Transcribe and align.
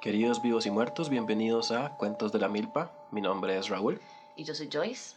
Queridos 0.00 0.40
vivos 0.40 0.64
y 0.66 0.70
muertos, 0.70 1.10
bienvenidos 1.10 1.70
a 1.72 1.96
Cuentos 1.96 2.32
de 2.32 2.38
la 2.38 2.48
Milpa. 2.48 2.90
Mi 3.10 3.20
nombre 3.20 3.58
es 3.58 3.68
Raúl. 3.68 4.00
Y 4.36 4.44
yo 4.44 4.54
soy 4.54 4.68
Joyce. 4.72 5.16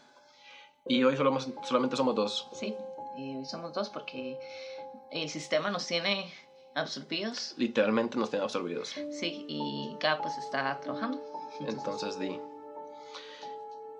Y 0.87 1.03
hoy 1.03 1.15
solo- 1.15 1.37
solamente 1.63 1.95
somos 1.95 2.15
dos. 2.15 2.49
Sí, 2.51 2.75
y 3.15 3.37
hoy 3.37 3.45
somos 3.45 3.71
dos 3.73 3.89
porque 3.89 4.37
el 5.11 5.29
sistema 5.29 5.71
nos 5.71 5.87
tiene 5.87 6.33
absorbidos. 6.75 7.53
Literalmente 7.57 8.17
nos 8.17 8.29
tienen 8.29 8.43
absorbidos. 8.43 8.89
Sí, 9.11 9.45
y 9.47 9.95
cada 9.99 10.21
pues 10.21 10.37
está 10.37 10.79
trabajando. 10.81 11.21
Entonces, 11.61 12.19
di. 12.19 12.39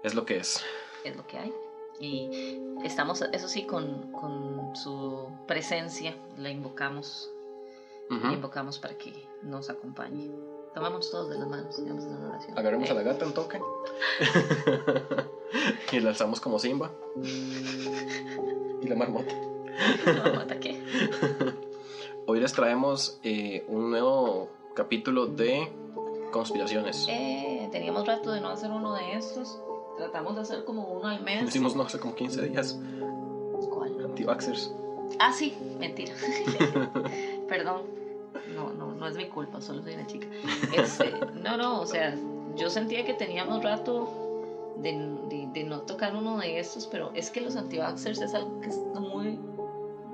Es 0.03 0.13
lo 0.15 0.25
que 0.25 0.37
es. 0.37 0.61
Es 1.05 1.15
lo 1.15 1.25
que 1.25 1.37
hay. 1.37 1.53
Y 1.99 2.59
estamos, 2.83 3.21
eso 3.21 3.47
sí, 3.47 3.63
con, 3.65 4.11
con 4.11 4.75
su 4.75 5.29
presencia, 5.47 6.15
la 6.37 6.49
invocamos. 6.49 7.29
La 8.09 8.31
invocamos 8.33 8.77
para 8.77 8.95
que 8.95 9.27
nos 9.41 9.71
acompañe. 9.71 10.29
Tomamos 10.73 11.11
todos 11.11 11.29
de 11.29 11.37
las 11.37 11.47
manos, 11.47 11.77
digamos, 11.77 12.03
en 12.05 12.15
una 12.15 12.29
oración. 12.29 12.57
Agarremos 12.57 12.89
a 12.89 12.93
Eh, 12.93 12.95
la 12.95 13.03
gata 13.03 13.25
un 13.25 13.33
toque. 13.33 13.61
y 15.91 15.99
la 15.99 16.09
alzamos 16.09 16.39
como 16.41 16.57
Simba. 16.59 16.91
y 18.81 18.87
la 18.87 18.95
marmota. 18.95 19.33
no, 20.05 20.39
ataque. 20.39 20.81
Hoy 22.25 22.39
les 22.39 22.53
traemos 22.53 23.19
eh, 23.23 23.63
un 23.67 23.91
nuevo 23.91 24.49
capítulo 24.73 25.27
de 25.27 25.71
conspiraciones. 26.31 27.05
Eh, 27.09 27.69
teníamos 27.71 28.07
rato 28.07 28.31
de 28.31 28.41
no 28.41 28.49
hacer 28.49 28.71
uno 28.71 28.95
de 28.95 29.13
estos. 29.13 29.59
Tratamos 29.97 30.35
de 30.35 30.41
hacer 30.41 30.65
como 30.65 30.87
uno 30.87 31.07
al 31.07 31.21
mes. 31.21 31.43
Hicimos 31.47 31.75
no 31.75 31.83
hace 31.83 31.99
como 31.99 32.15
15 32.15 32.49
días. 32.49 32.79
¿Cuál? 33.69 34.03
Anti-vaxxers. 34.05 34.73
Ah, 35.19 35.31
sí, 35.31 35.55
mentira. 35.79 36.13
Perdón. 37.47 37.83
No, 38.47 38.71
no, 38.73 38.93
no 38.93 39.07
es 39.07 39.15
mi 39.15 39.27
culpa, 39.27 39.61
solo 39.61 39.81
soy 39.81 39.93
una 39.93 40.05
chica. 40.07 40.27
Este, 40.73 41.13
no, 41.35 41.57
no, 41.57 41.81
o 41.81 41.85
sea, 41.85 42.15
yo 42.55 42.69
sentía 42.69 43.03
que 43.05 43.13
teníamos 43.13 43.63
rato 43.63 44.73
de, 44.77 44.91
de- 45.29 45.47
de 45.53 45.63
no 45.63 45.81
tocar 45.81 46.15
uno 46.15 46.37
de 46.37 46.59
estos, 46.59 46.87
pero 46.87 47.11
es 47.13 47.29
que 47.31 47.41
los 47.41 47.55
antivaxxers 47.55 48.21
es 48.21 48.33
algo 48.33 48.59
que 48.61 48.69
es 48.69 48.77
muy, 48.99 49.39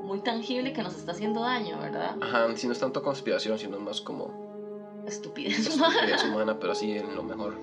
muy 0.04 0.20
tangible 0.20 0.74
que 0.74 0.82
nos 0.84 0.96
está 0.96 1.12
haciendo 1.14 1.42
daño, 1.42 1.80
¿verdad? 1.80 2.16
Ajá, 2.22 2.48
si 2.56 2.68
no 2.68 2.74
es 2.74 2.80
tanto 2.80 3.02
conspiración, 3.02 3.58
sino 3.58 3.80
más 3.80 4.02
como 4.02 5.04
Estupidez. 5.08 5.60
estupidez 5.68 6.24
humana, 6.26 6.58
pero 6.60 6.74
así 6.74 6.92
en 6.98 7.16
lo 7.16 7.24
mejor. 7.24 7.56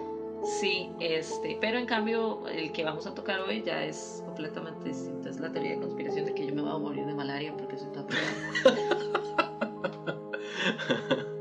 Sí, 0.60 0.88
este, 1.00 1.56
pero 1.60 1.76
en 1.78 1.86
cambio 1.86 2.46
el 2.48 2.70
que 2.72 2.84
vamos 2.84 3.06
a 3.06 3.14
tocar 3.14 3.40
hoy 3.40 3.62
ya 3.64 3.84
es 3.84 4.22
completamente 4.24 4.88
distinto. 4.88 5.28
Es 5.28 5.40
la 5.40 5.50
teoría 5.50 5.72
de 5.72 5.78
conspiración 5.80 6.24
de 6.26 6.34
que 6.34 6.46
yo 6.46 6.54
me 6.54 6.62
voy 6.62 6.70
a 6.70 6.78
morir 6.78 7.04
de 7.06 7.14
malaria 7.14 7.52
porque 7.56 7.76
soy 7.78 7.88
toda 7.92 8.06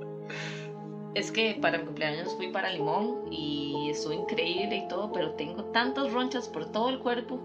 Es 1.15 1.31
que 1.31 1.57
para 1.61 1.77
mi 1.77 1.85
cumpleaños 1.85 2.33
fui 2.35 2.49
para 2.49 2.69
Limón 2.69 3.31
y 3.31 3.89
estuvo 3.89 4.11
increíble 4.11 4.75
y 4.75 4.87
todo, 4.89 5.13
pero 5.13 5.31
tengo 5.31 5.63
tantas 5.71 6.11
ronchas 6.11 6.49
por 6.49 6.69
todo 6.73 6.89
el 6.89 6.99
cuerpo 6.99 7.39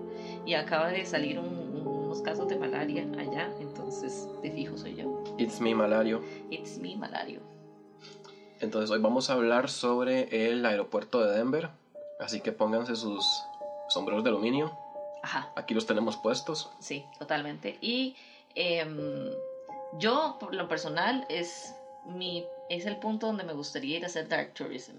y 0.44 0.54
acaba 0.54 0.88
de 0.88 1.04
salir 1.06 1.38
un- 1.38 1.86
unos 1.86 2.20
casos 2.22 2.48
de 2.48 2.56
malaria 2.56 3.06
allá, 3.16 3.48
entonces 3.60 4.26
de 4.42 4.50
fijo 4.50 4.76
soy 4.76 4.96
yo. 4.96 5.22
It's 5.38 5.60
me, 5.60 5.72
malario. 5.72 6.20
It's 6.50 6.78
me, 6.78 6.96
malario. 6.96 7.42
Entonces 8.60 8.90
hoy 8.90 8.98
vamos 8.98 9.30
a 9.30 9.34
hablar 9.34 9.68
sobre 9.68 10.50
el 10.50 10.66
aeropuerto 10.66 11.24
de 11.24 11.36
Denver. 11.38 11.68
Así 12.18 12.40
que 12.40 12.50
pónganse 12.50 12.96
sus 12.96 13.24
sombreros 13.88 14.24
de 14.24 14.30
aluminio. 14.30 14.72
Ajá, 15.22 15.52
Aquí 15.54 15.74
los 15.74 15.86
tenemos 15.86 16.16
puestos. 16.16 16.70
sí, 16.80 17.04
totalmente. 17.20 17.78
Y 17.80 18.16
em, 18.56 19.30
yo, 19.98 20.36
por 20.38 20.54
lo 20.54 20.68
personal, 20.68 21.26
es, 21.28 21.74
mi, 22.06 22.46
es 22.68 22.86
el 22.86 22.96
punto 22.98 23.26
donde 23.26 23.44
me 23.44 23.52
gustaría 23.52 23.96
ir 23.98 24.04
a 24.04 24.06
hacer 24.06 24.28
dark 24.28 24.54
tourism, 24.54 24.96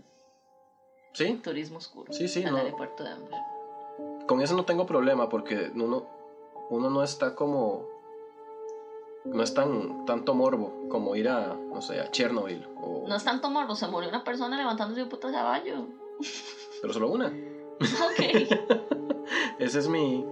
¿Sí? 1.14 1.34
turismo 1.44 1.78
oscuro, 1.78 2.12
Sí, 2.14 2.28
sí, 2.28 2.44
al 2.44 2.52
no. 2.54 2.58
aeropuerto 2.58 3.04
de 3.04 3.10
Denver. 3.12 3.40
Con 4.28 4.42
eso 4.42 4.56
no 4.56 4.64
tengo 4.66 4.86
problema 4.86 5.28
porque 5.30 5.72
uno, 5.76 6.06
uno 6.70 6.90
no 6.90 7.04
está 7.04 7.36
como... 7.36 7.90
No 9.24 9.44
es 9.44 9.54
tan 9.54 10.06
tanto 10.06 10.34
morbo 10.34 10.88
como 10.90 11.16
ir 11.16 11.30
a, 11.30 11.54
no 11.54 11.80
sé, 11.82 12.00
a 12.00 12.10
Chernobyl. 12.10 12.68
O, 12.82 13.06
No 13.08 13.16
es 13.16 13.24
tanto 13.24 13.52
morbo, 13.52 13.76
se 13.76 13.88
murió 13.88 14.10
una 14.10 14.24
persona 14.24 14.58
levantándose 14.58 15.00
de 15.02 15.04
un 15.04 15.10
puto 15.10 15.32
caballo. 15.32 15.86
Pero 16.82 16.94
solo 16.94 17.10
una. 17.10 17.28
Ok. 17.82 18.20
Ese 19.60 19.80
es 19.80 19.88
mi... 19.88 20.26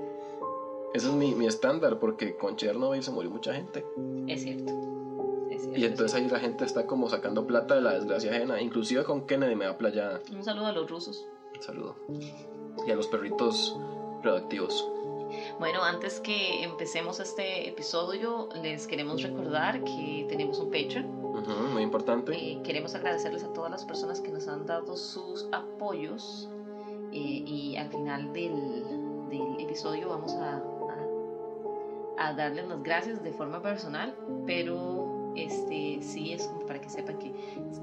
Ese 0.93 1.07
es 1.07 1.13
mi, 1.13 1.35
mi 1.35 1.45
estándar 1.47 1.99
porque 1.99 2.35
con 2.35 2.55
Chernobyl 2.55 3.03
se 3.03 3.11
murió 3.11 3.29
mucha 3.29 3.53
gente. 3.53 3.85
Es 4.27 4.41
cierto. 4.43 4.73
Es 5.51 5.61
cierto, 5.61 5.79
Y 5.79 5.83
es 5.85 5.91
entonces 5.91 6.15
ahí 6.15 6.27
la 6.29 6.39
gente 6.39 6.65
está 6.65 6.85
como 6.87 7.09
sacando 7.09 7.45
plata 7.45 7.75
de 7.75 7.81
la 7.81 7.93
desgracia 7.93 8.31
ajena. 8.31 8.61
Inclusive 8.61 9.03
con 9.03 9.25
Kennedy 9.27 9.55
me 9.55 9.65
da 9.65 9.77
playa. 9.77 10.17
cierto. 10.17 10.35
Un 10.37 10.43
saludo 10.43 10.65
a 10.67 10.71
los 10.71 10.89
rusos. 10.89 11.27
Un 11.55 11.61
saludo. 11.63 11.95
Y 12.87 12.91
a 12.91 12.95
los 12.95 13.07
perritos 13.07 13.77
radioactivos. 14.23 14.87
Bueno, 15.59 15.83
antes 15.83 16.19
que 16.21 16.63
empecemos 16.63 17.19
este 17.19 17.69
episodio, 17.69 18.49
les 18.63 18.87
queremos 18.87 19.21
recordar 19.21 19.83
que 19.83 20.25
tenemos 20.27 20.59
un 20.59 20.71
Patreon. 20.71 21.05
Ujú, 21.05 21.51
muy 21.73 21.83
importante. 21.83 22.33
Eh, 22.33 22.59
queremos 22.63 22.95
agradecerles 22.95 23.43
a 23.43 23.53
todas 23.53 23.69
las 23.69 23.85
personas 23.85 24.21
que 24.21 24.29
nos 24.31 24.47
han 24.47 24.65
dado 24.65 24.95
sus 24.97 25.47
apoyos. 25.51 26.49
eh, 27.11 27.17
y 27.45 27.75
al 27.77 27.89
final 27.89 28.33
del, 28.33 28.83
del 29.29 29.59
episodio 29.59 30.09
vamos 30.09 30.33
a, 30.33 30.63
a, 32.19 32.33
darles 32.33 32.67
las 32.67 32.83
gracias 32.83 33.23
de 33.23 33.31
forma 33.31 33.61
personal. 33.61 34.13
Pero 34.45 35.33
este 35.35 35.99
sí 36.01 36.33
es 36.33 36.49
para 36.67 36.81
que 36.81 36.89
sepan 36.89 37.17
que 37.17 37.33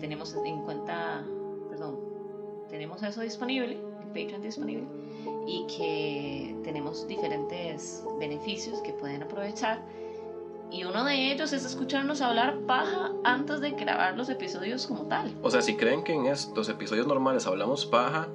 tenemos 0.01 0.35
en 0.45 0.63
cuenta, 0.63 1.25
perdón, 1.69 1.99
tenemos 2.69 3.03
eso 3.03 3.21
disponible, 3.21 3.75
el 3.75 4.07
Patreon 4.09 4.43
disponible, 4.43 4.87
y 5.47 5.67
que 5.67 6.57
tenemos 6.65 7.07
diferentes 7.07 8.05
beneficios 8.19 8.81
que 8.81 8.93
pueden 8.93 9.23
aprovechar. 9.23 9.81
Y 10.71 10.85
uno 10.85 11.05
de 11.05 11.33
ellos 11.33 11.53
es 11.53 11.65
escucharnos 11.65 12.21
hablar 12.21 12.59
paja 12.67 13.13
antes 13.23 13.61
de 13.61 13.71
grabar 13.71 14.17
los 14.17 14.29
episodios 14.29 14.87
como 14.87 15.05
tal. 15.05 15.33
O 15.43 15.51
sea, 15.51 15.63
si 15.63 15.77
creen 15.77 16.03
que 16.03 16.13
en 16.13 16.27
estos 16.27 16.69
episodios 16.69 17.07
normales 17.07 17.47
hablamos 17.47 17.87
paja, 17.87 18.29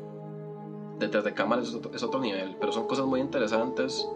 detrás 0.98 1.26
de 1.26 1.34
cámaras 1.34 1.76
es 1.94 2.04
otro 2.04 2.22
nivel. 2.22 2.56
Pero 2.60 2.72
son 2.72 2.88
cosas 2.88 3.06
muy 3.06 3.20
interesantes. 3.20 4.08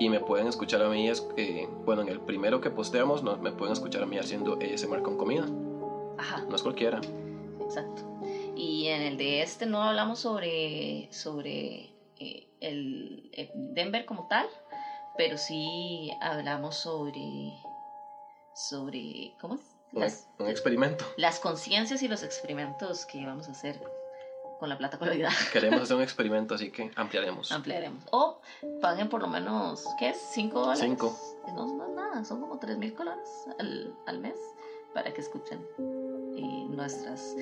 Y 0.00 0.08
me 0.08 0.18
pueden 0.18 0.46
escuchar 0.48 0.82
a 0.82 0.88
mí, 0.88 1.08
es- 1.08 1.24
eh, 1.36 1.68
bueno, 1.84 2.02
en 2.02 2.08
el 2.08 2.20
primero 2.20 2.60
que 2.60 2.70
posteamos, 2.70 3.22
no, 3.22 3.36
me 3.36 3.52
pueden 3.52 3.74
escuchar 3.74 4.02
a 4.02 4.06
mí 4.06 4.18
haciendo 4.18 4.54
ASMR 4.54 5.02
con 5.02 5.16
comida. 5.16 5.44
Ajá, 6.18 6.44
No 6.48 6.56
es 6.56 6.62
cualquiera. 6.62 7.00
exacto. 7.62 8.02
Y 8.56 8.86
en 8.88 9.02
el 9.02 9.16
de 9.16 9.42
este 9.42 9.66
no 9.66 9.82
hablamos 9.84 10.18
sobre, 10.20 11.08
sobre 11.12 11.94
eh, 12.18 12.48
el, 12.60 13.30
el 13.34 13.50
Denver 13.74 14.04
como 14.06 14.26
tal, 14.26 14.46
pero 15.16 15.36
sí 15.38 16.10
hablamos 16.20 16.76
sobre, 16.76 17.52
sobre, 18.54 19.34
¿cómo 19.40 19.54
es? 19.54 19.60
Las, 19.92 20.28
un 20.38 20.48
experimento. 20.48 21.04
las 21.16 21.40
conciencias 21.40 22.02
y 22.02 22.08
los 22.08 22.22
experimentos 22.22 23.04
que 23.06 23.24
vamos 23.26 23.48
a 23.48 23.52
hacer 23.52 23.80
con 24.60 24.68
la 24.68 24.78
plata 24.78 24.98
colorida. 24.98 25.30
Queremos 25.52 25.80
hacer 25.82 25.96
un 25.96 26.02
experimento, 26.04 26.54
así 26.54 26.70
que 26.70 26.92
ampliaremos. 26.94 27.50
Ampliaremos. 27.50 28.04
O 28.12 28.40
paguen 28.80 29.08
por 29.08 29.22
lo 29.22 29.26
menos, 29.26 29.84
¿qué 29.98 30.10
es? 30.10 30.18
¿5 30.36 30.50
dólares? 30.52 30.80
Cinco. 30.80 31.18
No, 31.48 31.66
no 31.66 31.86
es 31.88 31.90
nada, 31.94 32.24
son 32.24 32.40
como 32.40 32.58
3 32.58 32.78
mil 32.78 32.94
colones 32.94 33.28
al, 33.58 33.94
al 34.06 34.20
mes 34.20 34.36
para 34.94 35.12
que 35.12 35.20
escuchen 35.20 35.66
eh, 36.36 36.66
nuestras, 36.68 37.34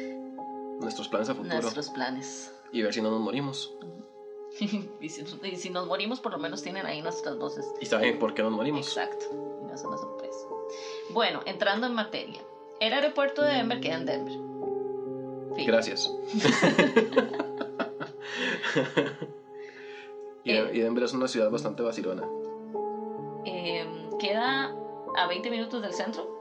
Nuestros 0.80 1.08
planes 1.08 1.28
a 1.28 1.34
futuro. 1.34 1.60
nuestros 1.60 1.90
planes. 1.90 2.54
Y 2.72 2.82
ver 2.82 2.94
si 2.94 3.02
no 3.02 3.10
nos 3.10 3.20
morimos. 3.20 3.74
y, 5.00 5.08
si, 5.08 5.24
y 5.42 5.56
si 5.56 5.70
nos 5.70 5.86
morimos, 5.88 6.20
por 6.20 6.30
lo 6.32 6.38
menos 6.38 6.62
tienen 6.62 6.86
ahí 6.86 7.02
nuestras 7.02 7.36
voces. 7.36 7.66
Y 7.80 7.86
saben 7.86 8.18
por 8.18 8.32
qué 8.32 8.42
nos 8.44 8.52
morimos. 8.52 8.86
Exacto. 8.86 9.26
Y 9.62 9.66
no 9.66 9.74
es 9.74 9.82
una 9.82 9.96
sorpresa. 9.98 10.46
Bueno, 11.10 11.40
entrando 11.46 11.86
en 11.88 11.94
materia. 11.94 12.40
El 12.78 12.92
aeropuerto 12.92 13.42
de 13.42 13.54
Denver 13.54 13.80
queda 13.80 13.94
en 13.96 14.06
Denver. 14.06 14.38
Gracias. 15.66 16.10
y, 20.44 20.52
Eh. 20.52 20.70
y 20.72 20.80
Denver 20.80 21.04
es 21.04 21.12
una 21.12 21.28
ciudad 21.28 21.50
bastante 21.50 21.82
vacilona. 21.82 22.24
Eh, 23.44 23.86
queda 24.18 24.74
a 25.16 25.26
20 25.26 25.50
minutos 25.50 25.82
del 25.82 25.92
centro. 25.92 26.40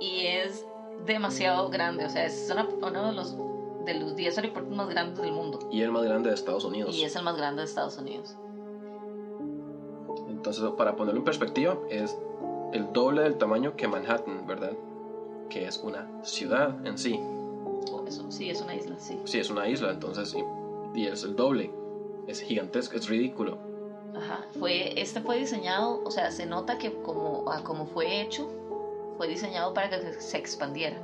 Y 0.00 0.26
es 0.26 0.64
demasiado 1.06 1.68
grande, 1.68 2.04
o 2.06 2.08
sea, 2.08 2.24
es 2.24 2.48
una- 2.50 2.66
uno 2.82 3.06
de 3.06 3.12
los, 3.12 3.36
de 3.84 3.94
los 3.94 4.16
10 4.16 4.36
aeropuertos 4.38 4.74
más 4.74 4.88
grandes 4.88 5.20
del 5.20 5.32
mundo 5.32 5.58
Y 5.70 5.82
el 5.82 5.90
más 5.90 6.04
grande 6.04 6.28
de 6.30 6.34
Estados 6.34 6.64
Unidos. 6.64 6.94
y 6.94 7.04
es 7.04 7.14
el 7.16 7.22
más 7.22 7.36
grande 7.36 7.62
de 7.62 7.66
Estados 7.68 7.98
Unidos. 7.98 8.36
Entonces, 10.28 10.64
para 10.76 10.96
ponerlo 10.96 11.18
en 11.20 11.24
perspectiva, 11.24 11.76
es 11.90 12.16
el 12.72 12.92
doble 12.92 13.22
del 13.22 13.36
tamaño 13.36 13.76
que 13.76 13.88
Manhattan, 13.88 14.46
¿verdad? 14.46 14.72
Que 15.50 15.66
es 15.66 15.78
una 15.78 16.08
ciudad 16.24 16.86
en 16.86 16.96
sí. 16.96 17.20
Eso, 18.10 18.28
sí, 18.28 18.50
es 18.50 18.60
una 18.60 18.74
isla, 18.74 18.98
sí. 18.98 19.16
Sí, 19.24 19.38
es 19.38 19.50
una 19.50 19.68
isla, 19.68 19.92
entonces, 19.92 20.34
y, 20.34 21.00
y 21.00 21.06
es 21.06 21.22
el 21.22 21.36
doble. 21.36 21.70
Es 22.26 22.40
gigantesco, 22.40 22.96
es 22.96 23.08
ridículo. 23.08 23.56
Ajá, 24.16 24.48
fue, 24.58 25.00
este 25.00 25.20
fue 25.20 25.38
diseñado, 25.38 26.02
o 26.04 26.10
sea, 26.10 26.32
se 26.32 26.44
nota 26.44 26.76
que 26.76 26.92
como, 27.02 27.48
a 27.48 27.62
como 27.62 27.86
fue 27.86 28.20
hecho, 28.20 28.50
fue 29.16 29.28
diseñado 29.28 29.72
para 29.72 29.90
que 29.90 30.12
se 30.20 30.36
expandiera. 30.36 31.00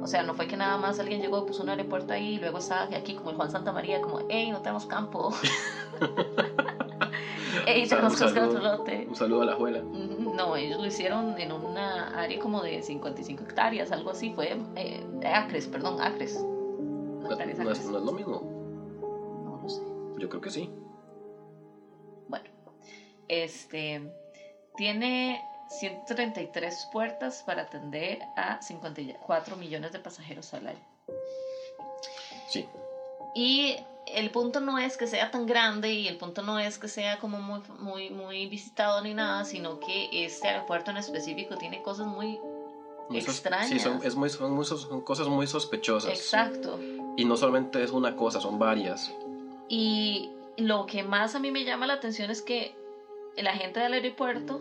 O 0.00 0.06
sea, 0.06 0.22
no 0.22 0.32
fue 0.32 0.46
que 0.46 0.56
nada 0.56 0.78
más 0.78 0.98
alguien 0.98 1.20
llegó, 1.20 1.44
puso 1.44 1.62
un 1.62 1.68
aeropuerto 1.68 2.14
ahí 2.14 2.36
y 2.36 2.38
luego 2.38 2.58
estaba 2.58 2.84
aquí 2.96 3.14
como 3.14 3.28
el 3.28 3.36
Juan 3.36 3.50
Santa 3.50 3.70
María, 3.70 4.00
como, 4.00 4.20
hey, 4.30 4.50
no 4.50 4.62
tenemos 4.62 4.86
campo. 4.86 5.34
lote. 8.60 9.06
Un 9.08 9.14
saludo 9.14 9.42
a 9.42 9.46
la 9.46 9.52
abuela. 9.52 9.82
No, 9.82 10.56
ellos 10.56 10.80
lo 10.80 10.86
hicieron 10.86 11.38
en 11.38 11.52
una 11.52 12.20
área 12.20 12.38
como 12.38 12.62
de 12.62 12.82
55 12.82 13.44
hectáreas, 13.44 13.92
algo 13.92 14.10
así, 14.10 14.32
fue 14.32 14.56
eh, 14.76 15.04
acres, 15.24 15.66
perdón, 15.66 16.00
acres. 16.00 16.38
No, 16.40 17.28
no, 17.28 17.40
es, 17.40 17.58
no 17.58 17.70
es 17.70 18.04
lo 18.04 18.12
mismo. 18.12 18.42
No 19.44 19.60
lo 19.62 19.68
sé. 19.68 19.82
Yo 20.18 20.28
creo 20.28 20.40
que 20.40 20.50
sí. 20.50 20.70
Bueno, 22.28 22.48
este 23.28 24.02
tiene 24.76 25.42
133 25.68 26.88
puertas 26.92 27.42
para 27.44 27.62
atender 27.62 28.20
a 28.36 28.62
54 28.62 29.56
millones 29.56 29.92
de 29.92 29.98
pasajeros 29.98 30.54
al 30.54 30.68
año. 30.68 30.86
Sí. 32.48 32.66
Y 33.34 33.76
el 34.14 34.30
punto 34.30 34.60
no 34.60 34.78
es 34.78 34.96
que 34.96 35.06
sea 35.06 35.30
tan 35.30 35.46
grande 35.46 35.92
y 35.92 36.08
el 36.08 36.16
punto 36.16 36.42
no 36.42 36.58
es 36.58 36.78
que 36.78 36.88
sea 36.88 37.18
como 37.18 37.40
muy, 37.40 37.60
muy, 37.78 38.10
muy 38.10 38.46
visitado 38.46 39.00
ni 39.02 39.14
nada, 39.14 39.44
sino 39.44 39.80
que 39.80 40.08
este 40.12 40.48
aeropuerto 40.48 40.90
en 40.90 40.96
específico 40.98 41.56
tiene 41.56 41.82
cosas 41.82 42.06
muy, 42.06 42.38
extrañas. 43.10 43.68
Sí, 43.68 43.78
son, 43.78 44.00
es 44.04 44.14
muy, 44.14 44.30
son, 44.30 44.64
son 44.64 45.00
cosas 45.00 45.28
muy 45.28 45.46
sospechosas. 45.46 46.10
Exacto. 46.10 46.78
Y 47.16 47.24
no 47.24 47.36
solamente 47.36 47.82
es 47.82 47.90
una 47.90 48.16
cosa, 48.16 48.40
son 48.40 48.58
varias. 48.58 49.12
Y 49.68 50.30
lo 50.56 50.86
que 50.86 51.02
más 51.02 51.34
a 51.34 51.38
mí 51.38 51.50
me 51.50 51.64
llama 51.64 51.86
la 51.86 51.94
atención 51.94 52.30
es 52.30 52.42
que 52.42 52.74
la 53.36 53.54
gente 53.54 53.80
del 53.80 53.94
aeropuerto 53.94 54.60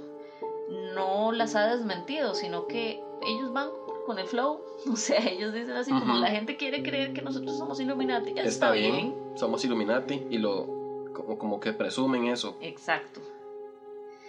no 0.93 1.31
las 1.31 1.55
ha 1.55 1.67
desmentido, 1.67 2.35
sino 2.35 2.67
que 2.67 3.01
ellos 3.25 3.51
van 3.53 3.69
con 4.07 4.17
el 4.17 4.25
flow. 4.25 4.61
O 4.91 4.95
sea, 4.95 5.19
ellos 5.19 5.53
dicen 5.53 5.75
así 5.75 5.91
como 5.91 6.15
la 6.15 6.29
gente 6.29 6.55
quiere 6.55 6.81
creer 6.81 7.13
que 7.13 7.21
nosotros 7.21 7.57
somos 7.57 7.79
Illuminati. 7.79 8.33
Ya 8.33 8.43
está, 8.43 8.71
bien. 8.71 9.13
Somos 9.35 9.63
Illuminati 9.65 10.25
y 10.29 10.37
lo 10.37 10.65
como, 11.13 11.37
como 11.37 11.59
que 11.59 11.73
presumen 11.73 12.27
eso. 12.27 12.55
Exacto. 12.61 13.21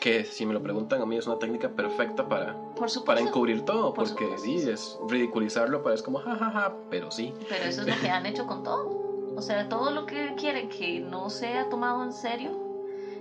Que 0.01 0.25
si 0.25 0.47
me 0.47 0.55
lo 0.55 0.63
preguntan 0.63 1.01
a 1.01 1.07
mí 1.07 1.17
es 1.17 1.27
una 1.27 1.39
técnica 1.39 1.71
perfecta 1.71 2.29
para, 2.29 2.57
para 3.05 3.21
encubrir 3.21 3.65
todo, 3.65 3.95
porque 3.95 4.39
sí, 4.39 4.57
es 4.57 4.99
ridiculizarlo, 5.09 5.83
pero 5.83 5.95
es 5.95 6.03
como 6.03 6.19
jajaja, 6.19 6.51
ja, 6.51 6.51
ja, 6.51 6.77
pero 6.89 7.11
sí. 7.11 7.35
Pero 7.49 7.65
eso 7.65 7.83
es 7.83 7.89
lo 7.89 8.01
que 8.01 8.09
han 8.09 8.27
hecho 8.27 8.47
con 8.47 8.63
todo. 8.63 9.35
O 9.37 9.43
sea, 9.43 9.69
todo 9.69 9.91
lo 9.91 10.07
que 10.07 10.35
quieren 10.37 10.69
que 10.69 11.01
no 11.01 11.31
sea 11.31 11.69
tomado 11.69 12.03
en 12.05 12.13
serio, 12.13 12.51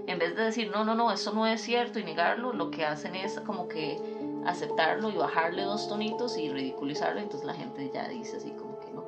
en 0.08 0.20
vez 0.20 0.36
de 0.36 0.44
decir, 0.44 0.72
no, 0.72 0.86
no, 0.86 0.96
no, 0.96 1.12
eso 1.12 1.34
no 1.34 1.46
es 1.46 1.62
cierto 1.62 2.00
y 2.00 2.04
negarlo, 2.04 2.54
lo 2.54 2.72
que 2.72 2.86
hacen 2.86 3.16
es 3.16 3.40
como 3.42 3.68
que 3.68 4.00
aceptarlo 4.46 5.10
y 5.10 5.18
bajarle 5.18 5.64
dos 5.64 5.88
tonitos 5.88 6.38
y 6.38 6.50
ridiculizarlo. 6.50 7.20
Entonces 7.20 7.46
la 7.46 7.54
gente 7.54 7.90
ya 7.94 8.08
dice 8.08 8.38
así 8.38 8.52
como 8.52 8.80
que 8.80 8.92
no, 8.92 9.04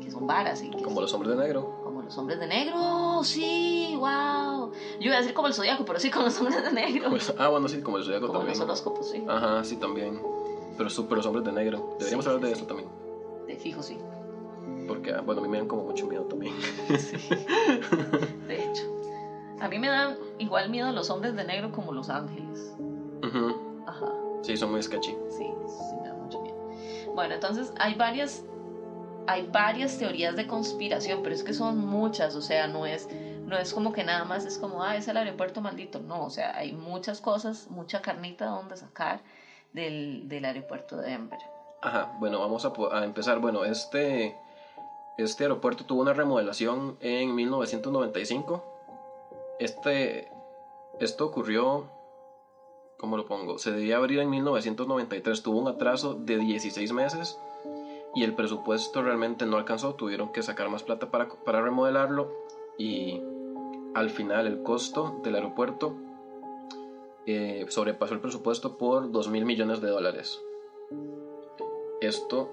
que, 0.00 0.10
son 0.10 0.26
varas. 0.26 0.62
Y 0.62 0.70
como 0.70 1.00
los 1.00 1.12
hombres 1.12 1.36
de 1.36 1.42
negro. 1.42 1.80
Como 1.82 2.02
los 2.02 2.16
hombres 2.18 2.38
de 2.38 2.46
negro, 2.46 3.22
sí, 3.22 3.94
wow. 3.98 4.70
Yo 5.00 5.06
iba 5.06 5.16
a 5.16 5.18
decir 5.18 5.34
como 5.34 5.48
el 5.48 5.54
zodiaco, 5.54 5.84
pero 5.84 5.98
sí, 5.98 6.10
como 6.10 6.26
los 6.26 6.38
hombres 6.38 6.62
de 6.62 6.72
negro. 6.72 7.10
Pues, 7.10 7.32
ah, 7.38 7.48
bueno, 7.48 7.68
sí, 7.68 7.80
como 7.80 7.98
el 7.98 8.04
zodiaco 8.04 8.26
como 8.26 8.40
también. 8.40 8.58
Los 8.58 8.66
horóscopos, 8.66 9.10
sí. 9.10 9.24
Ajá, 9.28 9.64
sí, 9.64 9.76
también. 9.76 10.20
Pero, 10.76 10.90
pero 11.04 11.16
los 11.16 11.26
hombres 11.26 11.44
de 11.44 11.52
negro. 11.52 11.96
Deberíamos 11.98 12.26
hablar 12.26 12.42
de 12.42 12.52
eso 12.52 12.66
también. 12.66 12.88
De 13.46 13.56
fijo, 13.56 13.82
sí. 13.82 13.98
Porque, 14.88 15.12
ah, 15.12 15.20
bueno, 15.20 15.40
a 15.40 15.44
mí 15.44 15.50
me 15.50 15.58
dan 15.58 15.68
como 15.68 15.84
mucho 15.84 16.06
miedo 16.06 16.24
también. 16.24 16.54
Sí. 16.98 17.16
De 18.46 18.64
hecho. 18.64 18.82
A 19.60 19.68
mí 19.68 19.78
me 19.78 19.88
dan 19.88 20.16
igual 20.38 20.70
miedo 20.70 20.90
los 20.92 21.10
hombres 21.10 21.36
de 21.36 21.44
negro 21.44 21.70
como 21.70 21.92
los 21.92 22.08
ángeles. 22.08 22.74
Ajá. 23.22 23.54
Sí, 24.42 24.56
son 24.56 24.72
muy 24.72 24.82
sketchy. 24.82 25.16
Sí, 25.28 25.46
sí 25.66 25.96
me 26.02 26.08
da 26.08 26.14
mucho 26.14 26.40
miedo. 26.40 26.56
Bueno, 27.14 27.34
entonces 27.34 27.72
hay 27.78 27.94
varias, 27.94 28.44
hay 29.26 29.46
varias 29.50 29.98
teorías 29.98 30.36
de 30.36 30.46
conspiración, 30.46 31.22
pero 31.22 31.34
es 31.34 31.42
que 31.42 31.52
son 31.52 31.78
muchas, 31.78 32.34
o 32.34 32.42
sea, 32.42 32.66
no 32.66 32.86
es, 32.86 33.08
no 33.44 33.58
es 33.58 33.72
como 33.72 33.92
que 33.92 34.04
nada 34.04 34.24
más 34.24 34.44
es 34.46 34.58
como, 34.58 34.82
ah, 34.82 34.96
es 34.96 35.08
el 35.08 35.16
aeropuerto 35.16 35.60
maldito. 35.60 36.00
No, 36.00 36.24
o 36.24 36.30
sea, 36.30 36.56
hay 36.56 36.72
muchas 36.72 37.20
cosas, 37.20 37.68
mucha 37.70 38.00
carnita 38.02 38.46
donde 38.46 38.76
sacar 38.76 39.20
del, 39.72 40.28
del 40.28 40.44
aeropuerto 40.44 40.96
de 40.96 41.10
Denver. 41.10 41.38
Ajá, 41.82 42.12
bueno, 42.18 42.40
vamos 42.40 42.64
a, 42.64 42.72
a 42.92 43.04
empezar. 43.04 43.38
Bueno, 43.38 43.64
este, 43.64 44.36
este 45.18 45.44
aeropuerto 45.44 45.84
tuvo 45.84 46.02
una 46.02 46.12
remodelación 46.12 46.96
en 47.00 47.34
1995 47.34 48.70
este, 49.60 50.32
esto 51.00 51.26
ocurrió, 51.26 51.84
¿cómo 53.00 53.16
lo 53.16 53.24
pongo? 53.24 53.56
Se 53.58 53.72
debía 53.72 53.96
abrir 53.96 54.18
en 54.18 54.28
1993, 54.28 55.42
tuvo 55.42 55.58
un 55.58 55.68
atraso 55.68 56.14
de 56.14 56.36
16 56.36 56.92
meses 56.92 57.38
y 58.14 58.24
el 58.24 58.34
presupuesto 58.34 59.02
realmente 59.02 59.46
no 59.46 59.56
alcanzó, 59.56 59.94
tuvieron 59.94 60.32
que 60.32 60.42
sacar 60.42 60.68
más 60.68 60.82
plata 60.82 61.10
para, 61.10 61.28
para 61.28 61.62
remodelarlo 61.62 62.30
y 62.76 63.22
al 63.94 64.10
final 64.10 64.46
el 64.46 64.62
costo 64.62 65.18
del 65.22 65.36
aeropuerto 65.36 65.94
eh, 67.24 67.64
sobrepasó 67.68 68.12
el 68.12 68.20
presupuesto 68.20 68.76
por 68.76 69.10
2 69.10 69.28
mil 69.28 69.46
millones 69.46 69.80
de 69.80 69.88
dólares. 69.88 70.38
Esto, 72.02 72.50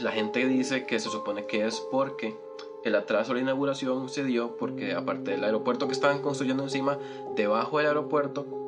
la 0.00 0.12
gente 0.12 0.46
dice 0.46 0.86
que 0.86 1.00
se 1.00 1.10
supone 1.10 1.46
que 1.46 1.66
es 1.66 1.80
porque 1.90 2.36
el 2.84 2.94
atraso 2.94 3.32
a 3.32 3.34
la 3.34 3.40
inauguración 3.40 4.08
se 4.08 4.22
dio 4.22 4.56
porque 4.56 4.94
aparte 4.94 5.32
del 5.32 5.42
aeropuerto 5.42 5.88
que 5.88 5.92
estaban 5.92 6.22
construyendo 6.22 6.62
encima, 6.62 6.98
debajo 7.34 7.78
del 7.78 7.88
aeropuerto 7.88 8.65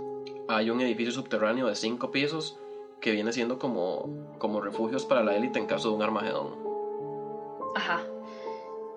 hay 0.49 0.71
un 0.71 0.81
edificio 0.81 1.13
subterráneo 1.13 1.67
de 1.67 1.77
cinco 1.77 2.11
pisos 2.11 2.59
que 3.01 3.13
viene 3.13 3.33
siendo 3.33 3.59
como, 3.59 4.09
como 4.39 4.61
refugios 4.61 5.05
para 5.05 5.23
la 5.23 5.37
élite 5.37 5.59
en 5.59 5.67
caso 5.67 5.91
de 5.91 5.97
un 5.97 6.03
Armagedón. 6.03 6.57
Ajá. 7.77 8.03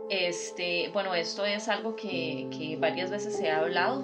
Este, 0.09 0.89
bueno, 0.94 1.13
esto 1.13 1.45
es 1.45 1.68
algo 1.68 1.95
que, 1.95 2.48
que 2.57 2.77
varias 2.77 3.12
veces 3.12 3.36
se 3.36 3.51
ha 3.51 3.59
hablado, 3.59 4.03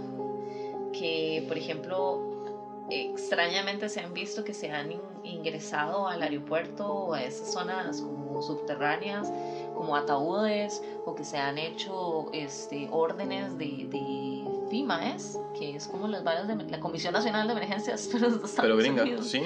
que 0.94 1.44
por 1.48 1.58
ejemplo, 1.58 2.86
extrañamente 2.90 3.90
se 3.90 4.02
han 4.02 4.14
visto 4.14 4.44
que 4.44 4.54
se 4.54 4.72
han 4.72 4.94
ingresado 5.24 6.08
al 6.08 6.22
aeropuerto 6.22 6.88
o 6.88 7.14
a 7.14 7.24
esas 7.24 7.52
zonas 7.52 8.02
como 8.02 8.42
subterráneas 8.42 9.32
como 9.78 9.96
ataúdes 9.96 10.82
o 11.06 11.16
que 11.16 11.24
se 11.24 11.38
han 11.38 11.58
hecho 11.58 12.30
este, 12.34 12.88
órdenes 12.92 13.58
de, 13.58 13.88
de 13.90 14.37
FIMA, 14.69 15.14
¿es? 15.14 15.40
Que 15.58 15.75
es 15.75 15.88
como 15.88 16.08
las 16.08 16.24
varias 16.24 16.48
de 16.48 16.56
la 16.56 16.80
Comisión 16.80 17.14
Nacional 17.14 17.48
de 17.48 17.54
Emergencias 17.54 18.10
pero, 18.14 18.40
pero 18.56 18.78
gringa, 18.78 19.06
sí. 19.22 19.42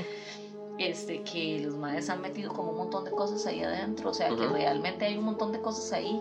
Este, 0.78 1.22
que 1.24 1.60
los 1.60 1.76
maes 1.76 2.10
han 2.10 2.22
metido 2.22 2.54
como 2.54 2.72
un 2.72 2.78
montón 2.78 3.06
de 3.06 3.12
cosas 3.12 3.46
ahí 3.46 3.62
adentro, 3.62 4.10
o 4.10 4.14
sea, 4.14 4.30
que 4.30 4.48
realmente 4.48 5.06
hay 5.06 5.18
un 5.18 5.26
montón 5.26 5.52
de 5.52 5.62
cosas 5.62 5.92
ahí 5.94 6.20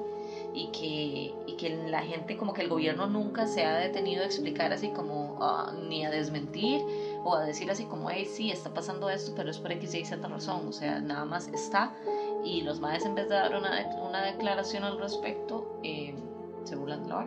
y 0.53 0.67
que, 0.67 1.35
y 1.47 1.57
que 1.57 1.71
la 1.89 2.03
gente, 2.03 2.37
como 2.37 2.53
que 2.53 2.63
el 2.63 2.69
gobierno 2.69 3.07
nunca 3.07 3.47
se 3.47 3.65
ha 3.65 3.77
detenido 3.77 4.23
a 4.23 4.27
explicar 4.27 4.73
así 4.73 4.91
como, 4.91 5.39
uh, 5.39 5.73
ni 5.89 6.05
a 6.05 6.11
desmentir 6.11 6.83
o 7.25 7.37
a 7.37 7.45
decir 7.45 7.71
así 7.71 7.85
como, 7.85 8.11
hey, 8.11 8.27
sí, 8.31 8.51
está 8.51 8.75
pasando 8.75 9.09
esto, 9.09 9.33
pero 9.35 9.51
es 9.51 9.59
por 9.59 9.73
X, 9.73 9.95
Y, 9.95 10.05
Z 10.05 10.27
razón, 10.29 10.69
o 10.69 10.73
sea, 10.73 11.01
nada 11.01 11.25
más 11.25 11.49
está 11.49 11.95
y 12.45 12.63
los 12.63 12.81
maes 12.81 13.05
en 13.05 13.15
vez 13.15 13.29
de 13.29 13.35
dar 13.35 13.57
una, 13.57 13.87
una 14.07 14.23
declaración 14.23 14.85
al 14.85 14.99
respecto, 14.99 15.79
eh, 15.83 16.15
se 16.65 16.77
burlan 16.77 17.05
de 17.05 17.09
la 17.11 17.27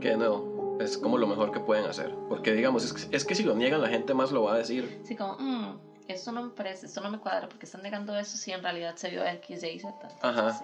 Que 0.00 0.16
no, 0.16 0.78
es 0.80 0.98
como 0.98 1.18
lo 1.18 1.26
mejor 1.26 1.50
que 1.52 1.60
pueden 1.60 1.86
hacer. 1.86 2.14
Porque 2.28 2.52
digamos, 2.52 2.84
es 2.84 2.92
que, 2.92 3.16
es 3.16 3.24
que 3.24 3.34
si 3.34 3.42
lo 3.42 3.54
niegan 3.54 3.80
la 3.80 3.88
gente 3.88 4.14
más 4.14 4.32
lo 4.32 4.44
va 4.44 4.54
a 4.54 4.58
decir. 4.58 5.00
Sí, 5.04 5.16
como, 5.16 5.36
mmm, 5.38 5.78
esto 6.08 6.32
no 6.32 6.42
me 6.42 6.50
parece, 6.50 6.86
esto 6.86 7.00
no 7.00 7.10
me 7.10 7.18
cuadra, 7.18 7.48
porque 7.48 7.66
están 7.66 7.82
negando 7.82 8.16
eso 8.16 8.36
si 8.36 8.52
en 8.52 8.62
realidad 8.62 8.96
se 8.96 9.10
vio 9.10 9.24
X, 9.24 9.62
Y, 9.62 9.80
Z. 9.80 10.08
Ajá. 10.22 10.60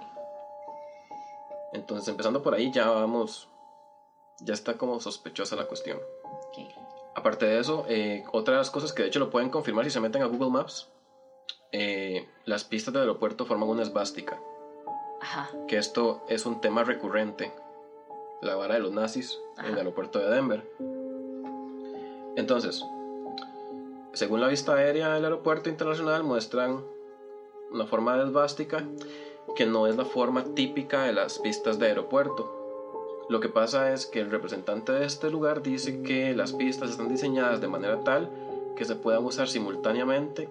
Entonces, 1.73 2.09
empezando 2.09 2.43
por 2.43 2.55
ahí, 2.55 2.71
ya 2.73 2.89
vamos, 2.89 3.49
ya 4.41 4.55
está 4.55 4.79
como 4.79 5.01
sospechosa 5.01 5.57
la 5.57 5.67
cuestión. 5.67 5.99
Aparte 7.17 7.47
de 7.47 7.61
eso, 7.61 7.85
eh, 7.89 8.25
otras 8.33 8.71
cosas 8.71 8.93
que 8.93 9.03
de 9.03 9.09
hecho 9.09 9.21
lo 9.21 9.31
pueden 9.31 9.49
confirmar 9.49 9.85
si 9.85 9.91
se 9.91 10.01
meten 10.01 10.23
a 10.23 10.27
Google 10.27 10.51
Maps 10.51 10.89
eh, 11.77 12.29
las 12.45 12.63
pistas 12.63 12.95
del 12.95 13.03
aeropuerto 13.03 13.47
forman 13.47 13.69
una 13.69 13.83
esvástica. 13.83 14.39
Que 15.67 15.77
esto 15.77 16.25
es 16.29 16.47
un 16.47 16.61
tema 16.61 16.85
recurrente. 16.85 17.53
La 18.45 18.57
vara 18.57 18.75
de 18.75 18.81
los 18.81 18.93
nazis 18.93 19.41
en 19.59 19.65
el 19.65 19.79
aeropuerto 19.79 20.19
de 20.19 20.29
Denver. 20.29 20.63
Entonces, 22.37 22.85
según 24.13 24.43
la 24.43 24.49
vista 24.49 24.75
aérea 24.75 25.15
del 25.15 25.25
aeropuerto 25.25 25.71
internacional, 25.71 26.25
muestran 26.25 26.85
una 27.73 27.87
forma 27.87 28.17
de 28.19 28.25
esvástica 28.25 28.85
que 29.57 29.65
no 29.65 29.87
es 29.87 29.97
la 29.97 30.05
forma 30.05 30.45
típica 30.55 31.05
de 31.05 31.15
las 31.15 31.39
pistas 31.39 31.79
de 31.79 31.87
aeropuerto. 31.87 33.25
Lo 33.31 33.41
que 33.41 33.49
pasa 33.49 33.93
es 33.93 34.05
que 34.05 34.21
el 34.21 34.31
representante 34.31 34.93
de 34.93 35.07
este 35.07 35.31
lugar 35.31 35.63
dice 35.63 36.03
que 36.03 36.35
las 36.35 36.53
pistas 36.53 36.91
están 36.91 37.09
diseñadas 37.09 37.63
de 37.63 37.69
manera 37.69 38.05
tal 38.05 38.31
que 38.77 38.85
se 38.85 38.97
puedan 38.97 39.25
usar 39.25 39.49
simultáneamente 39.49 40.51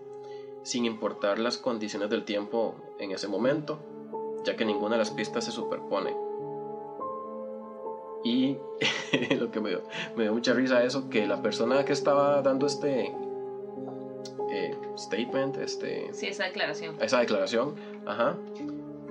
sin 0.63 0.85
importar 0.85 1.37
las 1.37 1.57
condiciones 1.57 2.09
del 2.09 2.23
tiempo 2.23 2.73
en 2.97 3.11
ese 3.11 3.27
momento, 3.27 3.77
ya 4.45 4.55
que 4.55 4.65
ninguna 4.65 4.95
de 4.95 4.99
las 4.99 5.11
pistas 5.11 5.45
se 5.45 5.51
superpone. 5.51 6.22
Y 8.23 8.57
lo 9.37 9.51
que 9.51 9.59
me 9.59 9.69
dio, 9.69 9.83
mucha 10.33 10.53
risa 10.53 10.83
eso, 10.83 11.09
que 11.09 11.25
la 11.27 11.41
persona 11.41 11.83
que 11.85 11.93
estaba 11.93 12.41
dando 12.41 12.65
este, 12.67 13.13
eh, 14.51 14.77
statement, 14.97 15.57
este, 15.57 16.09
Sí, 16.13 16.27
esa 16.27 16.45
declaración. 16.45 16.95
esa 17.01 17.19
declaración, 17.19 17.75
ajá, 18.05 18.37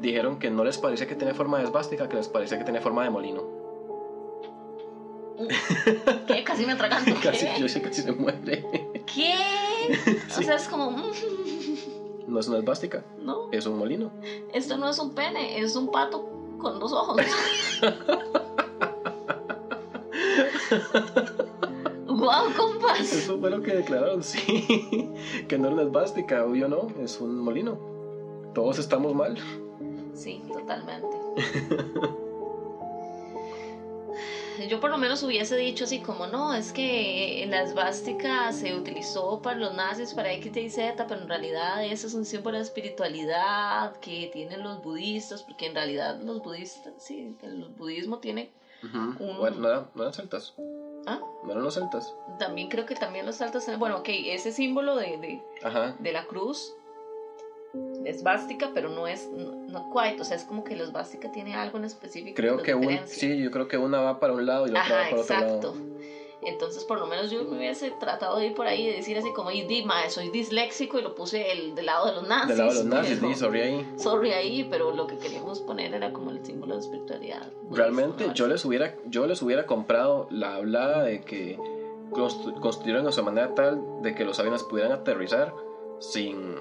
dijeron 0.00 0.38
que 0.38 0.50
no 0.50 0.64
les 0.64 0.78
parecía 0.78 1.06
que 1.06 1.14
tenía 1.14 1.34
forma 1.34 1.58
de 1.58 1.64
esvástica, 1.64 2.08
que 2.08 2.16
les 2.16 2.28
parecía 2.28 2.58
que 2.58 2.64
tenía 2.64 2.80
forma 2.80 3.04
de 3.04 3.10
molino. 3.10 3.60
¿Qué? 6.26 6.44
Casi 6.44 6.64
me 6.66 6.72
atraganto. 6.72 7.12
Casi, 7.22 7.46
yo 7.58 7.68
sé 7.68 7.82
casi 7.82 8.02
se 8.02 8.12
muere. 8.12 8.64
¿Qué? 9.14 9.34
O 10.30 10.34
Sí. 10.34 10.44
sea, 10.44 10.54
es 10.54 10.68
como, 10.68 10.92
mm, 10.92 11.02
No 12.28 12.38
es 12.38 12.46
una 12.46 12.58
esvástica, 12.58 13.04
no, 13.18 13.50
es 13.50 13.66
un 13.66 13.76
molino. 13.78 14.12
esto 14.54 14.76
no 14.76 14.88
es 14.88 14.98
un 15.00 15.12
pene, 15.14 15.58
es 15.58 15.74
un 15.74 15.90
pato 15.90 16.24
con 16.58 16.78
dos 16.78 16.92
ojos. 16.92 17.20
wow, 22.06 22.52
compas. 22.56 23.00
Eso 23.00 23.38
fue 23.38 23.50
lo 23.50 23.62
que 23.62 23.74
declararon, 23.74 24.22
sí. 24.22 25.10
Que 25.48 25.58
no 25.58 25.68
es 25.68 25.74
una 25.74 25.82
esvástica, 25.82 26.44
obvio 26.44 26.68
no, 26.68 26.88
es 27.02 27.20
un 27.20 27.38
molino. 27.38 27.78
Todos 28.54 28.78
estamos 28.78 29.14
mal. 29.14 29.38
Sí, 30.14 30.42
totalmente. 30.52 31.08
Yo 34.68 34.80
por 34.80 34.90
lo 34.90 34.98
menos 34.98 35.22
hubiese 35.22 35.56
dicho 35.56 35.84
así 35.84 36.00
como, 36.00 36.26
no, 36.26 36.54
es 36.54 36.72
que 36.72 37.44
la 37.48 37.62
esvástica 37.62 38.52
se 38.52 38.74
utilizó 38.74 39.40
para 39.40 39.58
los 39.58 39.74
nazis, 39.74 40.14
para 40.14 40.32
X, 40.34 40.56
Y, 40.56 40.70
Z, 40.70 41.06
pero 41.06 41.22
en 41.22 41.28
realidad 41.28 41.84
eso 41.84 42.06
es 42.06 42.14
un 42.14 42.24
símbolo 42.24 42.58
de 42.58 42.64
espiritualidad 42.64 43.96
que 44.00 44.30
tienen 44.32 44.62
los 44.62 44.82
budistas, 44.82 45.42
porque 45.42 45.66
en 45.66 45.74
realidad 45.74 46.20
los 46.20 46.42
budistas, 46.42 46.92
sí, 46.98 47.36
el 47.42 47.64
budismo 47.76 48.18
tiene, 48.18 48.50
Un- 48.82 49.38
Bueno, 49.38 49.58
no, 49.58 49.68
eran, 49.68 49.86
no 49.94 50.02
eran 50.02 50.12
celtas, 50.14 50.54
ah, 51.06 51.20
no 51.44 51.50
eran 51.52 51.62
los 51.62 51.74
celtas. 51.74 52.12
también 52.38 52.68
creo 52.68 52.84
que 52.86 52.94
también 52.94 53.24
los 53.26 53.40
altos, 53.40 53.64
bueno, 53.78 53.98
ok, 53.98 54.08
ese 54.08 54.50
símbolo 54.52 54.96
de, 54.96 55.16
de, 55.18 55.42
Ajá. 55.62 55.94
de 55.98 56.12
la 56.12 56.24
cruz 56.26 56.74
es 58.04 58.22
bástica, 58.22 58.70
pero 58.74 58.88
no 58.88 59.06
es, 59.06 59.28
no, 59.30 59.52
no 59.68 59.90
quite, 59.92 60.20
o 60.20 60.24
sea, 60.24 60.36
es 60.36 60.44
como 60.44 60.64
que 60.64 60.76
la 60.76 60.84
esvástica 60.84 61.30
tiene 61.30 61.54
algo 61.54 61.78
en 61.78 61.84
específico. 61.84 62.34
Creo 62.36 62.58
que 62.58 62.74
un, 62.74 63.06
sí, 63.06 63.38
yo 63.38 63.50
creo 63.50 63.68
que 63.68 63.78
una 63.78 64.00
va 64.00 64.18
para 64.18 64.32
un 64.32 64.44
lado 64.44 64.66
y 64.66 64.70
la 64.70 64.82
otra 64.82 64.96
va 64.96 65.10
para 65.10 65.22
otro 65.22 65.34
exacto. 65.36 65.74
Entonces, 66.44 66.84
por 66.84 66.98
lo 66.98 67.06
menos 67.06 67.30
yo 67.30 67.44
me 67.44 67.56
hubiese 67.56 67.92
tratado 67.92 68.36
de 68.38 68.46
ir 68.46 68.54
por 68.54 68.66
ahí 68.66 68.82
y 68.88 68.92
decir 68.92 69.16
así 69.16 69.32
como, 69.32 69.50
y 69.52 69.62
di, 69.62 69.84
mae, 69.84 70.10
soy 70.10 70.28
disléxico 70.30 70.98
y 70.98 71.02
lo 71.02 71.14
puse 71.14 71.52
el, 71.52 71.74
del 71.76 71.86
lado 71.86 72.06
de 72.06 72.12
los 72.14 72.26
nazis. 72.26 72.48
Del 72.48 72.58
lado 72.58 72.70
de 72.70 72.76
los 72.78 72.84
nazis, 72.86 73.18
sí, 73.20 73.34
sorry 73.36 73.60
ahí. 73.60 73.86
Sorry 73.96 74.32
ahí, 74.32 74.64
pero 74.68 74.90
lo 74.92 75.06
que 75.06 75.18
queríamos 75.18 75.60
poner 75.60 75.94
era 75.94 76.12
como 76.12 76.30
el 76.32 76.44
símbolo 76.44 76.74
de 76.74 76.80
espiritualidad. 76.80 77.46
Realmente 77.70 78.26
¿no? 78.26 78.34
yo 78.34 78.48
les 78.48 78.64
hubiera, 78.64 78.96
yo 79.06 79.26
les 79.26 79.40
hubiera 79.40 79.66
comprado 79.66 80.26
la 80.30 80.56
hablada 80.56 81.04
de 81.04 81.20
que 81.20 81.56
constru- 82.10 82.58
construyeron 82.60 83.06
a 83.06 83.12
su 83.12 83.22
manera 83.22 83.54
tal 83.54 83.80
de 84.02 84.14
que 84.14 84.24
los 84.24 84.38
aviones 84.40 84.64
pudieran 84.64 84.90
aterrizar 84.92 85.54
sin, 86.00 86.56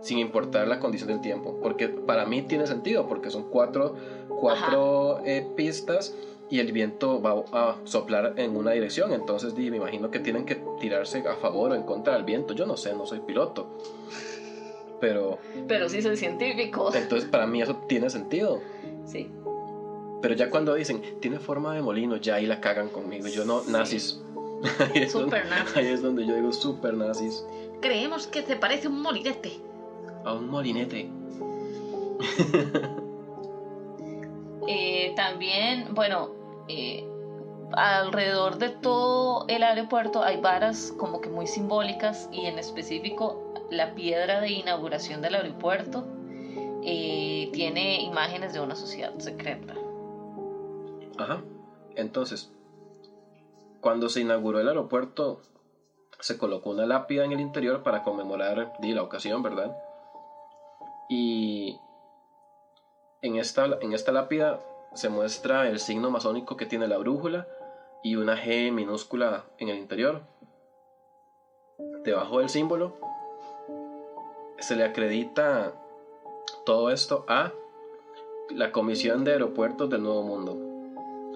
sin 0.00 0.18
importar 0.18 0.66
la 0.66 0.80
condición 0.80 1.08
del 1.10 1.20
tiempo. 1.20 1.58
Porque 1.62 1.88
para 1.88 2.24
mí 2.24 2.40
tiene 2.40 2.66
sentido, 2.66 3.06
porque 3.06 3.30
son 3.30 3.44
cuatro, 3.50 3.94
cuatro 4.40 5.20
eh, 5.26 5.46
pistas 5.56 6.14
y 6.50 6.60
el 6.60 6.72
viento 6.72 7.20
va 7.20 7.44
a 7.52 7.76
soplar 7.84 8.34
en 8.36 8.56
una 8.56 8.70
dirección. 8.72 9.12
Entonces 9.12 9.54
me 9.54 9.76
imagino 9.76 10.10
que 10.10 10.18
tienen 10.18 10.44
que 10.46 10.60
tirarse 10.80 11.18
a 11.28 11.36
favor 11.36 11.72
o 11.72 11.74
en 11.74 11.82
contra 11.82 12.14
del 12.14 12.24
viento. 12.24 12.54
Yo 12.54 12.66
no 12.66 12.76
sé, 12.76 12.94
no 12.94 13.06
soy 13.06 13.20
piloto. 13.20 13.66
Pero 15.00 15.38
Pero 15.68 15.88
sí 15.88 16.02
soy 16.02 16.16
científico. 16.16 16.90
entonces 16.94 17.28
para 17.28 17.46
mí 17.46 17.62
eso 17.62 17.76
tiene 17.88 18.10
sentido. 18.10 18.60
Sí. 19.06 19.30
Pero 20.20 20.34
ya 20.34 20.50
cuando 20.50 20.74
dicen, 20.74 21.00
tiene 21.20 21.38
forma 21.38 21.74
de 21.74 21.82
molino, 21.82 22.16
ya 22.16 22.34
ahí 22.36 22.46
la 22.46 22.60
cagan 22.60 22.88
conmigo. 22.88 23.28
Yo 23.28 23.44
no, 23.44 23.60
Sí. 23.60 23.70
nazis. 23.70 24.20
ahí, 24.94 25.02
es 25.04 25.12
donde, 25.12 25.36
Super 25.38 25.46
nazis. 25.48 25.76
ahí 25.76 25.86
es 25.86 26.02
donde 26.02 26.26
yo 26.26 26.34
digo 26.34 26.52
super 26.52 26.94
nazis. 26.94 27.44
Creemos 27.80 28.26
que 28.26 28.42
te 28.42 28.56
parece 28.56 28.88
un 28.88 29.00
molinete. 29.00 29.52
A 30.24 30.32
un 30.34 30.48
molinete. 30.48 31.08
Eh, 34.66 35.12
también, 35.16 35.94
bueno, 35.94 36.30
eh, 36.68 37.04
alrededor 37.72 38.58
de 38.58 38.70
todo 38.70 39.44
el 39.48 39.62
aeropuerto 39.62 40.22
hay 40.22 40.40
varas 40.40 40.92
como 40.96 41.20
que 41.20 41.28
muy 41.28 41.46
simbólicas 41.46 42.28
y 42.32 42.46
en 42.46 42.58
específico 42.58 43.54
la 43.70 43.94
piedra 43.94 44.40
de 44.40 44.50
inauguración 44.50 45.20
del 45.20 45.34
aeropuerto 45.34 46.04
eh, 46.82 47.50
tiene 47.52 48.02
imágenes 48.02 48.52
de 48.52 48.60
una 48.60 48.74
sociedad 48.74 49.16
secreta. 49.18 49.74
Ajá. 51.18 51.42
Entonces, 51.96 52.50
cuando 53.80 54.08
se 54.08 54.20
inauguró 54.20 54.60
el 54.60 54.68
aeropuerto, 54.68 55.42
se 56.20 56.38
colocó 56.38 56.70
una 56.70 56.86
lápida 56.86 57.24
en 57.24 57.32
el 57.32 57.40
interior 57.40 57.82
para 57.82 58.02
conmemorar 58.02 58.72
la 58.80 59.02
ocasión, 59.02 59.42
¿verdad? 59.42 59.76
Y 61.08 61.78
en 63.22 63.36
esta, 63.36 63.66
en 63.80 63.92
esta 63.92 64.12
lápida 64.12 64.60
se 64.94 65.08
muestra 65.08 65.68
el 65.68 65.78
signo 65.78 66.10
masónico 66.10 66.56
que 66.56 66.66
tiene 66.66 66.88
la 66.88 66.98
brújula 66.98 67.46
y 68.02 68.16
una 68.16 68.36
G 68.36 68.72
minúscula 68.72 69.44
en 69.58 69.68
el 69.68 69.78
interior. 69.78 70.22
Debajo 72.04 72.40
del 72.40 72.48
símbolo 72.48 72.96
se 74.58 74.76
le 74.76 74.84
acredita 74.84 75.72
todo 76.64 76.90
esto 76.90 77.24
a 77.28 77.52
la 78.50 78.72
Comisión 78.72 79.24
de 79.24 79.32
Aeropuertos 79.32 79.90
del 79.90 80.02
Nuevo 80.02 80.22
Mundo. 80.22 80.67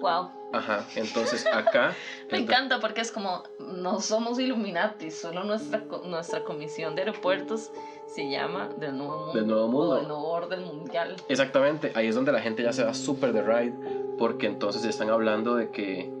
Wow, 0.03 0.31
Ajá, 0.51 0.85
entonces 0.97 1.45
acá... 1.47 1.95
me 2.31 2.37
es 2.39 2.45
do- 2.45 2.51
encanta 2.51 2.81
porque 2.81 2.99
es 2.99 3.09
como 3.11 3.41
no 3.59 4.01
somos 4.01 4.37
Illuminati, 4.37 5.09
solo 5.11 5.45
nuestra, 5.45 5.81
nuestra 6.03 6.43
comisión 6.43 6.93
de 6.93 7.03
aeropuertos 7.03 7.71
se 8.05 8.29
llama 8.29 8.67
del 8.77 8.97
Nuevo 8.97 9.17
Mundo. 9.17 9.33
Del 9.33 9.47
Nuevo 9.47 9.67
Mundo. 9.69 9.95
Del 9.95 10.07
Nuevo 10.09 10.27
Orden 10.29 10.63
Mundial. 10.65 11.15
Exactamente, 11.29 11.93
ahí 11.95 12.07
es 12.07 12.15
donde 12.15 12.33
la 12.33 12.41
gente 12.41 12.63
ya 12.63 12.73
se 12.73 12.83
va 12.83 12.93
súper 12.93 13.31
de 13.31 13.41
ride, 13.43 13.73
porque 14.17 14.45
entonces 14.47 14.83
están 14.83 15.09
hablando 15.09 15.55
de 15.55 15.71
que... 15.71 16.11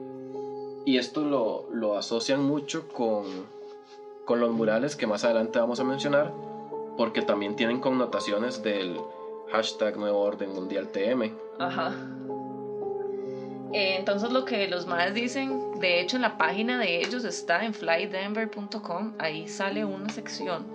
Y 0.85 0.97
esto 0.97 1.25
lo, 1.25 1.67
lo 1.71 1.97
asocian 1.97 2.41
mucho 2.41 2.87
con, 2.87 3.25
con 4.23 4.39
los 4.39 4.51
murales 4.51 4.95
que 4.95 5.07
más 5.07 5.25
adelante 5.25 5.59
vamos 5.59 5.81
a 5.81 5.83
mencionar, 5.83 6.31
porque 6.95 7.21
también 7.21 7.57
tienen 7.57 7.81
connotaciones 7.81 8.63
del 8.63 8.97
hashtag 9.51 9.97
Nuevo 9.97 10.21
Orden 10.21 10.53
Mundial 10.53 10.87
TM. 10.87 11.33
Ajá. 11.59 11.93
Eh, 13.73 13.95
entonces 13.97 14.31
lo 14.31 14.45
que 14.45 14.67
los 14.67 14.85
maes 14.85 15.13
dicen, 15.13 15.79
de 15.79 15.99
hecho 15.99 16.17
en 16.17 16.21
la 16.21 16.37
página 16.37 16.79
de 16.79 16.99
ellos 16.99 17.23
está 17.23 17.65
en 17.65 17.73
flydenver.com, 17.73 19.13
ahí 19.17 19.47
sale 19.47 19.83
una 19.83 20.09
sección 20.09 20.67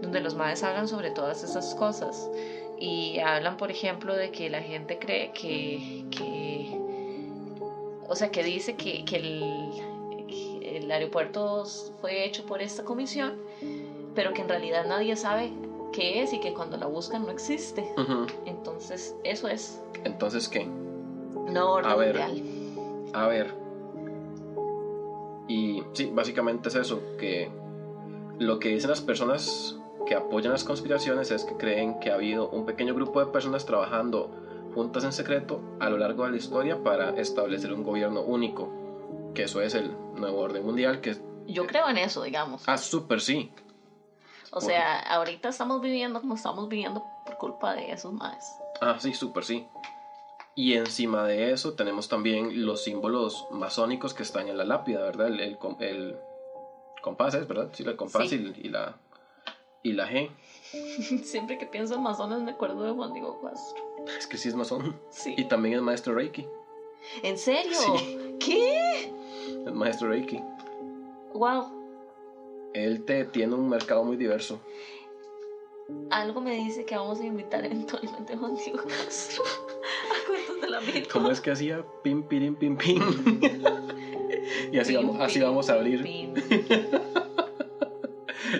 donde 0.00 0.20
los 0.20 0.34
maes 0.34 0.62
hablan 0.62 0.88
sobre 0.88 1.10
todas 1.10 1.42
esas 1.42 1.74
cosas 1.74 2.30
y 2.78 3.18
hablan 3.18 3.56
por 3.56 3.70
ejemplo 3.70 4.14
de 4.14 4.30
que 4.30 4.48
la 4.48 4.62
gente 4.62 4.98
cree 4.98 5.32
que, 5.32 6.04
que 6.10 6.78
o 8.08 8.14
sea 8.14 8.30
que 8.30 8.42
dice 8.42 8.76
que, 8.76 9.04
que 9.04 9.16
el, 9.16 9.70
que 10.26 10.78
el 10.78 10.90
aeropuerto 10.90 11.64
fue 12.00 12.24
hecho 12.24 12.46
por 12.46 12.62
esta 12.62 12.82
comisión, 12.82 13.34
pero 14.14 14.32
que 14.32 14.40
en 14.40 14.48
realidad 14.48 14.86
nadie 14.86 15.16
sabe 15.16 15.52
qué 15.92 16.22
es 16.22 16.32
y 16.32 16.40
que 16.40 16.54
cuando 16.54 16.78
la 16.78 16.86
buscan 16.86 17.26
no 17.26 17.30
existe. 17.30 17.86
Entonces 18.46 19.14
eso 19.24 19.48
es 19.48 19.82
Entonces, 20.04 20.48
¿qué? 20.48 20.66
No 21.52 21.72
orden 21.72 21.90
A 21.90 21.94
ver. 21.96 22.16
mundial. 22.18 23.10
A 23.14 23.26
ver. 23.26 23.54
Y 25.48 25.82
sí, 25.94 26.10
básicamente 26.12 26.68
es 26.68 26.74
eso, 26.74 27.00
que 27.18 27.50
lo 28.38 28.58
que 28.58 28.68
dicen 28.68 28.90
las 28.90 29.00
personas 29.00 29.76
que 30.06 30.14
apoyan 30.14 30.52
las 30.52 30.64
conspiraciones 30.64 31.30
es 31.30 31.44
que 31.44 31.54
creen 31.56 31.98
que 32.00 32.10
ha 32.10 32.14
habido 32.14 32.48
un 32.48 32.64
pequeño 32.64 32.94
grupo 32.94 33.24
de 33.24 33.30
personas 33.30 33.64
trabajando 33.64 34.30
juntas 34.74 35.04
en 35.04 35.12
secreto 35.12 35.60
a 35.80 35.88
lo 35.88 35.96
largo 35.98 36.24
de 36.24 36.30
la 36.30 36.36
historia 36.36 36.82
para 36.82 37.10
establecer 37.10 37.72
un 37.72 37.82
gobierno 37.82 38.20
único, 38.22 38.68
que 39.34 39.44
eso 39.44 39.60
es 39.60 39.74
el 39.74 39.90
nuevo 40.14 40.40
orden 40.40 40.64
mundial, 40.64 41.00
que 41.00 41.16
Yo 41.46 41.66
creo 41.66 41.88
en 41.88 41.96
eso, 41.96 42.22
digamos. 42.22 42.62
ah, 42.66 42.76
súper 42.76 43.20
sí, 43.20 43.50
o 44.50 44.60
sea, 44.60 44.98
ahorita 45.00 45.50
estamos 45.50 45.80
viviendo 45.80 46.20
como 46.20 46.34
estamos 46.34 46.68
viviendo 46.68 47.02
por 47.26 47.36
culpa 47.36 47.74
de 47.74 47.92
esos 47.92 48.12
más. 48.12 48.58
ah, 48.80 48.96
sí, 48.98 49.12
súper 49.12 49.44
sí. 49.44 49.66
Y 50.60 50.74
encima 50.74 51.24
de 51.24 51.52
eso 51.52 51.74
tenemos 51.74 52.08
también 52.08 52.66
los 52.66 52.82
símbolos 52.82 53.46
masónicos 53.52 54.12
que 54.12 54.24
están 54.24 54.48
en 54.48 54.58
la 54.58 54.64
lápida, 54.64 55.02
¿verdad? 55.02 55.28
El, 55.28 55.38
el, 55.38 55.56
com- 55.56 55.76
el 55.78 56.16
compás 57.00 57.34
es, 57.34 57.46
¿verdad? 57.46 57.70
Sí, 57.72 57.84
el 57.84 57.94
compás 57.94 58.28
Sí. 58.28 58.52
y, 58.60 58.66
y 58.66 58.70
la, 58.70 58.96
y 59.84 59.92
la 59.92 60.10
G. 60.10 60.30
Siempre 61.22 61.58
que 61.58 61.66
pienso 61.66 61.94
en 61.94 62.02
masones 62.02 62.40
me 62.40 62.50
acuerdo 62.50 62.82
de 62.82 62.90
Juan 62.90 63.12
Diego 63.12 63.40
Castro. 63.40 63.84
Es 64.18 64.26
que 64.26 64.36
sí 64.36 64.48
es 64.48 64.56
masón. 64.56 64.98
Sí. 65.10 65.32
Y 65.38 65.44
también 65.44 65.76
es 65.76 65.82
maestro 65.82 66.14
Reiki. 66.16 66.44
¿En 67.22 67.38
serio? 67.38 67.76
Sí. 67.76 68.36
¿Qué? 68.40 69.12
Es 69.64 69.72
maestro 69.72 70.08
Reiki. 70.08 70.40
Wow. 71.34 71.72
Él 72.74 73.04
te 73.04 73.24
tiene 73.26 73.54
un 73.54 73.68
mercado 73.68 74.02
muy 74.02 74.16
diverso. 74.16 74.60
Algo 76.10 76.40
me 76.40 76.54
dice 76.54 76.84
que 76.84 76.96
vamos 76.96 77.20
a 77.20 77.24
invitar 77.24 77.64
eventualmente 77.64 78.34
a 78.34 78.38
Juan 78.38 78.56
Diego 78.56 78.82
Castro 78.88 79.44
a 79.44 80.26
cuentos 80.26 80.60
de 80.60 80.70
la 80.70 80.80
vida. 80.80 81.08
¿Cómo 81.12 81.30
es 81.30 81.40
que 81.40 81.50
hacía? 81.50 81.84
Pim, 82.02 82.22
pirim, 82.22 82.56
pim, 82.56 82.76
pim. 82.76 83.02
y 84.72 84.78
así, 84.78 84.94
vamos, 84.96 85.20
así 85.20 85.40
vamos 85.40 85.70
a 85.70 85.74
abrir. 85.74 86.06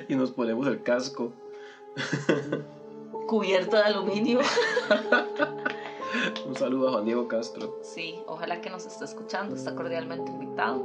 y 0.08 0.14
nos 0.14 0.30
ponemos 0.30 0.66
el 0.66 0.82
casco. 0.82 1.32
Cubierto 3.26 3.76
de 3.76 3.82
aluminio. 3.82 4.40
Un 6.46 6.56
saludo 6.56 6.88
a 6.88 6.92
Juan 6.92 7.04
Diego 7.04 7.28
Castro. 7.28 7.78
Sí, 7.82 8.20
ojalá 8.26 8.62
que 8.62 8.70
nos 8.70 8.86
esté 8.86 9.04
escuchando, 9.04 9.54
está 9.54 9.74
cordialmente 9.74 10.30
invitado. 10.30 10.82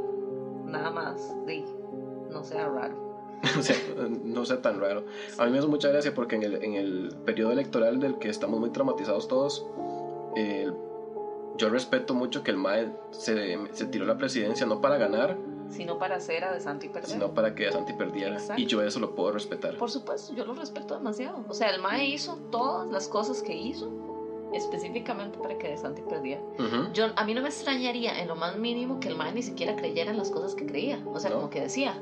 Nada 0.66 0.92
más, 0.92 1.34
de, 1.46 1.64
no 2.30 2.44
sea 2.44 2.68
raro. 2.68 3.03
o 3.60 3.62
sea, 3.62 3.76
no 4.24 4.46
sea 4.46 4.62
tan 4.62 4.80
raro. 4.80 5.06
A 5.38 5.46
mí 5.46 5.52
me 5.52 5.60
hace 5.60 5.68
mucha 5.68 5.90
gracia 5.90 6.14
porque 6.14 6.36
en 6.36 6.44
el, 6.44 6.64
en 6.64 6.74
el 6.76 7.16
periodo 7.26 7.52
electoral 7.52 8.00
del 8.00 8.18
que 8.18 8.30
estamos 8.30 8.60
muy 8.60 8.70
traumatizados 8.72 9.28
todos, 9.28 9.66
eh, 10.36 10.72
yo 11.58 11.70
respeto 11.70 12.14
mucho 12.14 12.42
que 12.44 12.52
el 12.52 12.58
MAE 12.58 12.92
se, 13.12 13.58
se 13.74 13.86
tiró 13.86 14.06
la 14.06 14.18
presidencia 14.18 14.66
no 14.66 14.82
para 14.82 14.98
ganar, 14.98 15.38
Sino 15.70 15.98
para 15.98 16.18
hacer 16.18 16.44
a 16.44 16.52
De 16.54 16.60
Santi 16.60 16.88
perder. 16.90 17.10
sino 17.10 17.34
para 17.34 17.56
que 17.56 17.72
Santi 17.72 17.94
perdiera. 17.94 18.36
Exacto. 18.36 18.62
Y 18.62 18.68
yo 18.68 18.84
eso 18.84 19.00
lo 19.00 19.16
puedo 19.16 19.32
respetar. 19.32 19.76
Por 19.78 19.90
supuesto, 19.90 20.32
yo 20.36 20.46
lo 20.46 20.54
respeto 20.54 20.96
demasiado. 20.96 21.44
O 21.50 21.54
sea, 21.56 21.70
el 21.72 21.82
MAE 21.82 22.06
hizo 22.06 22.36
todas 22.52 22.88
las 22.92 23.08
cosas 23.08 23.42
que 23.42 23.56
hizo 23.56 23.90
específicamente 24.54 25.40
para 25.40 25.58
que 25.58 25.70
De 25.70 25.78
Santi 25.78 26.02
perdiera. 26.04 26.42
Yo, 26.94 27.08
a 27.16 27.26
mí 27.26 27.34
no 27.34 27.42
me 27.42 27.48
extrañaría 27.50 28.22
en 28.22 28.28
lo 28.28 28.36
más 28.36 28.56
mínimo 28.58 29.00
que 29.00 29.08
el 29.08 29.16
MAE 29.16 29.34
ni 29.34 29.42
siquiera 29.42 29.76
creyera 29.76 30.12
en 30.12 30.18
las 30.18 30.30
cosas 30.30 30.54
que 30.54 30.66
creía. 30.68 31.02
O 31.12 31.20
sea, 31.20 31.30
No. 31.32 31.38
como 31.38 31.50
que 31.50 31.62
decía. 31.62 32.00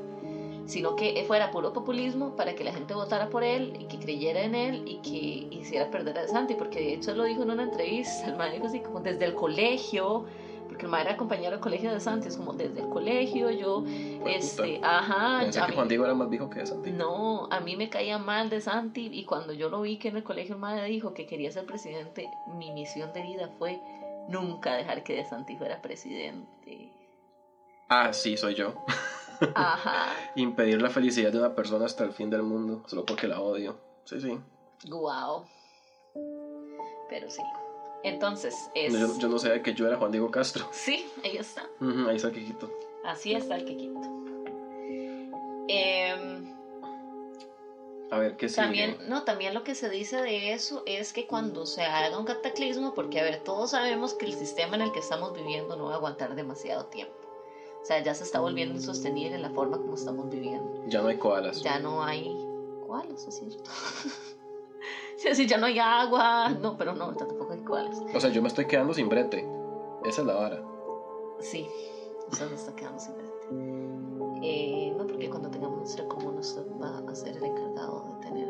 Sino 0.66 0.94
que 0.96 1.24
fuera 1.26 1.50
puro 1.50 1.72
populismo 1.72 2.36
para 2.36 2.54
que 2.54 2.62
la 2.64 2.72
gente 2.72 2.94
votara 2.94 3.28
por 3.28 3.42
él 3.44 3.76
y 3.80 3.84
que 3.86 3.98
creyera 3.98 4.42
en 4.42 4.54
él 4.54 4.82
y 4.86 4.96
que 4.98 5.54
hiciera 5.54 5.90
perder 5.90 6.18
a 6.18 6.22
De 6.22 6.28
Santi. 6.28 6.54
Porque 6.54 6.80
de 6.80 6.94
hecho 6.94 7.14
lo 7.14 7.24
dijo 7.24 7.42
en 7.42 7.50
una 7.50 7.64
entrevista. 7.64 8.26
El 8.28 8.36
MAE 8.36 8.52
dijo 8.54 8.66
así 8.66 8.80
como 8.80 9.00
desde 9.00 9.24
el 9.24 9.34
colegio. 9.34 10.24
Porque 10.68 10.86
el 10.86 10.90
MAE 10.90 11.02
era 11.02 11.16
compañero 11.18 11.50
del 11.50 11.60
colegio 11.60 11.88
de 11.90 11.96
De 11.96 12.00
Santi. 12.00 12.28
Es 12.28 12.36
como 12.36 12.52
desde 12.54 12.80
el 12.80 12.88
colegio 12.88 13.50
yo... 13.50 13.82
De 13.82 14.22
Este, 14.36 14.76
puta. 14.76 14.98
ajá. 14.98 15.40
Pensé 15.42 15.60
que 15.60 15.66
mí- 15.66 15.74
Juan 15.74 15.88
Diego 15.88 16.04
era 16.04 16.14
más 16.14 16.30
viejo 16.30 16.48
que 16.48 16.64
Santi. 16.64 16.90
no, 16.92 17.48
a 17.50 17.60
mí 17.60 17.76
me 17.76 17.90
caía 17.90 18.18
mal 18.18 18.48
de 18.48 18.60
Santi 18.60 19.10
y 19.12 19.24
cuando 19.24 19.52
yo 19.52 19.68
lo 19.68 19.82
vi 19.82 19.98
que 19.98 20.08
en 20.08 20.16
el 20.16 20.22
colegio 20.22 20.54
el 20.54 20.60
madre 20.60 20.86
dijo 20.86 21.12
que 21.12 21.26
quería 21.26 21.50
ser 21.50 21.66
presidente, 21.66 22.30
mi 22.56 22.70
misión 22.70 23.12
de 23.12 23.20
vida 23.22 23.50
fue 23.58 23.80
nunca 24.28 24.74
dejar 24.74 25.02
que 25.02 25.14
de 25.16 25.24
Santi 25.24 25.56
fuera 25.56 25.82
presidente. 25.82 26.92
Ah, 27.88 28.12
sí, 28.14 28.36
soy 28.38 28.54
yo. 28.54 28.72
Ajá, 29.54 30.06
Impedir 30.36 30.80
la 30.80 30.90
felicidad 30.90 31.32
de 31.32 31.38
una 31.38 31.54
persona 31.54 31.86
hasta 31.86 32.04
el 32.04 32.12
fin 32.12 32.30
del 32.30 32.42
mundo, 32.42 32.82
solo 32.86 33.04
porque 33.04 33.26
la 33.28 33.40
odio. 33.40 33.76
Sí, 34.04 34.20
sí. 34.20 34.38
wow. 34.88 35.44
Pero 37.08 37.30
sí. 37.30 37.42
Entonces, 38.04 38.54
es... 38.74 38.92
Yo, 38.92 39.18
yo 39.18 39.28
no 39.28 39.38
sabía 39.38 39.62
que 39.62 39.74
yo 39.74 39.86
era 39.86 39.96
Juan 39.96 40.10
Diego 40.10 40.30
Castro. 40.30 40.68
Sí, 40.72 41.06
ahí 41.24 41.36
está. 41.36 41.62
Ahí 42.08 42.16
está 42.16 42.28
el 42.28 42.34
quejito. 42.34 42.70
Así 43.04 43.34
está 43.34 43.56
el 43.56 43.64
quequito. 43.64 44.00
Em, 45.68 46.54
A 48.10 48.18
ver, 48.18 48.36
¿qué 48.36 48.48
sigue? 48.48 48.62
También, 48.62 48.98
no, 49.08 49.22
también 49.22 49.54
lo 49.54 49.62
que 49.62 49.74
se 49.74 49.88
dice 49.88 50.20
de 50.20 50.52
eso 50.52 50.82
es 50.86 51.12
que 51.12 51.26
cuando 51.26 51.66
se 51.66 51.82
haga 51.84 52.18
un 52.18 52.24
cataclismo, 52.24 52.94
porque 52.94 53.20
a 53.20 53.24
ver, 53.24 53.42
todos 53.44 53.70
sabemos 53.70 54.14
que 54.14 54.26
el 54.26 54.34
sistema 54.34 54.74
en 54.76 54.82
el 54.82 54.92
que 54.92 54.98
estamos 54.98 55.32
viviendo 55.34 55.76
no 55.76 55.86
va 55.86 55.92
a 55.92 55.96
aguantar 55.96 56.34
demasiado 56.34 56.86
tiempo. 56.86 57.14
O 57.82 57.84
sea, 57.84 58.00
ya 58.00 58.14
se 58.14 58.22
está 58.24 58.40
volviendo 58.40 58.74
insostenible 58.74 59.38
la 59.38 59.50
forma 59.50 59.76
como 59.76 59.94
estamos 59.94 60.30
viviendo. 60.30 60.84
Ya 60.86 61.02
no 61.02 61.08
hay 61.08 61.18
koalas. 61.18 61.62
Ya 61.62 61.80
no 61.80 62.04
hay... 62.04 62.32
¿Cuáles? 62.86 63.26
Es 63.26 63.38
cierto. 63.38 63.70
Sí, 65.22 65.28
sí, 65.36 65.46
ya 65.46 65.56
no 65.56 65.66
hay 65.66 65.78
agua. 65.78 66.48
No, 66.48 66.76
pero 66.76 66.94
no, 66.94 67.14
tampoco 67.14 67.52
hay 67.52 67.60
cuáles. 67.60 67.96
O 68.12 68.18
sea, 68.18 68.30
yo 68.30 68.42
me 68.42 68.48
estoy 68.48 68.66
quedando 68.66 68.92
sin 68.92 69.08
brete. 69.08 69.46
Esa 70.04 70.22
es 70.22 70.26
la 70.26 70.34
vara. 70.34 70.60
Sí, 71.38 71.68
o 72.28 72.34
sea, 72.34 72.48
se 72.48 72.54
está 72.54 72.74
quedando 72.74 72.98
sin 72.98 73.16
mente. 73.16 74.42
Eh, 74.42 74.92
no, 74.96 75.06
porque 75.06 75.30
cuando 75.30 75.48
tengamos 75.48 75.78
nuestra 75.78 76.08
comuna 76.08 76.40
usted 76.40 76.64
va 76.82 77.08
a 77.08 77.14
ser 77.14 77.36
el 77.36 77.44
encargado 77.44 78.04
de 78.08 78.26
tener 78.26 78.48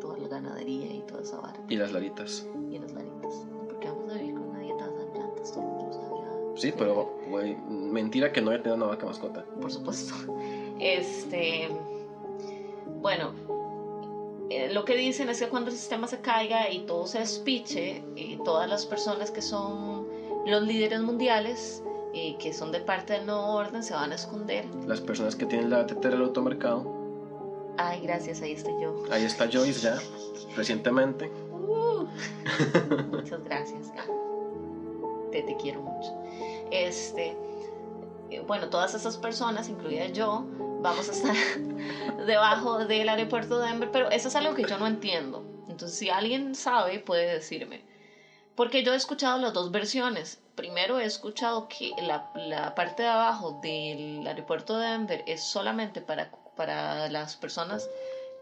toda 0.00 0.16
la 0.18 0.28
ganadería 0.28 0.94
y 0.94 1.02
toda 1.02 1.22
esa 1.22 1.40
vara. 1.40 1.60
Y 1.68 1.74
las 1.74 1.90
laritas. 1.90 2.46
y 2.70 2.78
las 2.78 2.92
laritas. 2.92 3.13
Sí, 6.64 6.72
pero, 6.78 7.20
güey, 7.28 7.56
mentira 7.68 8.32
que 8.32 8.40
no 8.40 8.50
haya 8.50 8.62
tenido 8.62 8.76
una 8.76 8.86
vaca 8.86 9.04
mascota. 9.04 9.44
Por 9.60 9.70
supuesto. 9.70 10.14
Este. 10.80 11.68
Bueno, 13.02 13.34
eh, 14.48 14.72
lo 14.72 14.86
que 14.86 14.96
dicen 14.96 15.28
es 15.28 15.40
que 15.40 15.48
cuando 15.48 15.68
el 15.68 15.76
sistema 15.76 16.06
se 16.06 16.20
caiga 16.22 16.70
y 16.70 16.86
todo 16.86 17.06
se 17.06 17.18
despiche, 17.18 18.02
eh, 18.16 18.38
todas 18.46 18.66
las 18.66 18.86
personas 18.86 19.30
que 19.30 19.42
son 19.42 20.06
los 20.46 20.62
líderes 20.62 21.02
mundiales, 21.02 21.82
eh, 22.14 22.36
que 22.38 22.54
son 22.54 22.72
de 22.72 22.80
parte 22.80 23.12
del 23.12 23.26
nuevo 23.26 23.46
orden, 23.56 23.82
se 23.82 23.92
van 23.92 24.12
a 24.12 24.14
esconder. 24.14 24.64
Las 24.86 25.02
personas 25.02 25.36
que 25.36 25.44
tienen 25.44 25.68
la 25.68 25.84
tetera 25.84 26.14
del 26.14 26.24
automercado. 26.24 26.90
Ay, 27.76 28.00
gracias, 28.00 28.40
ahí 28.40 28.52
estoy 28.52 28.72
yo. 28.80 29.04
Ahí 29.10 29.24
está 29.24 29.50
Joyce 29.52 29.80
ya, 29.80 29.98
recientemente. 30.56 31.30
Uh, 31.50 32.06
muchas 33.12 33.44
gracias. 33.44 33.92
Te, 35.42 35.56
quiero 35.56 35.82
mucho. 35.82 36.16
Este, 36.70 37.36
eh, 38.30 38.40
bueno, 38.46 38.68
todas 38.68 38.94
esas 38.94 39.16
personas, 39.16 39.68
incluida 39.68 40.06
yo, 40.06 40.46
vamos 40.80 41.08
a 41.08 41.12
estar 41.12 41.34
debajo 42.26 42.84
del 42.84 43.08
aeropuerto 43.08 43.58
de 43.58 43.68
Denver, 43.68 43.90
pero 43.90 44.10
eso 44.10 44.28
es 44.28 44.36
algo 44.36 44.54
que 44.54 44.64
yo 44.64 44.78
no 44.78 44.86
entiendo. 44.86 45.44
Entonces, 45.68 45.98
si 45.98 46.08
alguien 46.08 46.54
sabe, 46.54 47.00
puede 47.00 47.26
decirme. 47.26 47.82
Porque 48.54 48.84
yo 48.84 48.92
he 48.92 48.96
escuchado 48.96 49.38
las 49.38 49.52
dos 49.52 49.72
versiones. 49.72 50.40
Primero 50.54 51.00
he 51.00 51.04
escuchado 51.04 51.66
que 51.66 51.90
la, 52.00 52.30
la 52.36 52.76
parte 52.76 53.02
de 53.02 53.08
abajo 53.08 53.58
del 53.60 54.24
aeropuerto 54.24 54.78
de 54.78 54.86
Denver 54.86 55.24
es 55.26 55.42
solamente 55.42 56.00
para, 56.00 56.30
para 56.56 57.08
las 57.08 57.34
personas 57.34 57.88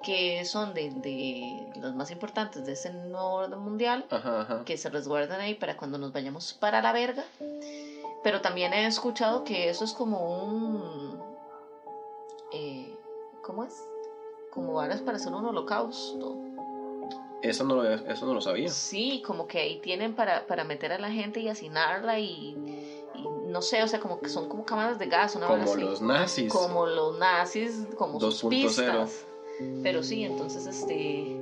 que 0.03 0.45
son 0.45 0.75
de, 0.75 0.91
de 0.91 1.71
las 1.81 1.95
más 1.95 2.11
importantes 2.11 2.65
de 2.67 2.73
ese 2.73 2.93
nuevo 2.93 3.35
orden 3.35 3.59
mundial, 3.61 4.05
Ajá, 4.11 4.43
ajá. 4.43 4.65
que 4.65 4.77
se 4.77 4.91
resguardan 4.91 5.41
ahí 5.41 5.55
para 5.55 5.77
cuando 5.77 5.99
nos 5.99 6.13
vayamos 6.13 6.53
para 6.55 6.83
la 6.83 6.93
verga. 6.93 7.25
Pero 8.23 8.41
también 8.41 8.73
he 8.73 8.87
escuchado 8.87 9.43
que 9.45 9.69
eso 9.69 9.85
es 9.85 9.93
como 9.93 10.45
un... 10.45 11.21
eh, 12.53 12.97
¿Cómo 13.43 13.65
es? 13.65 13.83
Como 14.51 14.75
varas 14.75 15.01
para 15.01 15.17
hacer 15.17 15.33
un 15.33 15.45
holocausto. 15.47 16.37
Eso 17.43 17.65
no, 17.65 17.75
lo, 17.75 17.85
eso 17.93 18.27
no 18.27 18.35
lo 18.35 18.41
sabía. 18.41 18.69
Sí, 18.69 19.21
como 19.27 19.49
que 19.49 19.59
ahí 19.59 19.81
tienen 19.81 20.15
para, 20.15 20.47
para 20.47 20.63
meter 20.63 20.93
a 20.93 20.99
la 20.99 21.11
gente 21.11 21.41
y 21.41 21.49
hacinarla 21.49 22.21
y, 22.21 22.55
y 23.17 23.27
no 23.49 23.61
sé, 23.63 23.83
o 23.83 23.89
sea, 23.89 23.99
como 23.99 24.21
que 24.21 24.29
son 24.29 24.49
como 24.49 24.65
cámaras 24.65 25.01
de 25.01 25.07
gas, 25.07 25.35
una 25.35 25.49
Como 25.49 25.65
así. 25.65 25.81
los 25.81 26.01
nazis. 26.01 26.53
Como 26.53 26.87
los 26.87 27.19
nazis, 27.19 27.87
como 27.97 28.21
sus 28.21 28.45
2.0. 28.45 28.49
pistas. 28.49 29.27
Pero 29.83 30.03
sí, 30.03 30.25
entonces, 30.25 30.67
este, 30.67 31.41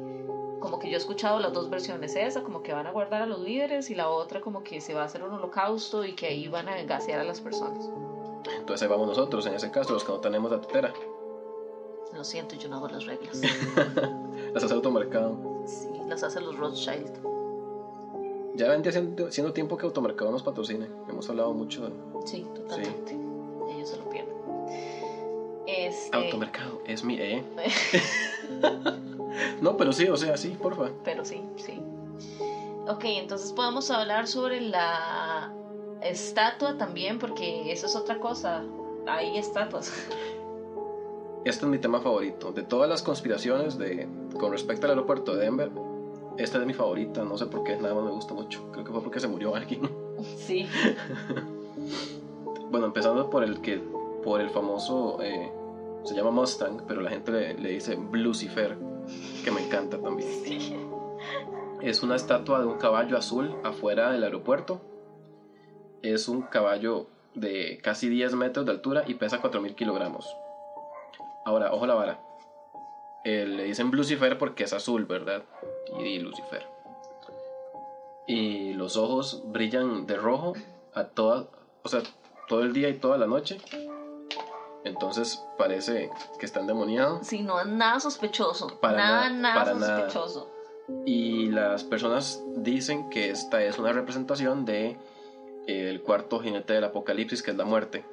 como 0.60 0.78
que 0.78 0.88
yo 0.88 0.94
he 0.94 0.98
escuchado 0.98 1.40
las 1.40 1.52
dos 1.52 1.70
versiones, 1.70 2.14
esa 2.16 2.42
como 2.42 2.62
que 2.62 2.72
van 2.72 2.86
a 2.86 2.90
guardar 2.90 3.22
a 3.22 3.26
los 3.26 3.40
líderes 3.40 3.90
y 3.90 3.94
la 3.94 4.08
otra 4.08 4.40
como 4.40 4.62
que 4.62 4.80
se 4.80 4.94
va 4.94 5.02
a 5.02 5.04
hacer 5.04 5.22
un 5.22 5.32
holocausto 5.32 6.04
y 6.04 6.14
que 6.14 6.26
ahí 6.26 6.48
van 6.48 6.68
a 6.68 6.82
gasear 6.82 7.20
a 7.20 7.24
las 7.24 7.40
personas. 7.40 7.88
Entonces 8.58 8.82
ahí 8.82 8.88
vamos 8.88 9.08
nosotros, 9.08 9.46
en 9.46 9.54
ese 9.54 9.70
caso, 9.70 9.92
los 9.92 10.04
que 10.04 10.12
no 10.12 10.20
tenemos 10.20 10.50
la 10.50 10.60
tetera. 10.60 10.92
Lo 12.12 12.24
siento, 12.24 12.56
yo 12.56 12.68
no 12.68 12.76
hago 12.76 12.88
las 12.88 13.06
reglas. 13.06 13.40
Las 14.52 14.64
hace 14.64 14.74
automercado. 14.74 15.38
Sí, 15.64 15.88
las 16.08 16.24
hacen 16.24 16.44
los 16.44 16.56
Rothschild. 16.56 17.12
Ya 18.56 18.68
vendría 18.68 18.90
siendo, 18.90 19.30
siendo 19.30 19.52
tiempo 19.52 19.76
que 19.76 19.86
automercado 19.86 20.32
nos 20.32 20.42
patrocine. 20.42 20.88
Hemos 21.08 21.28
hablado 21.30 21.52
mucho 21.52 21.88
de 21.88 21.92
Sí, 22.24 22.44
totalmente. 22.54 23.16
Ellos 23.72 23.90
se 23.90 23.96
lo 23.96 24.10
pierden. 24.10 24.34
Este, 25.78 26.16
automercado. 26.16 26.82
Es 26.86 27.04
mi 27.04 27.16
E. 27.16 27.44
no, 29.60 29.76
pero 29.76 29.92
sí, 29.92 30.08
o 30.08 30.16
sea, 30.16 30.36
sí, 30.36 30.56
porfa. 30.60 30.90
pero 31.04 31.24
sí, 31.24 31.42
sí. 31.56 31.80
Ok, 32.88 33.04
entonces 33.04 33.52
podemos 33.52 33.90
hablar 33.90 34.26
sobre 34.26 34.60
la 34.60 35.52
estatua 36.02 36.76
también, 36.76 37.18
porque 37.18 37.70
eso 37.70 37.86
es 37.86 37.94
otra 37.94 38.18
cosa. 38.18 38.64
Hay 39.06 39.38
estatuas. 39.38 39.92
Este 41.44 41.64
es 41.64 41.70
mi 41.70 41.78
tema 41.78 42.00
favorito. 42.00 42.52
De 42.52 42.62
todas 42.62 42.88
las 42.88 43.02
conspiraciones 43.02 43.78
de, 43.78 44.08
con 44.38 44.52
respecto 44.52 44.86
al 44.86 44.90
aeropuerto 44.90 45.34
de 45.36 45.44
Denver, 45.44 45.70
esta 46.36 46.58
es 46.58 46.66
mi 46.66 46.74
favorita. 46.74 47.22
No 47.22 47.38
sé 47.38 47.46
por 47.46 47.64
qué, 47.64 47.76
nada 47.76 47.94
más 47.94 48.04
me 48.04 48.10
gusta 48.10 48.34
mucho. 48.34 48.70
Creo 48.72 48.84
que 48.84 48.92
fue 48.92 49.02
porque 49.02 49.20
se 49.20 49.28
murió 49.28 49.54
alguien. 49.54 49.82
Sí. 50.36 50.66
Bueno, 52.70 52.86
empezando 52.86 53.28
por 53.30 53.42
el 53.42 53.60
que, 53.62 53.82
por 54.22 54.40
el 54.40 54.48
famoso, 54.50 55.18
eh, 55.22 55.50
se 56.04 56.14
llama 56.14 56.30
Mustang, 56.30 56.84
pero 56.86 57.00
la 57.00 57.10
gente 57.10 57.32
le, 57.32 57.54
le 57.54 57.70
dice 57.70 57.98
Lucifer, 58.12 58.76
que 59.44 59.50
me 59.50 59.64
encanta 59.64 59.98
también. 60.00 60.28
Sí. 60.44 60.76
Es 61.82 62.02
una 62.02 62.16
estatua 62.16 62.60
de 62.60 62.66
un 62.66 62.78
caballo 62.78 63.16
azul 63.16 63.56
afuera 63.64 64.12
del 64.12 64.24
aeropuerto. 64.24 64.82
Es 66.02 66.28
un 66.28 66.42
caballo 66.42 67.06
de 67.34 67.78
casi 67.82 68.08
10 68.08 68.34
metros 68.34 68.66
de 68.66 68.72
altura 68.72 69.04
y 69.06 69.14
pesa 69.14 69.40
4.000 69.40 69.74
kilogramos. 69.74 70.26
Ahora, 71.44 71.72
ojo 71.72 71.86
la 71.86 71.94
vara. 71.94 72.20
Eh, 73.24 73.46
le 73.46 73.64
dicen 73.64 73.90
Lucifer 73.90 74.38
porque 74.38 74.64
es 74.64 74.72
azul, 74.72 75.04
¿verdad? 75.04 75.42
Y 75.98 76.02
di 76.02 76.18
Lucifer. 76.18 76.66
Y 78.26 78.72
los 78.74 78.96
ojos 78.96 79.42
brillan 79.46 80.06
de 80.06 80.16
rojo 80.16 80.54
a 80.94 81.04
toda, 81.04 81.48
o 81.82 81.88
sea, 81.88 82.02
todo 82.48 82.62
el 82.62 82.72
día 82.72 82.88
y 82.88 82.94
toda 82.94 83.18
la 83.18 83.26
noche. 83.26 83.58
Entonces 84.84 85.44
parece 85.58 86.10
que 86.38 86.46
está 86.46 86.60
endemoniado. 86.60 87.20
Sí, 87.22 87.42
no 87.42 87.60
es 87.60 87.66
nada 87.66 88.00
sospechoso. 88.00 88.78
Para 88.80 88.96
nada, 88.96 89.30
nada, 89.30 89.74
sospechoso. 89.78 90.48
Y 91.06 91.46
las 91.50 91.84
personas 91.84 92.42
dicen 92.56 93.10
que 93.10 93.30
esta 93.30 93.62
es 93.62 93.78
una 93.78 93.92
representación 93.92 94.64
de 94.64 94.96
eh, 95.66 95.90
el 95.90 96.02
cuarto 96.02 96.40
jinete 96.40 96.72
del 96.72 96.84
apocalipsis, 96.84 97.42
que 97.42 97.50
es 97.50 97.56
la 97.56 97.64
muerte. 97.64 98.04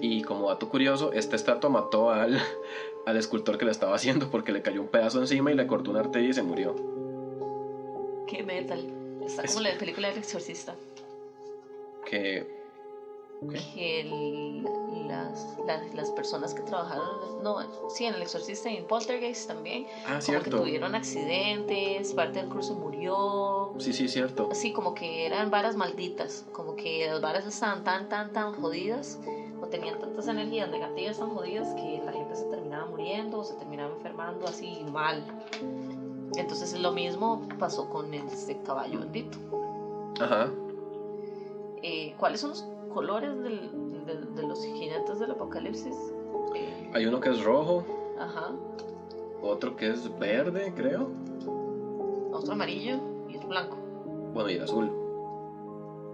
Y 0.00 0.22
como 0.22 0.48
dato 0.48 0.68
curioso, 0.68 1.12
esta 1.12 1.34
estatua 1.36 1.70
mató 1.70 2.10
al, 2.10 2.38
al 3.06 3.16
escultor 3.16 3.56
que 3.56 3.64
la 3.64 3.70
estaba 3.70 3.94
haciendo 3.94 4.30
porque 4.30 4.52
le 4.52 4.62
cayó 4.62 4.82
un 4.82 4.88
pedazo 4.88 5.20
encima 5.20 5.50
y 5.50 5.54
le 5.54 5.66
cortó 5.66 5.90
una 5.90 6.00
arteria 6.00 6.30
y 6.30 6.34
se 6.34 6.42
murió. 6.42 6.74
Qué 8.26 8.42
metal. 8.42 8.84
Está 9.24 9.42
Es- 9.42 9.54
como 9.54 9.66
la 9.66 9.78
película 9.78 10.08
del 10.08 10.18
exorcista. 10.18 10.74
Que 12.04 12.57
Que 13.74 14.00
el- 14.00 14.64
las, 15.06 15.56
las, 15.64 15.94
las 15.94 16.10
personas 16.10 16.52
que 16.54 16.62
trabajaron, 16.62 17.42
no, 17.42 17.60
sí, 17.88 18.04
en 18.04 18.14
el 18.14 18.22
exorcista 18.22 18.68
y 18.70 18.76
en 18.76 18.84
Poltergeist 18.84 19.46
también, 19.46 19.86
Ah, 20.06 20.18
como 20.24 20.42
que 20.42 20.50
tuvieron 20.50 20.94
accidentes, 20.94 22.12
parte 22.14 22.40
del 22.40 22.48
cruce 22.48 22.72
murió. 22.74 23.72
Sí, 23.78 23.92
sí, 23.92 24.08
cierto. 24.08 24.48
Sí, 24.52 24.72
como 24.72 24.92
que 24.94 25.24
eran 25.24 25.50
varas 25.50 25.76
malditas, 25.76 26.44
como 26.52 26.74
que 26.74 27.06
las 27.06 27.20
varas 27.20 27.44
estaban 27.46 27.84
tan, 27.84 28.08
tan, 28.08 28.32
tan 28.32 28.52
jodidas, 28.52 29.18
o 29.62 29.66
tenían 29.66 29.98
tantas 29.98 30.26
energías 30.28 30.68
negativas 30.68 31.18
tan 31.18 31.30
jodidas 31.30 31.72
que 31.74 32.00
la 32.04 32.12
gente 32.12 32.34
se 32.34 32.44
terminaba 32.46 32.86
muriendo 32.86 33.38
o 33.38 33.44
se 33.44 33.54
terminaba 33.54 33.94
enfermando 33.94 34.46
así 34.46 34.84
mal. 34.92 35.22
Entonces 36.36 36.72
lo 36.74 36.90
mismo 36.90 37.40
pasó 37.58 37.88
con 37.88 38.12
este 38.14 38.60
caballo 38.62 38.98
bendito. 39.00 39.38
Ajá. 40.20 40.52
Eh, 41.82 42.14
¿Cuáles 42.18 42.40
son 42.40 42.50
los 42.50 42.64
colores 42.98 43.38
del- 43.42 44.04
del- 44.06 44.34
de 44.34 44.42
los 44.42 44.64
jinetes 44.64 45.20
del 45.20 45.30
apocalipsis? 45.30 45.94
Eh, 46.56 46.90
Hay 46.94 47.06
uno 47.06 47.20
que 47.20 47.28
es 47.30 47.44
rojo, 47.44 47.84
ajá, 48.18 48.50
otro 49.40 49.76
que 49.76 49.90
es 49.90 50.18
verde, 50.18 50.72
creo. 50.74 51.08
otro 52.32 52.52
amarillo 52.52 52.98
y 53.28 53.36
otro 53.36 53.48
blanco. 53.48 53.76
Bueno, 54.34 54.50
y 54.50 54.54
el 54.54 54.62
azul. 54.62 54.90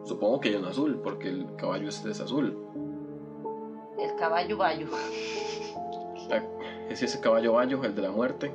Supongo 0.05 0.41
que 0.41 0.51
hay 0.51 0.55
uno 0.57 0.69
azul, 0.69 1.01
porque 1.03 1.29
el 1.29 1.55
caballo 1.57 1.89
este 1.89 2.11
es 2.11 2.21
azul. 2.21 2.57
El 3.99 4.15
caballo 4.17 4.57
bayo. 4.59 4.87
Ah, 6.31 6.43
Es 6.91 7.03
ese 7.03 7.19
caballo 7.21 7.55
bayo, 7.55 7.83
el 7.85 7.95
de 7.95 8.03
la 8.03 8.11
muerte. 8.11 8.53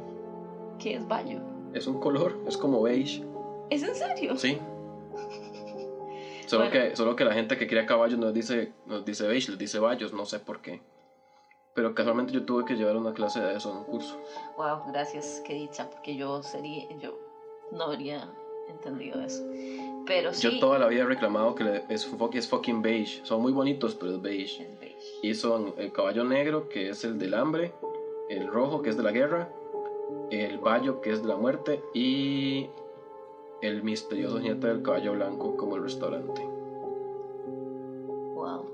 ¿Qué 0.78 0.96
es 0.96 1.08
bayo? 1.08 1.40
Es 1.74 1.88
un 1.88 2.00
color, 2.00 2.38
es 2.48 2.58
como 2.58 2.82
beige. 2.84 3.24
¿Es 3.72 3.82
en 3.84 3.96
serio? 3.96 4.38
Sí. 4.38 4.60
Solo, 6.50 6.66
Bueno. 6.66 6.90
que, 6.90 6.96
solo 6.96 7.16
que 7.16 7.24
la 7.24 7.34
gente 7.34 7.58
que 7.58 7.68
cría 7.68 7.86
caballos 7.86 8.18
nos 8.18 8.34
dice, 8.34 8.72
nos 8.86 9.06
dice 9.06 9.28
beige, 9.28 9.52
les 9.52 9.58
dice 9.60 9.78
bayos, 9.78 10.12
no 10.14 10.26
sé 10.26 10.40
por 10.40 10.62
qué. 10.62 10.82
Pero 11.76 11.94
casualmente 11.94 12.34
yo 12.34 12.44
tuve 12.44 12.66
que 12.66 12.76
llevar 12.76 12.96
una 12.98 13.14
clase 13.14 13.40
de 13.40 13.56
eso 13.56 13.70
en 13.70 13.78
un 13.78 13.84
curso. 13.84 14.18
Wow, 14.58 14.82
gracias, 14.88 15.42
qué 15.46 15.54
dicha, 15.54 15.88
porque 15.90 16.16
yo 16.16 16.42
sería, 16.42 16.88
yo 17.00 17.16
no 17.72 17.84
habría 17.86 18.28
entendido 18.68 19.22
eso. 19.22 19.44
Pero 20.08 20.34
sí, 20.34 20.42
Yo 20.50 20.60
toda 20.60 20.80
la 20.80 20.88
vida 20.88 21.04
he 21.04 21.06
reclamado 21.06 21.54
que 21.54 21.64
le- 21.64 21.84
es, 21.88 22.10
es 22.34 22.48
fucking 22.48 22.82
beige. 22.82 23.24
Son 23.24 23.40
muy 23.42 23.52
bonitos, 23.52 23.94
pero 23.94 24.14
es 24.14 24.22
beige. 24.22 24.64
es 24.64 24.80
beige. 24.80 24.98
Y 25.22 25.36
son 25.36 25.76
el 25.78 25.92
caballo 25.92 26.24
negro, 26.24 26.68
que 26.68 26.90
es 26.90 27.04
el 27.04 27.20
del 27.20 27.36
hambre, 27.36 27.72
el 28.30 28.48
rojo, 28.48 28.82
que 28.82 28.90
es 28.90 28.98
de 28.98 29.04
la 29.04 29.12
guerra, 29.12 29.48
el 30.32 30.58
bayo, 30.58 31.00
que 31.02 31.12
es 31.12 31.22
de 31.22 31.28
la 31.28 31.36
muerte, 31.36 31.80
y 31.94 32.68
el 33.62 33.84
misterioso 33.84 34.40
jinete 34.40 34.68
del 34.68 34.82
caballo 34.82 35.14
blanco, 35.14 35.56
como 35.58 35.76
el 35.76 35.84
restaurante. 35.84 36.42
Wow. 38.36 38.66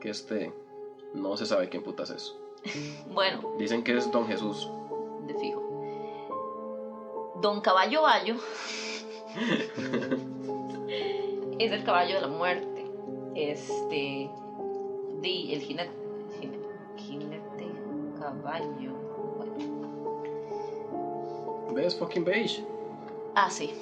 Que 0.00 0.10
este 0.10 0.52
no 1.14 1.36
se 1.36 1.46
sabe 1.46 1.68
quién 1.68 1.82
putas 1.82 2.10
es. 2.10 2.36
Bueno, 3.12 3.52
Dicen 3.58 3.82
que 3.84 3.96
es 3.96 4.10
Don 4.10 4.26
Jesús. 4.26 4.68
de 5.26 5.34
fijo. 5.34 5.62
Don 7.40 7.60
Caballo 7.60 8.02
Bayo 8.02 8.36
es 11.58 11.72
el 11.72 11.84
caballo 11.84 12.14
de 12.16 12.20
la 12.20 12.28
muerte. 12.28 12.84
Este, 13.34 14.30
di, 15.20 15.54
el 15.54 15.60
jinete, 15.60 15.90
jinete 16.96 17.66
caballo. 18.18 18.92
Bueno. 19.36 19.54
¿Ves? 21.74 21.96
Fucking 21.96 22.24
beige. 22.24 22.64
Ah, 23.34 23.50
sí. 23.50 23.72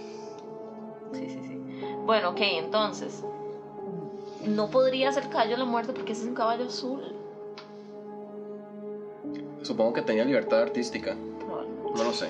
Sí, 1.13 1.29
sí, 1.29 1.39
sí. 1.47 1.59
Bueno, 2.07 2.31
ok, 2.31 2.39
entonces. 2.41 3.23
No 4.45 4.69
podría 4.69 5.13
ser 5.13 5.29
caballo 5.29 5.53
de 5.53 5.59
la 5.59 5.65
muerte 5.65 5.93
porque 5.93 6.13
ese 6.13 6.23
es 6.23 6.29
un 6.29 6.35
caballo 6.35 6.65
azul. 6.67 7.01
Supongo 9.63 9.93
que 9.93 10.03
tenía 10.03 10.25
libertad 10.25 10.61
artística. 10.63 11.17
Probablemente. 11.39 11.93
No 11.99 12.05
lo 12.05 12.13
sé. 12.13 12.29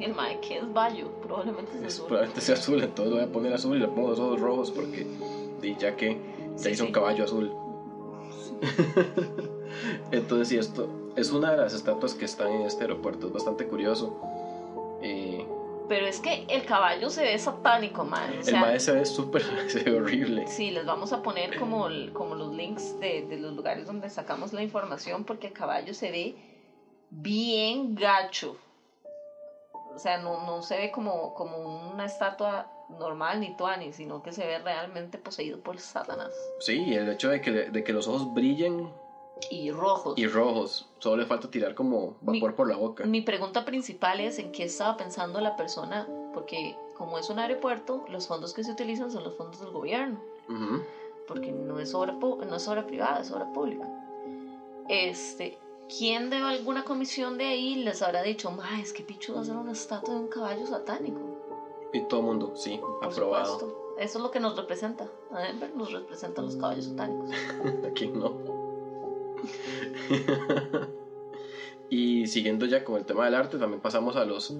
El 0.00 0.12
mae 0.12 0.40
que 0.40 0.58
es 0.58 0.72
bayo, 0.72 1.08
probablemente 1.22 1.72
Es- 1.78 1.94
azul. 1.94 2.06
probablemente 2.08 2.40
sea 2.40 2.56
azul, 2.56 2.82
entonces 2.82 3.10
lo 3.10 3.16
voy 3.20 3.24
a 3.28 3.32
poner 3.32 3.54
azul 3.54 3.76
y 3.76 3.80
le 3.80 3.88
pongo 3.88 4.10
los 4.10 4.18
ojos 4.20 4.40
rojos 4.40 4.70
porque 4.70 5.06
ya 5.78 5.96
que 5.96 6.18
se 6.56 6.64
Sí, 6.64 6.70
hizo 6.72 6.82
un 6.82 6.88
sí. 6.88 6.92
caballo 6.92 7.24
azul. 7.24 7.50
entonces 10.10 10.48
sí, 10.48 10.56
esto 10.58 10.88
es 11.16 11.30
una 11.30 11.52
de 11.52 11.56
las 11.58 11.72
estatuas 11.74 12.14
que 12.14 12.24
están 12.24 12.48
en 12.52 12.62
este 12.62 12.82
aeropuerto. 12.84 13.28
Es 13.28 13.32
bastante 13.32 13.66
curioso. 13.66 14.18
Pero 15.88 16.06
es 16.06 16.18
que 16.20 16.46
el 16.48 16.64
caballo 16.64 17.10
se 17.10 17.22
ve 17.22 17.38
satánico, 17.38 18.04
man. 18.04 18.30
O 18.30 18.34
el 18.38 18.44
sea, 18.44 18.60
maestro 18.60 18.94
se 18.94 18.98
ve 19.00 19.04
súper, 19.06 19.42
se 19.70 19.82
ve 19.82 19.96
horrible. 19.96 20.46
Sí, 20.46 20.70
les 20.70 20.86
vamos 20.86 21.12
a 21.12 21.22
poner 21.22 21.58
como, 21.58 21.88
el- 21.88 22.12
como 22.12 22.34
los 22.34 22.54
links 22.54 22.98
de, 23.00 23.22
de 23.22 23.36
los 23.38 23.54
lugares 23.54 23.86
donde 23.86 24.08
sacamos 24.10 24.52
la 24.52 24.62
información 24.62 25.24
porque 25.24 25.48
el 25.48 25.52
caballo 25.52 25.92
se 25.92 26.10
ve 26.10 26.34
bien 27.10 27.94
gacho. 27.94 28.56
O 29.94 29.98
sea, 29.98 30.18
no, 30.18 30.44
no 30.44 30.62
se 30.62 30.76
ve 30.76 30.90
como, 30.90 31.34
como 31.34 31.58
una 31.92 32.06
estatua 32.06 32.66
normal 32.98 33.40
ni 33.40 33.56
tuani, 33.56 33.92
sino 33.92 34.22
que 34.22 34.32
se 34.32 34.44
ve 34.44 34.58
realmente 34.58 35.18
poseído 35.18 35.60
por 35.60 35.78
Satanás. 35.78 36.32
Sí, 36.60 36.82
y 36.82 36.94
el 36.94 37.08
hecho 37.10 37.28
de 37.28 37.40
que, 37.40 37.50
de 37.52 37.84
que 37.84 37.92
los 37.92 38.08
ojos 38.08 38.32
brillen 38.34 38.90
Y 39.50 39.70
rojos. 39.70 40.14
y 40.16 40.26
rojos, 40.26 40.86
solo 41.00 41.16
le 41.16 41.26
falta 41.26 41.50
tirar 41.50 41.74
como 41.74 42.16
vapor 42.20 42.50
Mi- 42.50 42.56
por 42.56 42.68
la 42.68 42.76
boca. 42.76 43.04
Mi 43.04 43.20
pregunta 43.20 43.64
principal 43.64 44.20
es 44.20 44.38
en 44.38 44.52
qué 44.52 44.64
estaba 44.64 44.96
pensando 44.96 45.40
la 45.40 45.56
persona, 45.56 46.06
porque 46.32 46.76
como 46.96 47.18
es 47.18 47.28
un 47.28 47.38
aeropuerto, 47.40 48.04
los 48.08 48.26
fondos 48.28 48.54
que 48.54 48.62
se 48.64 48.72
utilizan 48.72 49.10
son 49.10 49.24
los 49.24 49.34
fondos 49.36 49.60
del 49.60 49.70
gobierno. 49.70 50.20
Ujú. 50.48 50.82
porque 51.26 51.52
no 51.52 51.80
es 51.80 51.94
obra, 51.94 52.12
no 52.12 52.54
es 52.56 52.68
obra 52.68 52.86
privada, 52.86 53.20
es 53.20 53.30
obra 53.30 53.50
pública. 53.54 53.88
Este, 54.88 55.56
¿quién 55.98 56.28
de 56.30 56.36
alguna 56.36 56.84
comisión 56.84 57.38
de 57.38 57.44
ahí 57.46 57.76
les 57.76 58.02
habrá 58.02 58.20
dicho, 58.22 58.50
ma, 58.50 58.78
es 58.80 58.92
que 58.92 59.02
Pichu 59.02 59.32
va 59.32 59.38
a 59.38 59.42
hacer 59.42 59.56
una 59.56 59.72
estatua 59.72 60.12
de 60.14 60.20
un 60.20 60.28
caballo 60.28 60.66
satánico? 60.66 61.20
Y 61.94 62.00
todo 62.08 62.20
el 62.20 62.26
mundo, 62.26 62.52
sí, 62.56 62.78
Por 62.78 63.04
aprobado. 63.06 63.58
supuesto. 63.58 63.80
Eso 63.98 64.18
es 64.18 64.22
lo 64.22 64.30
que 64.30 64.40
nos 64.40 64.56
representa. 64.56 65.08
A 65.32 65.40
Denver 65.40 65.74
nos 65.74 65.92
representan 65.92 66.44
los 66.46 66.56
caballos 66.56 66.84
satánicos. 66.86 67.30
¿A 67.88 67.90
quién 67.94 68.18
no? 68.18 68.32
y 71.90 72.26
siguiendo 72.26 72.66
ya 72.66 72.84
con 72.84 72.96
el 72.96 73.04
tema 73.04 73.24
del 73.26 73.34
arte, 73.34 73.58
también 73.58 73.80
pasamos 73.80 74.16
a 74.16 74.24
los, 74.24 74.56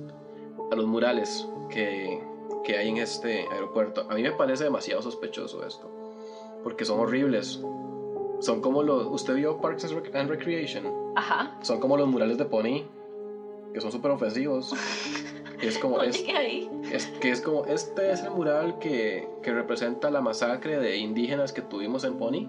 a 0.70 0.76
los 0.76 0.86
murales 0.86 1.46
que, 1.70 2.22
que 2.64 2.76
hay 2.78 2.88
en 2.88 2.98
este 2.98 3.46
aeropuerto. 3.50 4.06
A 4.10 4.14
mí 4.14 4.22
me 4.22 4.32
parece 4.32 4.64
demasiado 4.64 5.02
sospechoso 5.02 5.66
esto, 5.66 5.90
porque 6.62 6.84
son 6.84 7.00
horribles. 7.00 7.60
Son 8.40 8.60
como 8.60 8.82
los... 8.82 9.06
¿Usted 9.06 9.36
vio 9.36 9.60
Parks 9.60 9.84
and 9.84 9.94
Rec- 9.94 10.14
and 10.14 10.28
Recreation? 10.28 10.84
Ajá. 11.16 11.56
Son 11.62 11.80
como 11.80 11.96
los 11.96 12.08
murales 12.08 12.36
de 12.36 12.44
Pony, 12.44 12.84
que 13.72 13.80
son 13.80 13.90
súper 13.90 14.10
ofensivos. 14.10 14.72
Es 15.62 15.78
como... 15.78 15.98
Es 16.92 17.06
que 17.06 17.30
es 17.30 17.40
como, 17.40 17.64
este 17.64 18.12
es 18.12 18.22
el 18.22 18.30
mural 18.30 18.78
que, 18.78 19.26
que 19.42 19.52
representa 19.52 20.10
la 20.10 20.20
masacre 20.20 20.78
de 20.78 20.98
indígenas 20.98 21.52
que 21.52 21.62
tuvimos 21.62 22.04
en 22.04 22.18
Pony. 22.18 22.46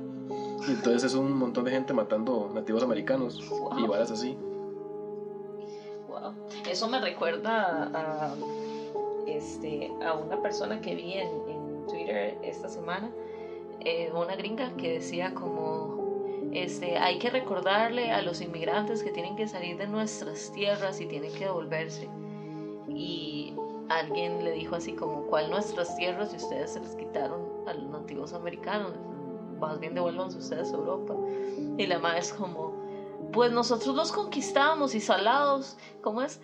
Y 0.67 0.71
entonces 0.71 1.03
es 1.03 1.13
un 1.13 1.33
montón 1.33 1.63
de 1.65 1.71
gente 1.71 1.93
matando 1.93 2.49
nativos 2.53 2.83
americanos 2.83 3.39
y 3.41 3.49
Wow. 3.81 3.87
varas 3.87 4.11
así. 4.11 4.35
Wow. 6.07 6.33
Eso 6.67 6.87
me 6.87 6.99
recuerda 6.99 7.83
a, 7.93 8.25
a, 8.31 8.35
este, 9.27 9.91
a 10.05 10.13
una 10.13 10.41
persona 10.41 10.81
que 10.81 10.95
vi 10.95 11.13
en, 11.13 11.29
en 11.49 11.85
Twitter 11.87 12.37
esta 12.43 12.67
semana, 12.69 13.11
eh, 13.81 14.11
una 14.11 14.35
gringa 14.35 14.71
que 14.75 14.93
decía 14.93 15.33
como, 15.33 15.97
este, 16.51 16.97
hay 16.97 17.19
que 17.19 17.29
recordarle 17.29 18.11
a 18.11 18.21
los 18.21 18.41
inmigrantes 18.41 19.03
que 19.03 19.11
tienen 19.11 19.35
que 19.35 19.47
salir 19.47 19.77
de 19.77 19.87
nuestras 19.87 20.51
tierras 20.51 20.99
y 21.01 21.05
tienen 21.05 21.31
que 21.33 21.45
devolverse. 21.45 22.09
Y 22.87 23.53
alguien 23.89 24.43
le 24.43 24.51
dijo 24.51 24.75
así 24.75 24.93
como, 24.93 25.23
¿cuál 25.27 25.49
nuestras 25.51 25.95
tierras 25.97 26.31
si 26.31 26.37
ustedes 26.37 26.71
se 26.73 26.79
les 26.79 26.95
quitaron 26.95 27.41
a 27.67 27.73
los 27.73 27.89
nativos 27.89 28.33
americanos? 28.33 28.93
Más 29.59 29.79
bien 29.79 29.93
devuélvanse 29.93 30.37
ustedes 30.37 30.71
a 30.71 30.75
Europa. 30.75 31.13
Y 31.77 31.87
la 31.87 31.99
madre 31.99 32.19
es 32.19 32.33
como, 32.33 32.73
pues 33.31 33.51
nosotros 33.51 33.95
los 33.95 34.11
conquistamos 34.11 34.95
y 34.95 35.01
salados, 35.01 35.77
¿cómo 36.01 36.21
es? 36.21 36.39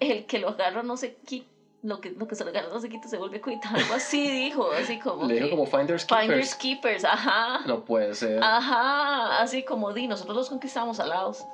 El 0.00 0.26
que 0.26 0.38
lo 0.38 0.48
agarra 0.50 0.82
no 0.82 0.96
se 0.96 1.14
quita, 1.16 1.46
lo 1.82 2.00
que, 2.00 2.10
lo 2.10 2.26
que 2.26 2.34
se 2.34 2.44
le 2.44 2.52
gana 2.52 2.68
no 2.68 2.80
se 2.80 2.88
quita, 2.88 3.06
se 3.08 3.16
vuelve 3.18 3.40
cuita. 3.40 3.68
Algo 3.70 3.94
así 3.94 4.30
dijo, 4.30 4.70
así 4.72 4.98
como. 4.98 5.24
Le 5.26 5.34
dijo 5.34 5.46
que- 5.46 5.50
como 5.50 5.66
Finders 5.66 6.04
Keepers. 6.04 6.26
Finders 6.26 6.54
Keepers, 6.56 7.04
ajá. 7.04 7.60
No 7.66 7.84
puede 7.84 8.14
ser. 8.14 8.42
Ajá, 8.42 9.40
así 9.42 9.62
como 9.62 9.92
di, 9.92 10.06
nosotros 10.08 10.36
los 10.36 10.48
conquistamos 10.48 11.00
alados. 11.00 11.44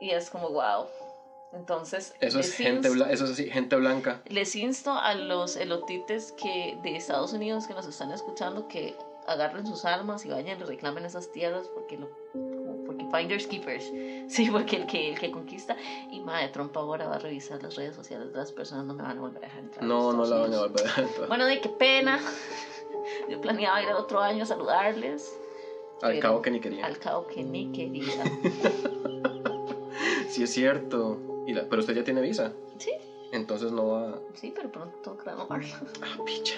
Y 0.00 0.10
es 0.10 0.30
como, 0.30 0.50
wow. 0.50 0.86
Entonces, 1.52 2.14
Eso 2.20 2.38
es 2.38 2.54
gente, 2.54 2.88
insto- 2.88 2.94
bla- 2.94 3.10
eso 3.10 3.24
es 3.24 3.32
así, 3.32 3.50
gente 3.50 3.74
blanca. 3.76 4.22
les 4.28 4.54
insto 4.54 4.92
a 4.92 5.14
los 5.14 5.56
elotites 5.56 6.32
que 6.40 6.78
de 6.82 6.94
Estados 6.96 7.32
Unidos 7.32 7.66
que 7.66 7.74
nos 7.74 7.86
están 7.86 8.12
escuchando 8.12 8.68
que 8.68 8.96
agarren 9.30 9.66
sus 9.66 9.84
armas 9.84 10.24
y 10.26 10.28
vayan 10.30 10.60
y 10.60 10.64
reclamen 10.64 11.04
esas 11.04 11.30
tierras 11.32 11.68
porque 11.74 11.96
lo 11.96 12.08
porque 12.86 13.04
finders 13.16 13.46
keepers 13.46 13.84
sí 14.28 14.50
porque 14.50 14.76
el 14.76 14.86
que 14.86 15.10
el 15.12 15.18
que 15.18 15.30
conquista 15.30 15.76
y 16.10 16.20
madre 16.20 16.48
Trump 16.48 16.76
ahora 16.76 17.06
va 17.08 17.16
a 17.16 17.18
revisar 17.18 17.62
las 17.62 17.76
redes 17.76 17.94
sociales 17.94 18.32
de 18.32 18.38
las 18.38 18.52
personas 18.52 18.84
no 18.84 18.94
me 18.94 19.02
van 19.02 19.18
a 19.18 19.20
volver 19.20 19.38
a 19.44 19.46
dejar 19.46 19.60
entrar 19.64 19.84
No, 19.84 20.12
no 20.12 20.24
la 20.26 20.36
van 20.38 20.54
a 20.54 20.58
volver 20.60 20.86
a 20.86 21.00
entrar. 21.00 21.28
bueno 21.28 21.46
de 21.46 21.60
qué 21.60 21.68
pena 21.68 22.20
yo 23.30 23.40
planeaba 23.40 23.80
ir 23.82 23.88
el 23.88 23.94
otro 23.94 24.20
año 24.20 24.42
a 24.42 24.46
saludarles 24.46 25.38
Al 26.02 26.18
cabo 26.18 26.42
que 26.42 26.50
ni 26.50 26.60
quería. 26.60 26.84
al 26.84 26.98
cabo 26.98 27.26
que 27.26 27.42
ni 27.44 27.70
quería 27.72 28.24
Sí, 30.30 30.44
es 30.44 30.50
cierto. 30.52 31.18
Y 31.46 31.52
la- 31.52 31.64
pero 31.68 31.80
usted 31.80 31.92
ya 31.94 32.04
tiene 32.04 32.20
visa. 32.20 32.52
sí 32.78 32.90
Entonces 33.32 33.72
no 33.72 33.88
va. 33.88 34.18
sí 34.34 34.52
pero 34.54 34.70
pronto 34.70 35.16
renovarla 35.24 35.76
Ah, 36.02 36.16
picha. 36.24 36.56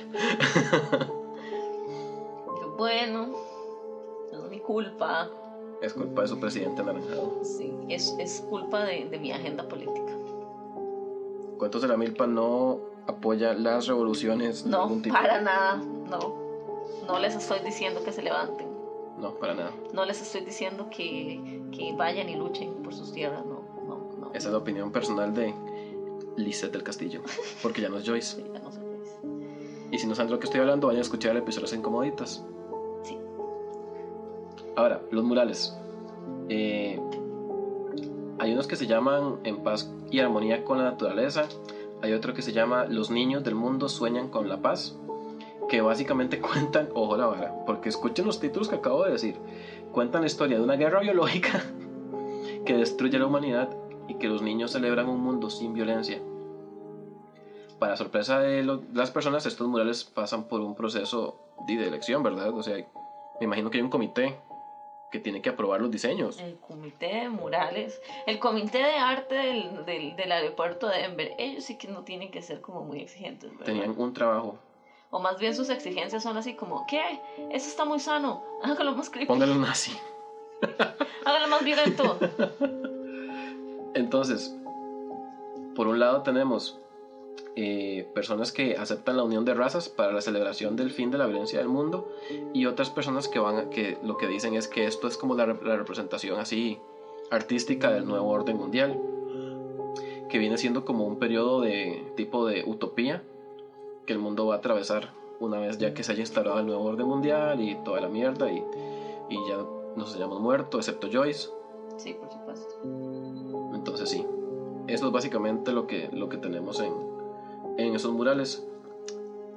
Bueno 2.77 3.29
no 4.33 4.45
es 4.45 4.51
mi 4.51 4.61
culpa 4.61 5.29
Es 5.83 5.93
culpa 5.93 6.23
de 6.23 6.29
su 6.29 6.41
presidente 6.41 6.81
anaranjado. 6.81 7.41
Sí, 7.43 7.73
es, 7.89 8.15
es 8.19 8.41
culpa 8.49 8.85
de, 8.85 9.05
de 9.07 9.19
mi 9.19 9.31
agenda 9.33 9.69
política. 9.69 10.13
Cuentos 11.59 11.83
de 11.83 11.89
la 11.89 11.97
Milpa 11.97 12.27
no 12.27 12.79
apoya 13.07 13.53
las 13.53 13.87
revoluciones 13.87 14.65
de 14.65 14.71
No, 14.71 14.89
tipo. 15.03 15.15
para 15.15 15.41
nada, 15.41 15.77
no. 15.77 16.41
No 17.07 17.19
les 17.19 17.35
estoy 17.35 17.61
diciendo 17.61 18.03
que 18.05 18.13
se 18.13 18.23
levanten. 18.23 18.69
No, 19.19 19.35
para 19.35 19.55
nada. 19.55 19.73
No 19.93 20.05
les 20.05 20.21
estoy 20.23 20.41
diciendo 20.43 20.89
que, 20.91 21.63
que 21.73 21.93
vayan 21.97 22.29
y 22.29 22.37
luchen 22.37 22.75
por 22.83 22.95
sus 22.95 23.13
tierras. 23.13 23.45
No, 23.45 23.63
no, 23.87 24.11
no. 24.19 24.27
Esa 24.35 24.49
es 24.49 24.53
la 24.53 24.59
opinión 24.59 24.91
personal 24.93 25.35
de 25.35 25.53
Lisette 26.37 26.73
del 26.73 26.83
Castillo. 26.83 27.23
Porque 27.63 27.83
ya 27.83 27.89
no 27.89 27.99
es 27.99 28.07
Joyce. 28.07 28.37
Sí, 28.43 28.45
ya 28.53 28.61
no 28.61 28.71
es. 28.71 28.79
Y 29.91 29.99
si 29.99 30.07
no 30.07 30.15
saben 30.15 30.29
de 30.29 30.35
lo 30.35 30.39
que 30.41 30.47
estoy 30.47 30.61
hablando, 30.61 30.87
vayan 30.87 31.01
a 31.01 31.03
escuchar 31.03 31.33
el 31.33 31.39
episodio 31.39 31.69
de 31.69 31.77
Incomoditas. 31.77 32.43
Ahora, 34.77 35.01
los 35.11 35.25
murales. 35.25 35.77
Eh, 36.49 37.01
hay 38.39 38.53
unos 38.53 38.67
que 38.67 38.77
se 38.77 38.87
llaman 38.87 39.37
En 39.45 39.63
paz 39.63 39.93
y 40.11 40.19
armonía 40.21 40.65
con 40.65 40.79
la 40.79 40.85
naturaleza. 40.85 41.45
Hay 42.03 42.13
otro 42.13 42.35
que 42.35 42.43
se 42.43 42.53
llama 42.53 42.87
Los 42.87 43.11
niños 43.11 43.45
del 43.45 43.55
mundo 43.55 43.89
sueñan 43.89 44.29
con 44.29 44.49
la 44.49 44.61
paz. 44.63 44.97
Que 45.69 45.81
básicamente 45.81 46.41
cuentan, 46.41 46.89
ojo 46.95 47.17
la 47.17 47.27
vara, 47.27 47.55
porque 47.67 47.89
escuchen 47.89 48.27
los 48.27 48.41
títulos 48.41 48.69
que 48.69 48.77
acabo 48.77 49.05
de 49.05 49.13
decir. 49.13 49.37
Cuentan 49.93 50.23
la 50.23 50.27
historia 50.27 50.57
de 50.59 50.65
una 50.65 50.77
guerra 50.77 51.01
biológica 51.01 51.63
que 52.67 52.75
destruye 52.77 53.19
la 53.19 53.27
humanidad 53.27 53.69
y 54.09 54.15
que 54.15 54.29
los 54.29 54.43
niños 54.43 54.73
celebran 54.73 55.09
un 55.09 55.21
mundo 55.21 55.49
sin 55.51 55.75
violencia. 55.75 56.21
Para 57.79 57.97
sorpresa 57.97 58.39
de 58.41 58.63
lo- 58.63 58.83
las 58.93 59.11
personas, 59.11 59.45
estos 59.47 59.67
murales 59.69 60.05
pasan 60.05 60.45
por 60.45 60.61
un 60.61 60.75
proceso 60.75 61.37
de, 61.67 61.77
de 61.77 61.89
elección, 61.89 62.23
¿verdad? 62.23 62.51
O 62.51 62.63
sea, 62.63 62.77
me 63.41 63.45
imagino 63.45 63.71
que 63.71 63.79
hay 63.79 63.83
un 63.85 63.91
comité 63.91 64.37
que 65.12 65.20
tiene 65.20 65.42
que 65.42 65.51
aprobar 65.51 65.81
los 65.81 65.90
diseños. 65.90 66.40
El 66.40 66.57
comité 66.57 67.07
de 67.14 67.29
murales, 67.29 68.01
el 68.27 68.38
comité 68.38 68.79
de 68.79 68.94
arte 68.94 69.35
del, 69.35 69.85
del, 69.85 70.16
del 70.16 70.33
aeropuerto 70.33 70.88
de 70.88 71.03
Denver, 71.03 71.33
ellos 71.38 71.64
sí 71.64 71.77
que 71.77 71.87
no 71.87 72.03
tienen 72.03 72.31
que 72.31 72.40
ser 72.42 72.62
como 72.62 72.83
muy 72.83 73.01
exigentes, 73.01 73.51
¿verdad? 73.51 73.66
Tenían 73.66 73.94
un 73.96 74.12
trabajo. 74.14 74.59
O 75.11 75.20
más 75.20 75.38
bien 75.38 75.55
sus 75.55 75.68
exigencias 75.68 76.22
son 76.22 76.38
así 76.38 76.55
como, 76.55 76.87
¿qué? 76.87 77.20
Eso 77.51 77.68
está 77.68 77.85
muy 77.85 78.01
sano, 78.01 78.42
hágalo 78.64 78.96
más 78.96 79.11
creepy, 79.11 79.27
Póngale 79.27 79.53
un 79.53 79.61
nazi. 79.61 79.92
hágalo 81.27 81.48
más 81.48 81.62
violento. 81.62 82.18
Entonces, 83.94 84.57
por 85.75 85.87
un 85.88 86.01
lado 86.01 86.22
tenemos 86.22 86.81
eh, 87.55 88.07
personas 88.14 88.51
que 88.51 88.77
aceptan 88.77 89.16
la 89.16 89.25
unión 89.25 89.45
de 89.45 89.53
razas 89.55 89.88
para 89.90 90.12
la 90.12 90.21
celebración 90.23 90.75
del 90.77 90.90
fin 90.90 91.11
de 91.11 91.18
la 91.18 91.27
violencia 91.27 91.59
del 91.59 91.68
mundo 91.68 92.09
y 92.55 92.64
otras 92.66 92.88
personas 92.90 93.29
que 93.29 93.38
van 93.38 93.57
a- 93.59 93.71
que 93.71 93.99
lo 94.03 94.16
que 94.16 94.27
dicen 94.27 94.55
es 94.55 94.68
que 94.68 94.87
esto 94.87 95.07
es 95.07 95.16
como 95.18 95.35
la, 95.35 95.47
la 95.47 95.77
representación 95.77 96.38
así 96.40 96.79
artística 97.31 97.90
del 97.90 98.07
nuevo 98.07 98.29
orden 98.31 98.57
mundial 98.57 98.99
que 100.31 100.38
viene 100.38 100.57
siendo 100.57 100.85
como 100.87 101.07
un 101.07 101.18
periodo 101.18 101.61
de 101.61 102.03
tipo 102.16 102.47
de 102.47 102.64
utopía 102.66 103.23
que 104.07 104.12
el 104.14 104.18
mundo 104.18 104.47
va 104.47 104.55
a 104.55 104.59
atravesar 104.59 105.11
una 105.38 105.59
vez 105.59 105.77
ya 105.79 105.92
que 105.92 106.03
se 106.05 106.12
haya 106.12 106.21
instaurado 106.23 106.59
el 106.61 106.66
nuevo 106.66 106.85
orden 106.85 107.07
mundial 107.07 107.61
y 107.61 107.75
toda 107.85 108.01
la 108.01 108.09
mierda 108.09 108.51
y, 108.51 108.62
y 109.29 109.37
ya 109.49 109.59
nos 109.97 110.14
hayamos 110.14 110.40
muerto 110.40 110.79
excepto 110.79 111.09
Joyce 111.12 111.49
Sí, 111.99 112.14
por 112.14 112.31
supuesto. 112.33 112.75
entonces 113.75 114.09
sí, 114.09 114.25
eso 114.87 115.07
es 115.07 115.12
básicamente 115.12 115.73
lo 115.73 115.87
que, 115.87 116.09
lo 116.12 116.29
que 116.31 116.38
tenemos 116.38 116.81
en, 116.81 116.92
en 117.79 117.95
esos 117.95 118.13
murales. 118.13 118.67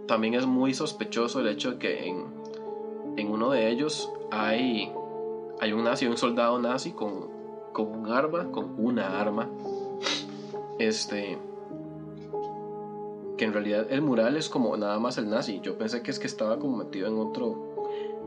También 0.08 0.34
es 0.36 0.46
muy 0.46 0.74
sospechoso 0.74 1.40
el 1.40 1.48
hecho 1.48 1.72
de 1.72 1.78
que 1.80 2.08
en, 2.08 2.26
en 3.18 3.32
uno 3.32 3.52
de 3.52 3.70
ellos 3.70 4.12
hay, 4.32 4.92
hay 5.60 5.74
un 5.74 5.84
nazi, 5.84 6.06
un 6.06 6.18
soldado 6.18 6.60
nazi 6.60 6.92
con, 6.92 7.30
con 7.74 7.88
un 7.88 8.12
arma, 8.12 8.52
con 8.52 8.76
una 8.78 9.20
arma. 9.20 9.50
Este. 10.80 11.38
Que 13.38 13.46
en 13.46 13.54
realidad 13.54 13.88
el 13.90 14.02
mural 14.02 14.38
es 14.38 14.48
como 14.48 14.78
nada 14.78 15.00
más 15.00 15.18
el 15.18 15.30
nazi. 15.30 15.60
Yo 15.62 15.78
pensé 15.78 16.02
que 16.02 16.12
es 16.12 16.20
que 16.20 16.28
estaba 16.28 16.58
como 16.60 16.78
metido 16.78 17.08
en 17.08 17.18
otro, 17.18 17.74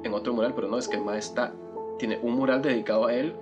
en 0.02 0.12
otro 0.12 0.34
mural, 0.34 0.54
pero 0.54 0.68
no, 0.68 0.78
es 0.78 0.88
que 0.88 0.96
el 0.96 1.04
ma 1.04 1.16
está. 1.16 1.54
Tiene 1.98 2.18
un 2.22 2.34
mural 2.34 2.60
dedicado 2.62 3.06
a 3.06 3.14
él 3.14 3.34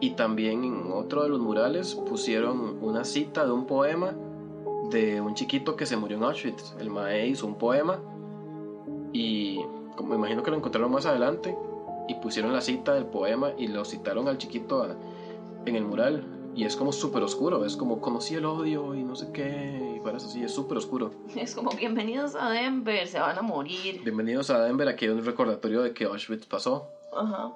y 0.00 0.10
también 0.10 0.64
en 0.64 0.92
otro 0.92 1.22
de 1.22 1.28
los 1.28 1.40
murales 1.40 1.94
pusieron 1.94 2.78
una 2.82 3.04
cita 3.04 3.46
de 3.46 3.52
un 3.52 3.66
poema 3.66 4.14
de 4.92 5.20
un 5.20 5.34
chiquito 5.34 5.74
que 5.76 5.86
se 5.86 5.96
murió 5.96 6.16
en 6.18 6.24
Auschwitz. 6.24 6.74
El 6.78 6.90
Mae 6.90 7.26
hizo 7.26 7.46
un 7.46 7.56
poema 7.56 7.98
y 9.12 9.58
como 9.96 10.10
me 10.10 10.16
imagino 10.16 10.42
que 10.42 10.50
lo 10.50 10.56
encontraron 10.56 10.90
más 10.90 11.06
adelante 11.06 11.56
y 12.08 12.14
pusieron 12.14 12.52
la 12.52 12.60
cita 12.60 12.94
del 12.94 13.06
poema 13.06 13.52
y 13.58 13.68
lo 13.68 13.84
citaron 13.84 14.28
al 14.28 14.38
chiquito 14.38 14.82
a- 14.82 14.96
en 15.66 15.76
el 15.76 15.84
mural. 15.84 16.26
Y 16.54 16.64
es 16.64 16.76
como 16.76 16.92
súper 16.92 17.22
oscuro, 17.22 17.64
es 17.64 17.76
como 17.78 18.00
conocí 18.02 18.34
el 18.34 18.44
odio 18.44 18.94
y 18.94 19.02
no 19.02 19.16
sé 19.16 19.32
qué, 19.32 19.94
y 19.96 20.00
parece 20.00 20.26
así, 20.26 20.42
es 20.44 20.52
súper 20.52 20.76
oscuro. 20.76 21.10
Es 21.34 21.54
como, 21.54 21.70
bienvenidos 21.70 22.34
a 22.34 22.50
Denver, 22.50 23.08
se 23.08 23.18
van 23.18 23.38
a 23.38 23.42
morir. 23.42 24.02
Bienvenidos 24.04 24.50
a 24.50 24.62
Denver, 24.62 24.86
aquí 24.88 25.06
hay 25.06 25.12
un 25.12 25.24
recordatorio 25.24 25.80
de 25.82 25.94
que 25.94 26.04
Auschwitz 26.04 26.44
pasó. 26.46 26.88
Ajá. 27.16 27.50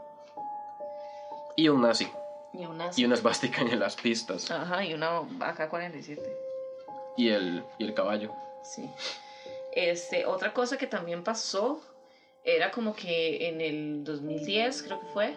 Y 1.57 1.69
un 1.69 1.83
nazi, 1.83 2.09
Y 2.55 2.65
una... 2.65 2.91
y 2.97 3.05
una 3.05 3.15
esvástica 3.17 3.61
en 3.63 3.79
las 3.79 3.97
pistas, 3.97 4.51
Ajá, 4.51 4.83
y 4.85 4.95
una 4.95 5.21
AK-47. 5.41 6.19
Y 7.17 7.31
el, 7.31 7.65
y 7.79 7.85
el 7.85 7.95
caballo. 7.95 8.33
Sí. 8.63 8.89
Este, 9.73 10.27
otra 10.27 10.53
cosa 10.53 10.79
que 10.79 10.87
también 10.87 11.23
pasó 11.23 11.81
era 12.45 12.71
como 12.71 12.95
que 12.95 13.49
en 13.49 13.61
el 13.61 14.05
2010, 14.05 14.83
creo 14.85 15.01
que 15.01 15.07
fue, 15.07 15.35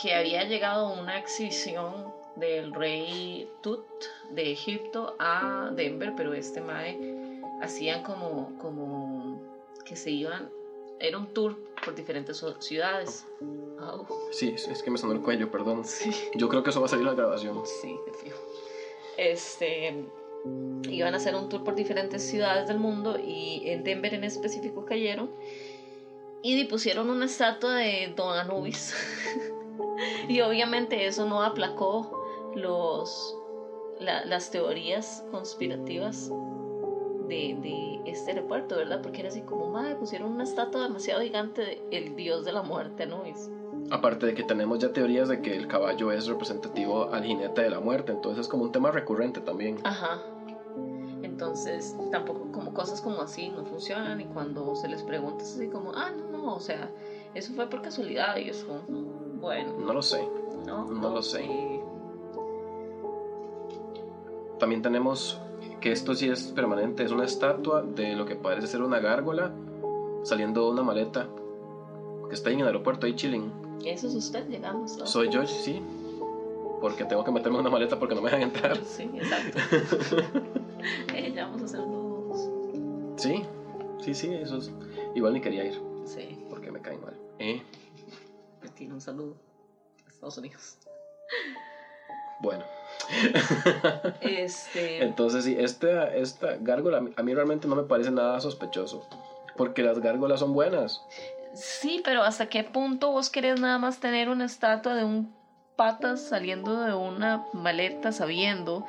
que 0.00 0.14
había 0.14 0.44
llegado 0.44 0.92
una 0.92 1.18
exhibición 1.18 2.12
del 2.36 2.72
rey 2.74 3.48
Tut 3.62 3.86
de 4.30 4.52
Egipto 4.52 5.16
a 5.18 5.70
Denver, 5.74 6.12
pero 6.16 6.34
este 6.34 6.60
mae 6.60 7.40
hacían 7.62 8.02
como, 8.02 8.56
como 8.58 9.40
que 9.84 9.96
se 9.96 10.10
iban, 10.10 10.50
era 10.98 11.18
un 11.18 11.32
tour 11.32 11.56
por 11.84 11.94
diferentes 11.94 12.44
ciudades. 12.60 13.26
Au. 13.78 14.06
Sí, 14.30 14.52
es 14.54 14.68
es 14.68 14.82
que 14.82 14.90
me 14.90 14.98
sonó 14.98 15.12
el 15.12 15.20
cuello, 15.20 15.50
perdón. 15.50 15.84
Sí. 15.84 16.10
Yo 16.34 16.48
creo 16.48 16.62
que 16.62 16.70
eso 16.70 16.80
va 16.80 16.86
a 16.86 16.88
salir 16.88 17.02
en 17.02 17.10
la 17.10 17.14
grabación. 17.14 17.62
Sí, 17.64 17.96
de 18.06 18.12
fijo. 18.12 18.38
Este, 19.16 20.04
iban 20.90 21.14
a 21.14 21.16
hacer 21.16 21.34
un 21.34 21.48
tour 21.48 21.64
por 21.64 21.74
diferentes 21.74 22.22
ciudades 22.22 22.68
del 22.68 22.78
mundo 22.78 23.18
y 23.18 23.62
en 23.66 23.82
Denver 23.84 24.14
en 24.14 24.24
específico 24.24 24.84
cayeron 24.84 25.30
y 26.42 26.62
pusieron 26.64 27.08
una 27.10 27.24
estatua 27.24 27.76
de 27.76 28.12
Don 28.14 28.36
Anubis. 28.36 28.94
y 30.28 30.40
obviamente 30.42 31.06
eso 31.06 31.24
no 31.24 31.42
aplacó 31.42 32.10
los, 32.54 33.34
la- 33.98 34.24
las 34.26 34.50
teorías 34.50 35.24
conspirativas 35.30 36.30
de, 37.28 37.56
de 37.62 38.00
este 38.04 38.32
aeropuerto, 38.32 38.76
¿verdad? 38.76 39.00
Porque 39.02 39.20
era 39.20 39.30
así 39.30 39.40
como, 39.40 39.70
madre, 39.70 39.94
pusieron 39.96 40.30
una 40.32 40.44
estatua 40.44 40.82
demasiado 40.82 41.22
gigante 41.22 41.82
del 41.90 42.14
dios 42.14 42.44
de 42.44 42.52
la 42.52 42.60
muerte, 42.62 43.04
Anubis. 43.04 43.48
Aparte 43.90 44.26
de 44.26 44.34
que 44.34 44.42
tenemos 44.44 44.78
ya 44.78 44.92
teorías 44.92 45.28
de 45.28 45.40
que 45.40 45.56
el 45.56 45.66
caballo 45.66 46.12
es 46.12 46.26
representativo 46.26 47.10
al 47.12 47.24
jinete 47.24 47.62
de 47.62 47.70
la 47.70 47.80
muerte, 47.80 48.12
entonces 48.12 48.42
es 48.42 48.48
como 48.48 48.64
un 48.64 48.72
tema 48.72 48.90
recurrente 48.90 49.40
también. 49.40 49.78
Ajá. 49.84 50.20
Entonces, 51.34 51.96
tampoco 52.12 52.46
como 52.52 52.72
cosas 52.72 53.00
como 53.00 53.20
así 53.20 53.48
no 53.48 53.64
funcionan 53.64 54.20
y 54.20 54.24
cuando 54.26 54.76
se 54.76 54.86
les 54.86 55.02
pregunta 55.02 55.42
es 55.42 55.56
así 55.56 55.66
como, 55.66 55.90
ah, 55.92 56.12
no, 56.12 56.28
no, 56.30 56.54
o 56.54 56.60
sea, 56.60 56.88
eso 57.34 57.52
fue 57.54 57.66
por 57.66 57.82
casualidad 57.82 58.36
y 58.36 58.50
es 58.50 58.62
como, 58.62 58.82
"Mm, 58.86 59.40
bueno, 59.40 59.72
No 59.80 59.92
lo 59.92 60.00
sé. 60.00 60.24
no, 60.64 60.84
No 60.84 61.10
lo 61.10 61.22
sé. 61.22 61.44
También 64.60 64.80
tenemos 64.80 65.36
que 65.80 65.90
esto 65.90 66.14
sí 66.14 66.28
es 66.28 66.44
permanente, 66.44 67.02
es 67.02 67.10
una 67.10 67.24
estatua 67.24 67.82
de 67.82 68.14
lo 68.14 68.26
que 68.26 68.36
parece 68.36 68.68
ser 68.68 68.80
una 68.80 69.00
gárgola 69.00 69.50
saliendo 70.22 70.66
de 70.66 70.70
una 70.70 70.84
maleta 70.84 71.26
que 72.28 72.34
está 72.36 72.50
ahí 72.50 72.54
en 72.54 72.60
el 72.60 72.66
aeropuerto, 72.66 73.06
ahí 73.06 73.14
chilling. 73.16 73.50
Eso 73.84 74.06
es 74.06 74.14
usted, 74.14 74.46
llegamos. 74.46 74.96
¿no? 74.96 75.04
Soy 75.08 75.28
yo, 75.30 75.44
sí, 75.48 75.82
porque 76.80 77.04
tengo 77.04 77.24
que 77.24 77.32
meterme 77.32 77.56
en 77.56 77.62
una 77.62 77.70
maleta 77.70 77.98
porque 77.98 78.14
no 78.14 78.20
me 78.20 78.26
dejan 78.30 78.42
entrar. 78.42 78.76
Sí, 78.84 79.10
exacto. 79.16 79.58
eh, 81.14 81.32
ya 81.34 81.46
vamos 81.46 81.62
a 81.62 81.64
hacer 81.66 81.80
nudos. 81.80 82.50
Sí, 83.16 83.44
sí, 84.02 84.14
sí, 84.14 84.34
eso 84.34 84.58
es. 84.58 84.70
Igual 85.14 85.32
ni 85.34 85.40
quería 85.40 85.64
ir 85.64 85.80
Sí, 86.04 86.44
porque 86.50 86.70
me 86.70 86.80
caen 86.80 87.00
mal. 87.00 87.16
¿Eh? 87.38 87.62
le 88.62 88.68
tiene 88.70 88.94
un 88.94 89.00
saludo 89.00 89.36
Estados 90.08 90.38
Unidos. 90.38 90.78
Bueno, 92.40 92.64
Este. 94.20 95.02
entonces 95.04 95.44
sí, 95.44 95.56
esta, 95.58 96.14
esta 96.14 96.56
gárgola 96.56 96.98
a 96.98 97.00
mí- 97.00 97.12
a 97.16 97.22
mí 97.22 97.34
realmente 97.34 97.68
no 97.68 97.76
me 97.76 97.84
parece 97.84 98.10
nada 98.10 98.40
sospechoso. 98.40 99.06
Porque 99.56 99.82
las 99.82 100.00
gárgolas 100.00 100.40
son 100.40 100.52
buenas. 100.52 101.00
Sí, 101.54 102.00
pero 102.04 102.22
¿hasta 102.22 102.46
qué 102.48 102.64
punto 102.64 103.12
vos 103.12 103.30
querés 103.30 103.60
nada 103.60 103.78
más 103.78 104.00
tener 104.00 104.28
una 104.28 104.44
estatua 104.46 104.94
de 104.94 105.04
un 105.04 105.32
patas 105.76 106.20
saliendo 106.22 106.80
de 106.82 106.94
una 106.94 107.46
maleta 107.52 108.12
sabiendo 108.12 108.84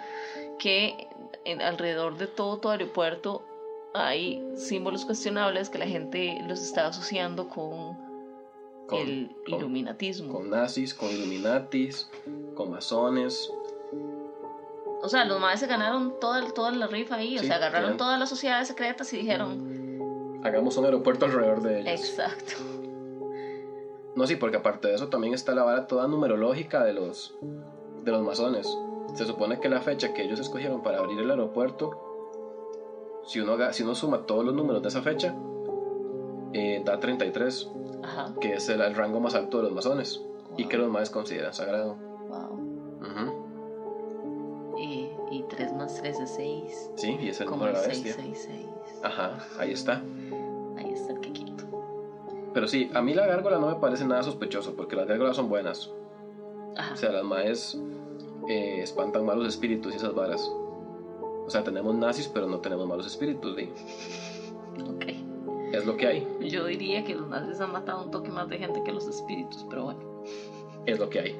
que 0.59 1.07
en- 1.45 1.61
alrededor 1.61 2.17
de 2.17 2.27
todo 2.27 2.57
tu 2.57 2.69
aeropuerto 2.69 3.43
hay 3.93 4.43
símbolos 4.55 5.05
cuestionables 5.05 5.69
que 5.69 5.77
la 5.77 5.87
gente 5.87 6.37
los 6.47 6.59
está 6.61 6.87
asociando 6.87 7.47
con, 7.47 7.97
Con, 8.87 8.99
el 8.99 9.35
con- 9.49 9.59
iluminatismo? 9.59 10.33
con 10.33 10.49
nazis, 10.49 10.93
con 10.93 11.09
illuminatis, 11.09 12.09
con 12.55 12.71
masones. 12.71 13.49
O 15.01 15.07
sea, 15.09 15.23
los 15.25 15.39
maes 15.39 15.59
se 15.59 15.67
ganaron 15.67 16.19
toda, 16.19 16.45
toda 16.53 16.71
la 16.71 16.87
rifa 16.87 17.15
ahí, 17.15 17.37
o 17.37 17.43
sea, 17.43 17.55
agarraron 17.57 17.95
todas 17.97 18.17
las 18.19 18.27
sociedades 18.29 18.67
secretas 18.67 19.11
y 19.13 19.17
dijeron, 19.17 19.85
Hagamos 20.43 20.77
un 20.77 20.85
aeropuerto 20.85 21.25
alrededor 21.25 21.61
de 21.63 21.81
ellos. 21.81 22.01
exacto. 22.01 22.53
No, 24.15 24.25
sí, 24.27 24.35
porque 24.35 24.57
aparte 24.57 24.87
de 24.87 24.95
eso 24.95 25.07
también 25.09 25.33
está 25.33 25.53
la 25.55 25.63
vara 25.63 25.87
toda 25.87 26.07
numerológica 26.07 26.83
de 26.83 26.93
los, 26.93 27.35
de 28.03 28.11
los 28.11 28.21
masones. 28.23 28.67
Se 29.15 29.25
supone 29.25 29.59
que 29.59 29.69
la 29.69 29.81
fecha 29.81 30.13
que 30.13 30.23
ellos 30.23 30.39
escogieron 30.39 30.83
para 30.83 30.99
abrir 30.99 31.19
el 31.19 31.29
aeropuerto, 31.31 33.21
si 33.25 33.39
uno, 33.39 33.53
haga- 33.53 33.73
si 33.73 33.81
uno 33.83 33.95
suma 33.95 34.25
todos 34.27 34.45
los 34.45 34.53
números 34.53 34.81
de 34.83 34.89
esa 34.89 35.01
fecha, 35.01 35.35
eh, 36.53 36.81
da 36.85 36.99
33, 36.99 37.71
Ajá, 38.03 38.33
que 38.39 38.53
es 38.53 38.69
el, 38.69 38.81
el 38.81 38.93
rango 38.95 39.19
más 39.19 39.33
alto 39.35 39.57
de 39.57 39.63
los 39.63 39.71
masones 39.73 40.21
y 40.57 40.65
que 40.67 40.77
los 40.77 40.89
más 40.89 41.09
consideran 41.09 41.53
sagrado. 41.53 41.95
wow. 42.29 42.53
Ujú. 43.01 44.77
Y, 44.77 45.09
y 45.31 45.43
3 45.49 45.73
más 45.73 45.95
3 46.01 46.19
es 46.19 46.29
6. 46.31 46.91
Sí, 46.95 47.17
y 47.21 47.29
es 47.29 47.39
el 47.41 47.49
número 47.49 47.67
de 47.73 47.81
la 47.81 47.87
bestia. 47.87 48.13
666. 48.13 48.99
Ajá, 49.03 49.37
ahí 49.59 49.71
está. 49.71 50.01
Ahí 50.77 50.91
está 50.91 51.13
el 51.13 51.19
quequito. 51.21 51.63
Pero 52.53 52.67
sí, 52.67 52.89
a 52.93 53.01
mí 53.01 53.13
la 53.13 53.25
gárgola 53.25 53.57
no 53.59 53.67
me 53.67 53.75
parece 53.75 54.05
nada 54.05 54.23
sospechoso, 54.23 54.75
porque 54.75 54.95
las 54.95 55.07
gárgolas 55.07 55.35
son 55.37 55.49
buenas. 55.49 55.89
Ajá. 56.77 56.93
O 56.93 56.97
sea, 56.97 57.11
las 57.11 57.23
maes 57.23 57.77
eh, 58.47 58.81
espantan 58.81 59.25
malos 59.25 59.47
espíritus 59.47 59.93
y 59.93 59.97
esas 59.97 60.13
varas. 60.13 60.41
O 60.41 61.49
sea, 61.49 61.63
tenemos 61.63 61.95
nazis, 61.95 62.27
pero 62.27 62.47
no 62.47 62.59
tenemos 62.59 62.87
malos 62.87 63.05
espíritus. 63.05 63.55
¿sí? 63.55 63.69
ok. 64.81 65.05
Es 65.73 65.85
lo 65.85 65.97
que 65.97 66.07
hay. 66.07 66.27
Yo 66.41 66.65
diría 66.65 67.03
que 67.03 67.15
los 67.15 67.27
nazis 67.27 67.59
han 67.59 67.71
matado 67.71 68.03
un 68.03 68.11
toque 68.11 68.29
más 68.29 68.47
de 68.49 68.57
gente 68.57 68.81
que 68.83 68.91
los 68.91 69.07
espíritus, 69.07 69.65
pero 69.69 69.83
bueno. 69.85 70.23
Es 70.85 70.99
lo 70.99 71.09
que 71.09 71.19
hay. 71.19 71.35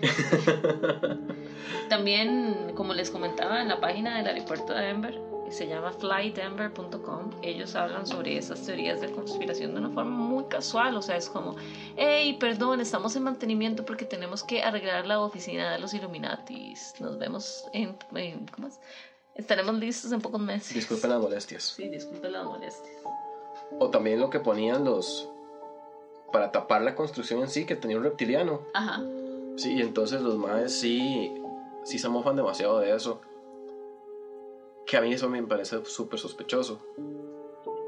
También, 1.88 2.72
como 2.74 2.94
les 2.94 3.10
comentaba 3.10 3.60
en 3.60 3.68
la 3.68 3.80
página 3.80 4.16
del 4.18 4.26
aeropuerto 4.28 4.72
de 4.72 4.82
Denver, 4.82 5.20
que 5.50 5.56
se 5.56 5.66
llama 5.66 5.92
flydenver.com, 5.92 7.30
ellos 7.42 7.74
hablan 7.74 8.06
sobre 8.06 8.36
esas 8.38 8.60
teorías 8.64 9.00
de 9.00 9.10
conspiración 9.10 9.72
de 9.74 9.80
una 9.80 9.90
forma 9.90 10.10
muy 10.16 10.44
casual, 10.44 10.96
o 10.96 11.02
sea, 11.02 11.16
es 11.16 11.28
como, 11.28 11.56
hey, 11.96 12.36
perdón, 12.38 12.80
estamos 12.80 13.16
en 13.16 13.24
mantenimiento 13.24 13.84
porque 13.84 14.04
tenemos 14.04 14.44
que 14.44 14.62
arreglar 14.62 15.06
la 15.06 15.20
oficina 15.20 15.72
de 15.72 15.80
los 15.80 15.92
Illuminatis. 15.92 16.94
Nos 17.00 17.18
vemos 17.18 17.64
en, 17.72 17.96
en- 18.14 18.46
¿cómo 18.46 18.68
es? 18.68 18.78
Estaremos 19.34 19.74
listos 19.74 20.12
en 20.12 20.20
pocos 20.20 20.40
meses. 20.40 20.72
Disculpen 20.74 21.10
las 21.10 21.20
molestias. 21.20 21.64
Sí, 21.76 21.88
disculpen 21.88 22.32
las 22.32 22.44
molestias. 22.44 22.94
O 23.78 23.90
también 23.90 24.20
lo 24.20 24.30
que 24.30 24.38
ponían 24.40 24.84
los... 24.84 25.28
Para 26.32 26.52
tapar 26.52 26.82
la 26.82 26.94
construcción 26.94 27.40
en 27.40 27.48
sí, 27.48 27.64
que 27.66 27.74
tenía 27.74 27.96
un 27.96 28.04
reptiliano. 28.04 28.60
Ajá. 28.74 29.00
Sí, 29.56 29.72
y 29.74 29.82
entonces 29.82 30.20
los 30.22 30.36
maes 30.36 30.78
sí, 30.78 31.34
sí 31.84 31.98
se 31.98 32.08
mofan 32.08 32.36
demasiado 32.36 32.78
de 32.78 32.94
eso. 32.94 33.20
Que 34.90 34.96
a 34.96 35.00
mí 35.02 35.12
eso 35.12 35.28
me 35.28 35.40
parece 35.44 35.84
súper 35.84 36.18
sospechoso. 36.18 36.80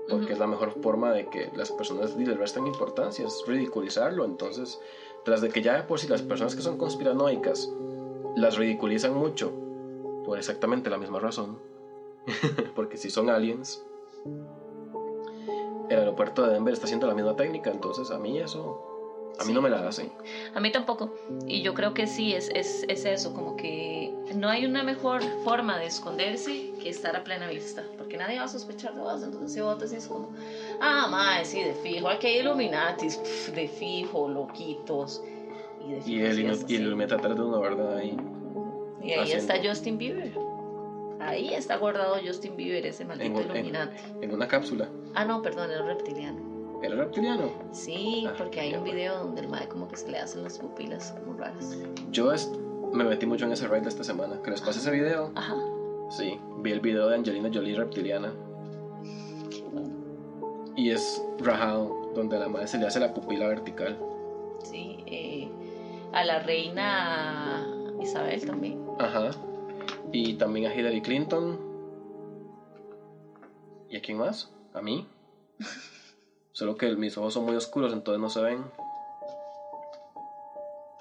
Porque 0.08 0.34
es 0.34 0.38
la 0.38 0.46
mejor 0.46 0.80
forma 0.80 1.10
de 1.10 1.26
que 1.26 1.50
las 1.56 1.72
personas 1.72 2.16
le 2.16 2.32
resten 2.34 2.64
importancia, 2.64 3.26
es 3.26 3.42
ridiculizarlo. 3.44 4.24
Entonces, 4.24 4.78
tras 5.24 5.40
de 5.40 5.48
que 5.48 5.62
ya 5.62 5.74
de 5.74 5.82
por 5.82 5.98
sí 5.98 6.06
las 6.06 6.22
personas 6.22 6.54
que 6.54 6.62
son 6.62 6.78
conspiranoicas 6.78 7.68
las 8.36 8.56
ridiculizan 8.56 9.14
mucho, 9.14 9.50
por 10.24 10.38
exactamente 10.38 10.90
la 10.90 10.98
misma 10.98 11.18
razón, 11.18 11.58
porque 12.76 12.96
si 12.96 13.10
son 13.10 13.30
aliens, 13.30 13.84
el 15.88 15.98
aeropuerto 15.98 16.46
de 16.46 16.52
Denver 16.52 16.72
está 16.72 16.86
haciendo 16.86 17.08
la 17.08 17.14
misma 17.14 17.34
técnica, 17.34 17.72
entonces 17.72 18.12
a 18.12 18.18
mí 18.18 18.38
eso, 18.38 18.91
a 19.38 19.42
mí 19.44 19.48
Sí. 19.48 19.52
no 19.54 19.62
me 19.62 19.70
la 19.70 19.88
hace. 19.88 20.10
A 20.54 20.60
mí 20.60 20.70
tampoco. 20.70 21.14
Y 21.46 21.62
yo 21.62 21.74
creo 21.74 21.94
que 21.94 22.06
sí, 22.06 22.34
es, 22.34 22.48
es, 22.54 22.84
es 22.88 23.04
eso, 23.04 23.32
como 23.34 23.56
que 23.56 24.14
no 24.34 24.48
hay 24.48 24.64
una 24.66 24.82
mejor 24.82 25.22
forma 25.44 25.78
de 25.78 25.86
esconderse 25.86 26.72
que 26.80 26.88
estar 26.88 27.16
a 27.16 27.24
plena 27.24 27.48
vista, 27.48 27.84
porque 27.98 28.16
nadie 28.16 28.38
va 28.38 28.44
a 28.44 28.48
sospechar 28.48 28.94
de 28.94 29.00
vos. 29.00 29.22
Entonces, 29.22 29.52
si 29.52 29.60
vos 29.60 29.78
decís 29.78 30.06
como, 30.06 30.30
ah, 30.80 31.06
madre, 31.10 31.44
sí, 31.44 31.62
de 31.62 31.74
fijo, 31.74 32.08
aquí 32.08 32.26
hay 32.26 32.38
Illuminatis, 32.40 33.16
pf, 33.16 33.52
de 33.52 33.68
fijo, 33.68 34.28
loquitos. 34.28 35.22
Y, 35.84 35.92
de 35.92 35.98
Y 35.98 36.02
fijo, 36.34 36.52
el, 36.52 36.64
y 36.70 36.74
el 36.76 36.96
meta 36.96 37.16
atrás 37.16 37.34
de 37.36 37.42
una 37.42 37.58
verdad 37.58 37.96
ahí. 37.96 38.16
Y 39.02 39.12
ahí 39.12 39.20
haciendo- 39.32 39.52
está 39.54 39.68
Justin 39.68 39.98
Bieber. 39.98 40.32
Ahí 41.20 41.54
está 41.54 41.76
guardado 41.76 42.16
Justin 42.24 42.56
Bieber, 42.56 42.84
ese 42.86 43.04
maldito 43.04 43.30
En- 43.30 43.36
en- 43.50 43.50
Illuminati. 43.56 43.96
En 44.20 44.34
una 44.34 44.46
cápsula. 44.48 44.88
Ah, 45.14 45.24
no, 45.24 45.40
perdón, 45.42 45.70
era 45.70 45.82
reptiliano. 45.84 46.51
¿Era 46.82 46.96
reptiliano? 46.96 47.50
Sí, 47.70 48.24
Ah, 48.28 48.34
porque 48.36 48.60
hay 48.60 48.74
un 48.74 48.82
video 48.84 49.18
donde 49.18 49.42
el 49.42 49.48
madre 49.48 49.68
como 49.68 49.86
que 49.88 49.96
se 49.96 50.10
le 50.10 50.18
hacen 50.18 50.42
las 50.42 50.58
pupilas 50.58 51.12
como 51.12 51.38
raras. 51.38 51.78
Yo 52.10 52.32
es- 52.32 52.50
me 52.92 53.04
metí 53.04 53.24
mucho 53.26 53.44
en 53.46 53.52
ese 53.52 53.66
raid 53.68 53.82
de 53.82 53.88
esta 53.88 54.04
semana. 54.04 54.40
¿Que 54.42 54.50
les 54.50 54.60
pase 54.60 54.80
ese 54.80 54.90
video? 54.90 55.30
Ajá. 55.34 55.56
Sí, 56.10 56.38
vi 56.58 56.72
el 56.72 56.80
video 56.80 57.08
de 57.08 57.14
Angelina 57.16 57.50
Jolie 57.52 57.76
reptiliana. 57.76 58.32
Qué 59.50 59.62
bueno. 59.72 59.90
Y 60.76 60.90
es 60.90 61.22
rajado, 61.38 62.10
donde 62.14 62.36
a 62.36 62.40
la 62.40 62.48
madre 62.48 62.66
se 62.66 62.78
le 62.78 62.86
hace 62.86 62.98
la 63.00 63.14
pupila 63.14 63.46
vertical. 63.46 63.96
Sí, 64.64 64.98
eh, 65.06 65.48
a 66.12 66.24
la 66.24 66.40
reina 66.40 67.66
Isabel 68.00 68.44
también. 68.44 68.84
Ajá. 68.98 69.30
Y 70.12 70.34
también 70.34 70.70
a 70.70 70.74
Hillary 70.74 71.00
Clinton. 71.00 71.58
¿Y 73.88 73.96
a 73.96 74.02
quién 74.02 74.18
más? 74.18 74.50
¿A 74.74 74.82
mí? 74.82 75.06
Solo 76.52 76.76
que 76.76 76.94
mis 76.96 77.16
ojos 77.16 77.34
son 77.34 77.44
muy 77.44 77.56
oscuros, 77.56 77.92
entonces 77.92 78.20
no 78.20 78.28
se 78.28 78.42
ven. 78.42 78.64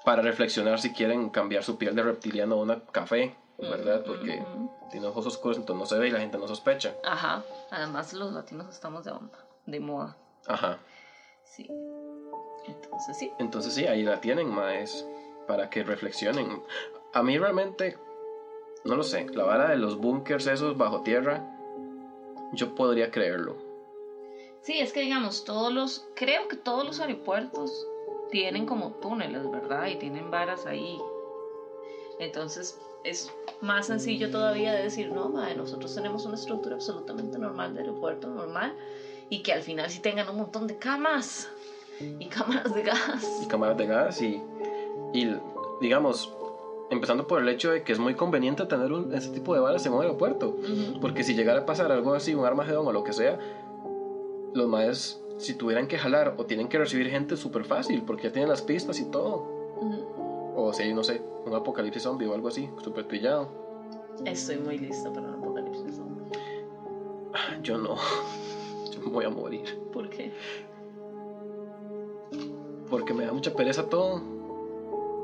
Para 0.04 0.22
reflexionar 0.22 0.80
si 0.80 0.92
quieren 0.92 1.28
cambiar 1.30 1.62
su 1.62 1.76
piel 1.76 1.94
de 1.94 2.02
reptiliano 2.02 2.56
a 2.56 2.62
una 2.62 2.80
café, 2.86 3.36
¿verdad? 3.58 4.02
Porque 4.04 4.40
Ujú. 4.40 4.70
tiene 4.90 5.06
ojos 5.06 5.26
oscuros, 5.26 5.58
entonces 5.58 5.80
no 5.80 5.86
se 5.86 6.00
ve 6.00 6.08
y 6.08 6.10
la 6.10 6.20
gente 6.20 6.38
no 6.38 6.48
sospecha. 6.48 6.94
Ajá, 7.04 7.44
además 7.70 8.12
los 8.14 8.32
latinos 8.32 8.68
estamos 8.68 9.04
de 9.04 9.12
onda, 9.12 9.38
de 9.66 9.78
moda. 9.78 10.16
Ajá. 10.46 10.78
Sí. 11.44 11.68
Entonces 12.66 13.18
sí. 13.18 13.30
Entonces 13.38 13.74
sí, 13.74 13.86
ahí 13.86 14.02
la 14.02 14.20
tienen, 14.20 14.48
maes, 14.48 15.06
para 15.46 15.68
que 15.70 15.84
reflexionen. 15.84 16.62
A 17.12 17.22
mí 17.22 17.38
realmente, 17.38 17.98
no 18.84 18.96
lo 18.96 19.02
sé, 19.02 19.26
la 19.30 19.44
vara 19.44 19.68
de 19.68 19.76
los 19.76 19.98
bunkers 19.98 20.46
esos 20.46 20.76
bajo 20.76 21.02
tierra, 21.02 21.44
yo 22.52 22.74
podría 22.74 23.10
creerlo. 23.10 23.71
Sí, 24.62 24.78
es 24.78 24.92
que 24.92 25.00
digamos, 25.00 25.44
todos 25.44 25.72
los, 25.72 26.06
creo 26.14 26.48
que 26.48 26.56
todos 26.56 26.86
los 26.86 27.00
aeropuertos 27.00 27.86
tienen 28.30 28.64
como 28.64 28.92
túneles, 28.92 29.50
¿verdad? 29.50 29.88
Y 29.88 29.96
tienen 29.96 30.30
varas 30.30 30.66
ahí. 30.66 30.98
Entonces 32.18 32.78
es 33.04 33.32
más 33.60 33.86
sencillo 33.86 34.30
todavía 34.30 34.72
de 34.72 34.84
decir, 34.84 35.10
no, 35.10 35.28
madre, 35.28 35.56
nosotros 35.56 35.94
tenemos 35.94 36.24
una 36.24 36.36
estructura 36.36 36.76
absolutamente 36.76 37.38
normal 37.38 37.74
de 37.74 37.80
aeropuerto 37.80 38.28
normal 38.28 38.76
y 39.28 39.42
que 39.42 39.52
al 39.52 39.62
final 39.62 39.90
sí 39.90 40.00
tengan 40.00 40.28
un 40.28 40.36
montón 40.36 40.66
de 40.66 40.76
camas 40.76 41.48
y 42.00 42.26
cámaras 42.26 42.72
de 42.74 42.82
gas. 42.82 43.40
Y 43.42 43.48
cámaras 43.48 43.76
de 43.76 43.86
gas 43.86 44.22
y, 44.22 44.40
y 45.12 45.36
digamos, 45.80 46.32
empezando 46.90 47.26
por 47.26 47.40
el 47.40 47.48
hecho 47.48 47.70
de 47.70 47.82
que 47.82 47.92
es 47.92 47.98
muy 47.98 48.14
conveniente 48.14 48.64
tener 48.66 48.92
un, 48.92 49.14
ese 49.14 49.30
tipo 49.30 49.54
de 49.54 49.60
balas 49.60 49.84
en 49.86 49.94
un 49.94 50.02
aeropuerto. 50.02 50.56
Porque 51.00 51.24
si 51.24 51.34
llegara 51.34 51.60
a 51.60 51.66
pasar 51.66 51.90
algo 51.90 52.14
así, 52.14 52.34
un 52.34 52.44
armagedón 52.44 52.86
o 52.86 52.92
lo 52.92 53.02
que 53.02 53.12
sea, 53.12 53.38
los 54.54 54.68
maes, 54.68 55.22
si 55.38 55.54
tuvieran 55.54 55.88
que 55.88 55.98
jalar 55.98 56.34
o 56.36 56.46
tienen 56.46 56.68
que 56.68 56.78
recibir 56.78 57.08
gente, 57.10 57.36
súper 57.36 57.64
fácil, 57.64 58.02
porque 58.02 58.24
ya 58.24 58.32
tienen 58.32 58.48
las 58.48 58.62
pistas 58.62 59.00
y 59.00 59.10
todo. 59.10 59.46
O 60.54 60.72
si 60.72 60.84
hay, 60.84 60.94
no 60.94 61.02
sé, 61.02 61.22
un 61.44 61.54
apocalipsis 61.54 62.02
zombie 62.02 62.26
o 62.26 62.34
algo 62.34 62.48
así, 62.48 62.68
súper 62.82 63.06
trillado. 63.06 63.48
Estoy 64.24 64.58
muy 64.58 64.78
lista 64.78 65.12
para 65.12 65.28
un 65.28 65.34
apocalipsis 65.34 65.96
zombie. 65.96 66.22
Yo 67.62 67.78
no. 67.78 67.96
Yo 68.92 69.00
me 69.00 69.10
voy 69.10 69.24
a 69.24 69.30
morir. 69.30 69.80
¿Por 69.92 70.08
qué? 70.10 70.32
Porque 72.90 73.14
me 73.14 73.24
da 73.24 73.32
mucha 73.32 73.54
pereza 73.54 73.88
todo. 73.88 74.20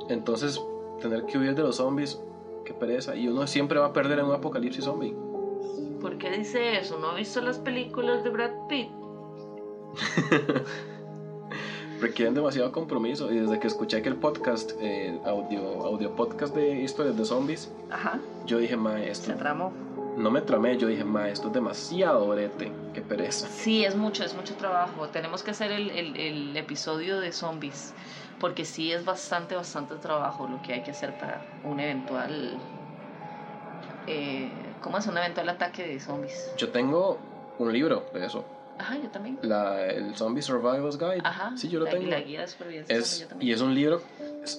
Entonces, 0.09 0.61
tener 1.01 1.26
que 1.26 1.39
huir 1.39 1.55
de 1.55 1.62
los 1.62 1.76
zombies, 1.76 2.18
qué 2.64 2.72
pereza. 2.72 3.14
Y 3.14 3.29
uno 3.29 3.47
siempre 3.47 3.79
va 3.79 3.87
a 3.87 3.93
perder 3.93 4.20
en 4.20 4.26
un 4.26 4.33
apocalipsis 4.33 4.85
zombie. 4.85 5.14
¿Por 6.01 6.16
qué 6.16 6.31
dice 6.31 6.79
eso? 6.79 6.99
¿No 6.99 7.11
ha 7.11 7.14
visto 7.14 7.41
las 7.41 7.59
películas 7.59 8.24
de 8.24 8.31
Brad 8.31 8.53
Pitt? 8.68 8.89
Requieren 12.01 12.34
demasiado 12.34 12.70
compromiso. 12.70 13.32
Y 13.32 13.38
desde 13.38 13.59
que 13.59 13.66
escuché 13.66 14.03
que 14.03 14.09
el 14.09 14.16
podcast, 14.16 14.72
eh, 14.80 15.18
audio, 15.24 15.84
audio 15.84 16.14
podcast 16.14 16.55
de 16.55 16.82
historias 16.82 17.16
de 17.16 17.24
zombies, 17.24 17.70
Ajá. 17.90 18.20
yo 18.46 18.59
dije, 18.59 18.76
ma, 18.76 19.03
esto. 19.03 19.26
Se 19.26 19.32
tramó. 19.34 19.72
No 20.16 20.30
me 20.30 20.40
tramé, 20.40 20.76
yo 20.76 20.88
dije, 20.88 21.05
ma, 21.05 21.28
esto 21.28 21.49
es 21.49 21.55
demasiado 21.55 22.28
brete. 22.28 22.70
Qué 22.94 23.03
pereza. 23.03 23.49
Sí, 23.49 23.84
es 23.84 23.96
mucho, 23.96 24.24
es 24.24 24.34
mucho 24.34 24.55
trabajo. 24.55 25.09
Tenemos 25.09 25.42
que 25.42 25.51
hacer 25.51 25.72
el, 25.72 25.90
el, 25.90 26.16
el 26.16 26.57
episodio 26.57 27.20
de 27.20 27.32
zombies. 27.32 27.94
Porque 28.38 28.64
sí 28.64 28.92
es 28.92 29.05
bastante, 29.05 29.57
bastante 29.57 29.96
trabajo 29.96 30.46
lo 30.46 30.62
que 30.62 30.74
hay 30.74 30.82
que 30.84 30.92
hacer 30.92 31.18
para 31.18 31.44
un 31.64 31.80
eventual. 31.80 32.57
Eh, 34.07 34.49
¿Cómo 34.80 34.99
es 34.99 35.07
un 35.09 35.18
eventual 35.18 35.49
ataque 35.49 35.84
de 35.86 35.99
zombies? 35.99 36.53
Yo 36.57 36.70
tengo 36.70 37.18
un 37.59 37.72
libro 37.72 38.05
de 38.14 38.24
eso. 38.24 38.44
Ajá, 38.79 38.97
yo 38.97 39.09
también. 39.11 39.39
La, 39.43 39.87
el 39.87 40.14
Zombie 40.16 40.43
Survival's 40.43 40.99
Guide. 40.99 41.20
Ajá. 41.24 41.53
Sí, 41.57 41.68
yo 41.68 41.79
lo 41.81 41.85
la, 41.87 41.91
tengo. 41.91 42.07
La 42.11 42.20
guía 42.20 42.43
de 42.43 42.49
supervivencia 42.49 42.97
Es, 42.97 43.20
yo 43.20 43.26
también. 43.29 43.49
y 43.51 43.53
es 43.53 43.61
un 43.61 43.74
libro 43.74 44.01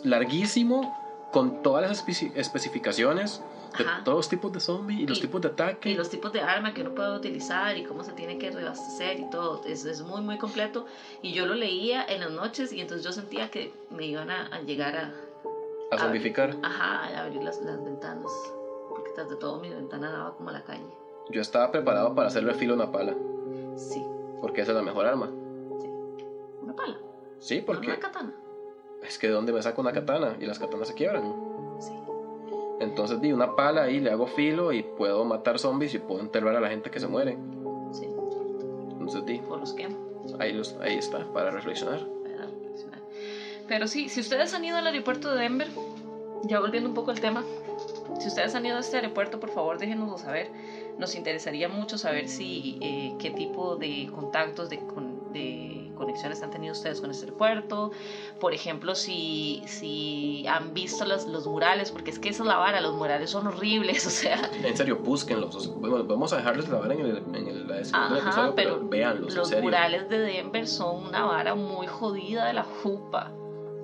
larguísimo 0.04 0.96
con 1.32 1.62
todas 1.62 1.88
las 1.88 2.06
especi- 2.06 2.32
especificaciones 2.36 3.42
de 3.78 3.84
Ajá. 3.84 4.04
todos 4.04 4.18
los 4.18 4.30
tipos 4.30 4.52
de 4.52 4.60
zombie 4.60 5.02
y 5.04 5.06
los 5.08 5.20
Y- 5.20 5.22
tipos 5.22 5.42
de 5.42 5.50
ataque. 5.50 5.92
y 5.92 5.96
los 5.96 6.10
tipos 6.10 6.34
de 6.34 6.42
arma 6.42 6.74
que 6.74 6.82
uno 6.82 6.96
puede 6.96 7.16
utilizar 7.16 7.78
y 7.78 7.84
cómo 7.84 8.04
se 8.04 8.14
tiene 8.14 8.38
que 8.40 8.50
reabastecer 8.50 9.20
y 9.20 9.30
todo. 9.30 9.62
Es, 9.66 9.86
es 9.86 10.02
muy, 10.02 10.22
muy 10.22 10.38
completo. 10.38 10.86
Y 11.22 11.34
yo 11.34 11.46
lo 11.46 11.54
leía 11.54 12.04
en 12.04 12.22
las 12.22 12.32
noches 12.32 12.74
y 12.74 12.82
entonces 12.82 13.06
yo 13.06 13.12
sentía 13.12 13.50
que 13.52 13.72
me 13.92 14.06
iban 14.08 14.32
a, 14.32 14.48
a 14.48 14.62
llegar 14.62 14.96
a, 14.98 15.14
a 15.92 15.98
zombificar. 16.00 16.56
ajá, 16.64 17.06
a 17.16 17.24
abrir 17.26 17.44
las, 17.44 17.62
las 17.62 17.84
ventanas. 17.84 18.32
Porque 18.90 19.12
tras 19.14 19.30
de 19.30 19.36
todo 19.36 19.60
mi 19.60 19.70
ventana 19.70 20.10
daba 20.12 20.36
como 20.36 20.50
a 20.50 20.54
la 20.54 20.64
calle. 20.64 20.84
Yo 21.30 21.42
estaba 21.42 21.72
preparado 21.72 22.16
para 22.16 22.28
hacerle 22.30 22.56
filo 22.56 22.74
a 22.74 22.76
una 22.78 22.92
pala, 22.92 23.14
Sí, 23.80 24.04
porque 24.42 24.62
esa 24.62 24.72
es 24.72 24.78
la 24.78 24.84
mejor 24.84 25.06
arma. 25.06 25.30
sí. 25.80 25.88
Una 26.62 26.76
pala. 26.76 26.98
Sí, 27.40 27.62
porque 27.66 27.88
Una 27.88 28.00
katana. 28.00 28.34
es 29.04 29.18
que 29.18 29.28
de 29.28 29.34
dónde 29.34 29.54
me 29.54 29.62
saco 29.62 29.82
una 29.82 29.92
katana 29.94 30.36
y 30.40 30.46
las 30.46 30.60
katanas 30.60 30.88
se 30.90 30.94
quiebran. 30.94 31.34
Sí. 31.80 31.94
Entonces 32.82 33.20
di 33.22 33.32
una 33.34 33.56
pala 33.56 33.84
ahí, 33.84 34.00
le 34.00 34.12
hago 34.12 34.28
filo 34.28 34.72
y 34.74 34.84
puedo 34.84 35.24
matar 35.26 35.60
zombies 35.60 35.94
y 35.94 36.00
puedo 36.00 36.22
enterrar 36.22 36.56
a 36.56 36.60
la 36.62 36.70
gente 36.70 36.90
que 36.92 37.00
se 37.00 37.08
muere. 37.08 37.38
Sí. 37.92 38.06
Entonces 38.92 39.26
di, 39.26 39.42
O 39.50 39.58
los 39.58 39.74
quemo. 39.74 39.96
ahí, 40.40 40.54
los- 40.54 40.76
ahí 40.82 40.96
está, 40.96 41.26
para 41.34 41.52
reflexionar. 41.52 42.06
para 42.24 42.46
reflexionar. 42.48 43.00
Pero 43.68 43.88
sí, 43.88 44.10
si 44.10 44.20
ustedes 44.22 44.54
han 44.54 44.64
ido 44.66 44.78
al 44.78 44.88
aeropuerto 44.88 45.34
de 45.34 45.42
Denver, 45.42 45.68
ya 46.44 46.60
volviendo 46.60 46.90
un 46.90 46.96
poco 46.96 47.12
al 47.12 47.20
tema, 47.20 47.44
si 48.20 48.28
ustedes 48.28 48.54
han 48.56 48.66
ido 48.66 48.78
a 48.78 48.80
este 48.82 48.98
aeropuerto, 48.98 49.40
por 49.40 49.50
favor 49.50 49.78
déjenoslo 49.78 50.18
saber. 50.18 50.50
Nos 51.00 51.16
interesaría 51.16 51.70
mucho 51.70 51.98
saber 51.98 52.28
si 52.28 52.78
eh, 52.82 53.14
qué 53.20 53.32
tipo 53.32 53.78
de 53.78 54.10
contactos, 54.14 54.70
de, 54.70 54.78
de 55.32 55.90
conexiones 55.96 56.44
han 56.44 56.52
tenido 56.52 56.74
ustedes 56.74 57.00
con 57.00 57.10
este 57.10 57.26
aeropuerto. 57.26 57.92
Por 58.40 58.54
ejemplo, 58.54 58.94
si, 58.96 59.64
si 59.66 60.46
han 60.48 60.74
visto 60.74 61.06
los, 61.06 61.26
los 61.26 61.48
murales, 61.48 61.92
porque 61.92 62.12
es 62.12 62.20
que 62.20 62.28
esa 62.30 62.44
es 62.44 62.48
la 62.48 62.58
vara, 62.58 62.82
los 62.82 62.94
murales 62.94 63.30
son 63.30 63.48
horribles, 63.48 64.06
o 64.08 64.10
sea, 64.10 64.50
En 64.64 64.76
serio, 64.76 64.98
búsquenlos. 64.98 65.68
Bueno, 65.74 66.04
vamos 66.04 66.34
a 66.34 66.38
dejarles 66.38 66.68
la 66.68 66.80
vara 66.80 66.94
en, 66.94 67.00
el, 67.00 67.18
en 67.34 67.48
el- 67.48 67.68
la 67.68 67.76
descripción 67.78 68.10
del 68.14 68.22
episodio, 68.24 68.56
pero, 68.56 68.76
pero 68.78 68.90
véanlos, 68.90 69.30
en 69.32 69.36
los 69.40 69.48
serio. 69.48 69.64
murales 69.64 70.10
de 70.10 70.20
Denver 70.20 70.68
son 70.68 71.06
una 71.06 71.24
vara 71.26 71.56
muy 71.56 71.88
jodida 71.88 72.46
de 72.46 72.54
la 72.54 72.64
jupa. 72.64 73.32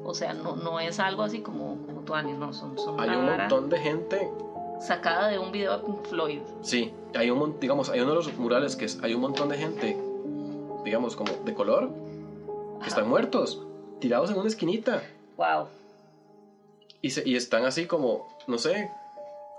O 0.04 0.14
sea, 0.14 0.34
no, 0.34 0.56
no 0.56 0.80
es 0.82 1.00
algo 1.00 1.24
así 1.24 1.40
como, 1.40 1.78
como 1.86 2.02
Tuani, 2.02 2.34
no, 2.34 2.54
son, 2.54 2.78
son 2.78 3.00
Hay 3.00 3.10
un 3.10 3.26
vara 3.26 3.38
montón 3.48 3.70
de 3.70 3.80
gente, 3.80 4.30
sacada 4.80 5.28
de 5.30 5.40
un 5.40 5.52
video 5.52 5.78
de 5.78 5.84
Pink 5.86 6.06
Floyd. 6.06 6.42
sí, 6.62 6.94
hay 7.16 7.30
un 7.32 7.60
digamos, 7.60 7.90
hay 7.90 8.02
uno 8.02 8.10
de 8.12 8.16
los 8.16 8.34
murales 8.38 8.76
que 8.76 8.86
es, 8.86 9.00
hay 9.04 9.14
un 9.14 9.22
montón 9.22 9.50
de 9.50 9.58
gente, 9.58 9.98
digamos, 10.84 11.16
como 11.16 11.32
de 11.44 11.54
color, 11.54 11.90
que 11.90 12.78
Ajá. 12.82 12.88
están 12.88 13.08
muertos, 13.10 13.62
tirados 14.00 14.30
en 14.32 14.38
una 14.38 14.48
esquinita. 14.48 15.02
Wow. 15.38 15.68
Y, 17.02 17.12
se- 17.12 17.28
y 17.28 17.36
están 17.36 17.66
así 17.66 17.86
como, 17.88 18.28
no 18.48 18.58
sé, 18.58 18.90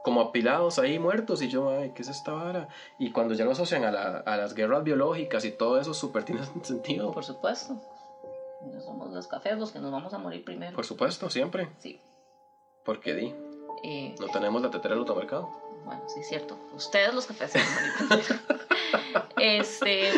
como 0.04 0.20
apilados 0.20 0.78
ahí 0.78 0.98
muertos. 0.98 1.42
Y 1.42 1.48
yo, 1.48 1.68
ay, 1.70 1.92
¿qué 1.94 2.02
es 2.02 2.08
esta 2.08 2.32
vara? 2.32 2.68
Y 2.98 3.10
cuando 3.12 3.34
ya 3.34 3.44
lo 3.44 3.52
asocian 3.52 3.84
a, 3.84 3.90
la- 3.90 4.18
a 4.18 4.36
las 4.36 4.54
guerras 4.54 4.84
biológicas 4.84 5.44
y 5.44 5.50
todo 5.50 5.80
eso, 5.80 5.94
súper 5.94 6.24
tiene 6.24 6.42
sentido. 6.62 7.12
Por 7.12 7.24
supuesto. 7.24 7.74
No 8.72 8.80
somos 8.80 9.12
los 9.12 9.26
cafés 9.28 9.58
los 9.58 9.70
que 9.72 9.78
nos 9.78 9.92
vamos 9.92 10.12
a 10.14 10.18
morir 10.18 10.44
primero. 10.44 10.74
Por 10.74 10.84
supuesto, 10.86 11.30
siempre. 11.30 11.68
Sí. 11.78 12.00
Porque 12.84 13.14
di, 13.14 13.34
Eh, 13.88 14.14
no 14.18 14.26
tenemos 14.28 14.60
la 14.62 14.70
tetera 14.70 14.94
del 14.94 15.00
automercado. 15.00 15.48
bueno, 15.84 16.02
sí, 16.08 16.20
es 16.20 16.28
cierto. 16.28 16.58
Ustedes 16.74 17.14
los 17.14 17.26
cafés. 17.26 17.52
Este. 19.38 20.12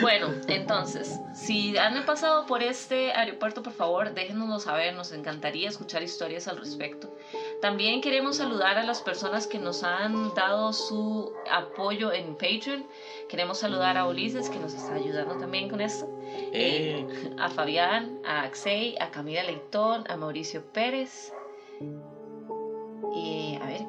Bueno, 0.00 0.28
entonces, 0.46 1.18
si 1.34 1.76
han 1.76 2.04
pasado 2.06 2.46
por 2.46 2.62
este 2.62 3.12
aeropuerto, 3.12 3.62
por 3.62 3.72
favor, 3.72 4.14
déjenoslo 4.14 4.60
saber, 4.60 4.94
nos 4.94 5.12
encantaría 5.12 5.68
escuchar 5.68 6.02
historias 6.02 6.46
al 6.46 6.58
respecto. 6.58 7.12
También 7.60 8.00
queremos 8.00 8.36
saludar 8.36 8.78
a 8.78 8.84
las 8.84 9.00
personas 9.00 9.46
que 9.46 9.58
nos 9.58 9.82
han 9.82 10.32
dado 10.34 10.72
su 10.72 11.32
apoyo 11.50 12.12
en 12.12 12.34
Patreon. 12.34 12.86
Queremos 13.28 13.58
saludar 13.58 13.96
a 13.96 14.06
Ulises, 14.06 14.48
que 14.48 14.58
nos 14.58 14.74
está 14.74 14.94
ayudando 14.94 15.36
también 15.36 15.68
con 15.68 15.80
esto. 15.80 16.06
Eh, 16.52 17.06
A 17.38 17.50
Fabián, 17.50 18.20
a 18.24 18.42
Axel, 18.42 18.96
a 19.00 19.10
Camila 19.10 19.42
Leitón, 19.42 20.04
a 20.08 20.16
Mauricio 20.16 20.62
Pérez. 20.72 21.32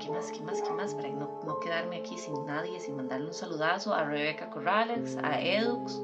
¿Qué 0.01 0.09
más, 0.09 0.31
qué 0.31 0.41
más, 0.41 0.61
qué 0.61 0.69
más? 0.71 0.93
Para 0.95 1.09
no, 1.09 1.39
no 1.45 1.59
quedarme 1.59 1.97
aquí 1.97 2.17
sin 2.17 2.45
nadie, 2.45 2.79
sin 2.79 2.95
mandarle 2.95 3.27
un 3.27 3.33
saludazo 3.33 3.93
a 3.93 4.03
Rebeca 4.03 4.49
Corrales, 4.49 5.17
a 5.21 5.39
Edux. 5.41 6.01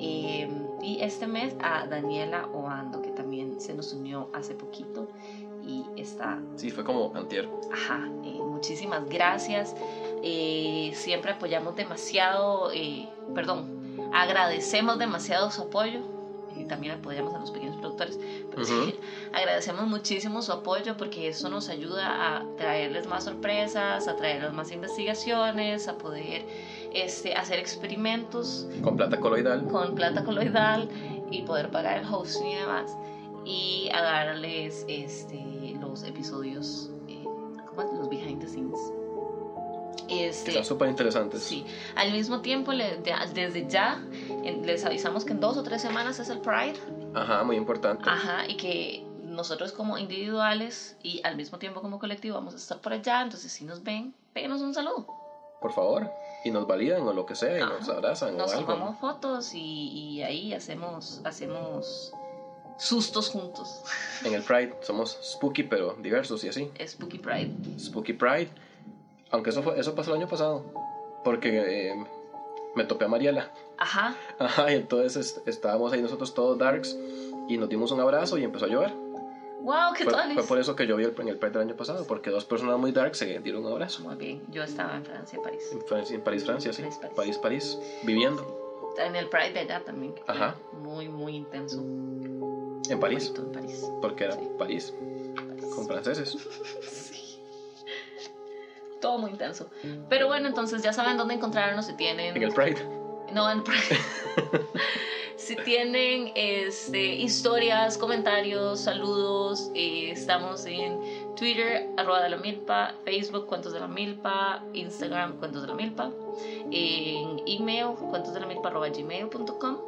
eh, 0.00 0.48
y 0.80 1.00
este 1.00 1.26
mes 1.26 1.56
a 1.60 1.86
Daniela 1.86 2.46
Oando, 2.52 3.02
que 3.02 3.10
también 3.10 3.60
se 3.60 3.74
nos 3.74 3.92
unió 3.92 4.28
hace 4.32 4.54
poquito 4.54 5.08
y 5.62 5.84
está 5.96 6.40
sí, 6.56 6.70
fue 6.70 6.84
como 6.84 7.12
antier. 7.14 7.48
Ajá, 7.72 8.08
eh, 8.24 8.38
muchísimas 8.40 9.08
gracias. 9.08 9.74
Eh, 10.22 10.92
siempre 10.94 11.32
apoyamos 11.32 11.74
demasiado, 11.76 12.70
eh, 12.72 13.08
perdón, 13.34 13.66
agradecemos 14.12 14.98
demasiado 14.98 15.50
su 15.50 15.62
apoyo. 15.62 16.17
Y 16.58 16.64
también 16.66 16.94
apoyamos 16.94 17.34
a 17.34 17.38
los 17.38 17.50
pequeños 17.50 17.76
productores. 17.76 18.18
Pero 18.50 18.64
sí, 18.64 18.72
Ujú. 18.74 18.92
agradecemos 19.32 19.86
muchísimo 19.86 20.42
su 20.42 20.52
apoyo 20.52 20.96
porque 20.96 21.28
eso 21.28 21.48
nos 21.48 21.68
ayuda 21.68 22.36
a 22.38 22.44
traerles 22.56 23.06
más 23.06 23.24
sorpresas, 23.24 24.08
a 24.08 24.16
traerles 24.16 24.52
más 24.52 24.72
investigaciones, 24.72 25.86
a 25.88 25.96
poder 25.98 26.44
este, 26.92 27.34
hacer 27.34 27.58
experimentos 27.58 28.66
Con 28.82 28.96
plata 28.96 29.18
coloidal. 29.20 29.66
con 29.68 29.94
plata 29.94 30.24
coloidal 30.24 30.88
y 31.30 31.42
poder 31.42 31.70
pagar 31.70 31.98
el 31.98 32.06
hosting 32.12 32.46
y 32.48 32.54
demás 32.56 32.90
y 33.44 33.88
a 33.94 34.02
darles 34.02 34.84
este, 34.88 35.74
los 35.80 36.02
episodios 36.02 36.90
eh, 37.08 37.22
¿cómo 37.66 37.82
es? 37.82 37.92
los 37.98 38.08
behind 38.08 38.40
the 38.40 38.48
scenes 38.48 38.78
Que 40.08 40.28
este, 40.28 40.50
están 40.52 40.64
súper 40.64 40.88
interesantes. 40.88 41.42
sí 41.42 41.64
al 41.94 42.12
mismo 42.12 42.40
tiempo 42.40 42.72
le- 42.72 42.96
de- 42.98 43.14
desde 43.34 43.68
ya 43.68 44.00
en- 44.48 44.66
les 44.66 44.84
avisamos 44.84 45.24
que 45.24 45.32
en 45.32 45.40
dos 45.40 45.56
o 45.56 45.62
tres 45.62 45.80
semanas 45.82 46.18
es 46.18 46.28
el 46.28 46.40
Pride 46.40 46.78
Ajá, 47.14 47.42
muy 47.44 47.56
importante. 47.56 48.08
ajá 48.08 48.46
y 48.48 48.56
que 48.56 49.04
nosotros 49.22 49.72
como 49.72 49.98
individuales 49.98 50.96
y 51.02 51.20
al 51.24 51.36
mismo 51.36 51.58
tiempo 51.58 51.80
como 51.82 51.98
colectivo 51.98 52.34
vamos 52.36 52.54
a 52.54 52.56
estar 52.56 52.78
por 52.78 52.92
allá 52.92 53.20
entonces 53.22 53.52
si 53.52 53.64
nos 53.64 53.82
ven 53.82 54.12
péguenos 54.32 54.60
un 54.62 54.74
saludo 54.74 55.06
Por 55.60 55.72
favor. 55.72 56.08
Y 56.44 56.50
nos 56.52 56.66
validan 56.68 57.02
o 57.02 57.12
lo 57.12 57.26
que 57.26 57.34
sea 57.34 57.58
y 57.58 57.62
Ajá. 57.62 57.74
nos 57.78 57.88
abrazan 57.88 58.36
nos 58.36 58.52
o 58.52 58.56
algo. 58.58 58.66
tomamos 58.72 58.96
fotos 59.00 59.52
y, 59.54 59.58
y 60.18 60.22
ahí 60.22 60.54
hacemos 60.54 61.20
hacemos 61.24 62.12
sustos 62.78 63.28
juntos 63.28 63.82
En 64.24 64.34
el 64.34 64.42
Pride 64.42 64.72
somos 64.82 65.18
spooky 65.22 65.64
pero 65.64 65.94
diversos 65.94 66.44
y 66.44 66.48
así. 66.48 66.70
Spooky 66.86 67.18
Pride 67.18 67.50
Spooky 67.78 68.12
Pride. 68.12 68.48
Aunque 69.30 69.50
eso, 69.50 69.62
fue, 69.62 69.78
eso 69.78 69.94
pasó 69.94 70.10
el 70.12 70.16
año 70.18 70.28
pasado. 70.28 70.62
Porque 71.24 71.90
eh, 71.90 72.04
me 72.78 72.84
topé 72.84 73.04
a 73.04 73.08
Mariela. 73.08 73.52
ajá 73.76 74.16
Ajá, 74.38 74.72
y 74.72 74.76
entonces 74.76 75.16
est- 75.36 75.46
estábamos 75.48 75.92
ahí 75.92 76.00
nosotros 76.00 76.32
todos 76.32 76.56
darks 76.56 76.96
y 77.48 77.58
nos 77.58 77.68
dimos 77.68 77.90
un 77.90 78.00
abrazo 78.00 78.38
y 78.38 78.44
empezó 78.44 78.64
a 78.64 78.68
llover. 78.68 78.92
wow 79.62 79.92
qué 79.96 80.04
Fue, 80.04 80.12
fue 80.34 80.42
por 80.44 80.58
eso 80.58 80.74
que 80.76 80.86
yo 80.86 80.96
vi 80.96 81.04
el, 81.04 81.14
en 81.18 81.28
el 81.28 81.36
Pride 81.36 81.52
del 81.58 81.62
año 81.68 81.76
pasado, 81.76 82.06
porque 82.06 82.30
dos 82.30 82.44
personas 82.44 82.78
muy 82.78 82.92
darks 82.92 83.18
se 83.18 83.38
dieron 83.40 83.64
un 83.66 83.72
abrazo. 83.72 84.02
muy 84.02 84.14
bien 84.16 84.42
yo 84.50 84.62
estaba 84.62 84.96
en 84.96 85.04
Francia 85.04 85.38
París 85.42 85.68
En, 85.72 85.80
Francia- 85.82 86.14
en 86.16 86.22
París, 86.22 86.44
Francia, 86.44 86.72
sí. 86.72 86.82
París, 86.82 86.98
París. 87.00 87.14
París, 87.16 87.38
París, 87.38 87.78
viviendo. 88.04 88.42
en 88.98 89.16
el 89.16 89.28
Pride 89.28 89.52
de 89.52 89.60
allá 89.60 89.84
también 89.84 90.14
Ajá. 90.26 90.54
muy 90.72 91.08
muy 91.08 91.34
intenso 91.36 91.78
En 92.90 93.00
París, 93.00 93.32
Bonito 93.32 93.42
en 93.42 93.52
París 93.52 93.84
porque 94.00 94.24
era 94.24 94.34
Sí. 94.34 94.48
París, 94.58 94.92
París. 95.36 95.74
con 95.74 95.86
franceses. 95.86 96.36
Todo 99.00 99.18
muy 99.18 99.30
intenso. 99.30 99.70
Pero 100.08 100.26
bueno, 100.26 100.48
entonces 100.48 100.82
ya 100.82 100.92
saben 100.92 101.16
dónde 101.16 101.34
encontrarnos 101.34 101.86
si 101.86 101.94
tienen... 101.94 102.36
En 102.36 102.42
el 102.42 102.52
Pride. 102.52 102.82
No, 103.32 103.50
en 103.50 103.58
el 103.58 103.64
Pride. 103.64 103.98
si 105.36 105.56
tienen 105.56 106.32
este, 106.34 107.14
historias, 107.14 107.96
comentarios, 107.96 108.80
saludos, 108.80 109.70
eh, 109.74 110.10
estamos 110.10 110.66
en 110.66 111.00
Twitter, 111.36 111.88
arroba 111.96 112.22
de 112.22 112.30
la 112.30 112.36
milpa, 112.36 112.94
Facebook, 113.04 113.46
cuentos 113.46 113.72
de 113.72 113.80
la 113.80 113.86
milpa, 113.86 114.62
Instagram, 114.74 115.38
cuentos 115.38 115.62
de 115.62 115.68
la 115.68 115.74
milpa, 115.74 116.10
en 116.70 117.40
email, 117.46 117.94
cuentos 118.10 118.34
de 118.34 118.40
la 118.40 118.46
milpa, 118.46 118.68
arroba 118.68 118.88
gmail.com 118.88 119.78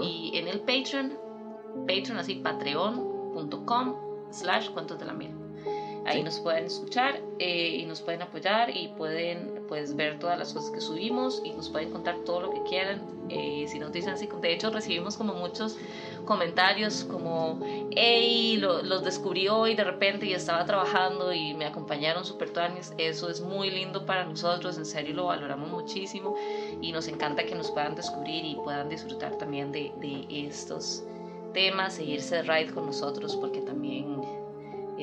y 0.00 0.30
en 0.34 0.48
el 0.48 0.60
Patreon, 0.60 1.18
Patreon 1.86 2.18
así, 2.18 2.36
patreon.com 2.36 4.30
slash 4.30 4.70
cuentos 4.70 4.98
de 4.98 5.04
la 5.06 5.12
milpa. 5.12 5.39
Ahí 6.10 6.22
nos 6.24 6.40
pueden 6.40 6.64
escuchar 6.64 7.20
eh, 7.38 7.78
y 7.80 7.86
nos 7.86 8.00
pueden 8.00 8.22
apoyar 8.22 8.76
y 8.76 8.88
pueden 8.88 9.62
pues, 9.68 9.94
ver 9.94 10.18
todas 10.18 10.38
las 10.38 10.52
cosas 10.52 10.70
que 10.70 10.80
subimos 10.80 11.40
y 11.44 11.52
nos 11.52 11.68
pueden 11.68 11.90
contar 11.90 12.16
todo 12.24 12.40
lo 12.40 12.50
que 12.50 12.62
quieran. 12.64 13.00
Eh, 13.28 13.66
si 13.68 13.78
nos 13.78 13.92
dicen 13.92 14.14
así, 14.14 14.28
de 14.40 14.52
hecho 14.52 14.70
recibimos 14.70 15.16
como 15.16 15.34
muchos 15.34 15.76
comentarios 16.24 17.04
como, 17.04 17.60
hey, 17.92 18.56
los 18.58 19.04
descubrí 19.04 19.46
hoy 19.48 19.76
de 19.76 19.84
repente 19.84 20.26
y 20.26 20.32
estaba 20.32 20.64
trabajando 20.64 21.32
y 21.32 21.54
me 21.54 21.66
acompañaron 21.66 22.24
super 22.24 22.50
tuanis. 22.50 22.92
Eso 22.98 23.30
es 23.30 23.40
muy 23.40 23.70
lindo 23.70 24.04
para 24.04 24.24
nosotros, 24.24 24.78
en 24.78 24.84
serio 24.84 25.14
lo 25.14 25.26
valoramos 25.26 25.70
muchísimo 25.70 26.34
y 26.80 26.90
nos 26.90 27.06
encanta 27.06 27.44
que 27.44 27.54
nos 27.54 27.70
puedan 27.70 27.94
descubrir 27.94 28.44
y 28.44 28.56
puedan 28.56 28.88
disfrutar 28.88 29.38
también 29.38 29.70
de, 29.70 29.92
de 30.00 30.26
estos 30.46 31.04
temas, 31.52 31.94
seguirse 31.94 32.36
de 32.36 32.42
ride 32.42 32.72
con 32.72 32.86
nosotros 32.86 33.36
porque 33.36 33.60
también 33.60 34.39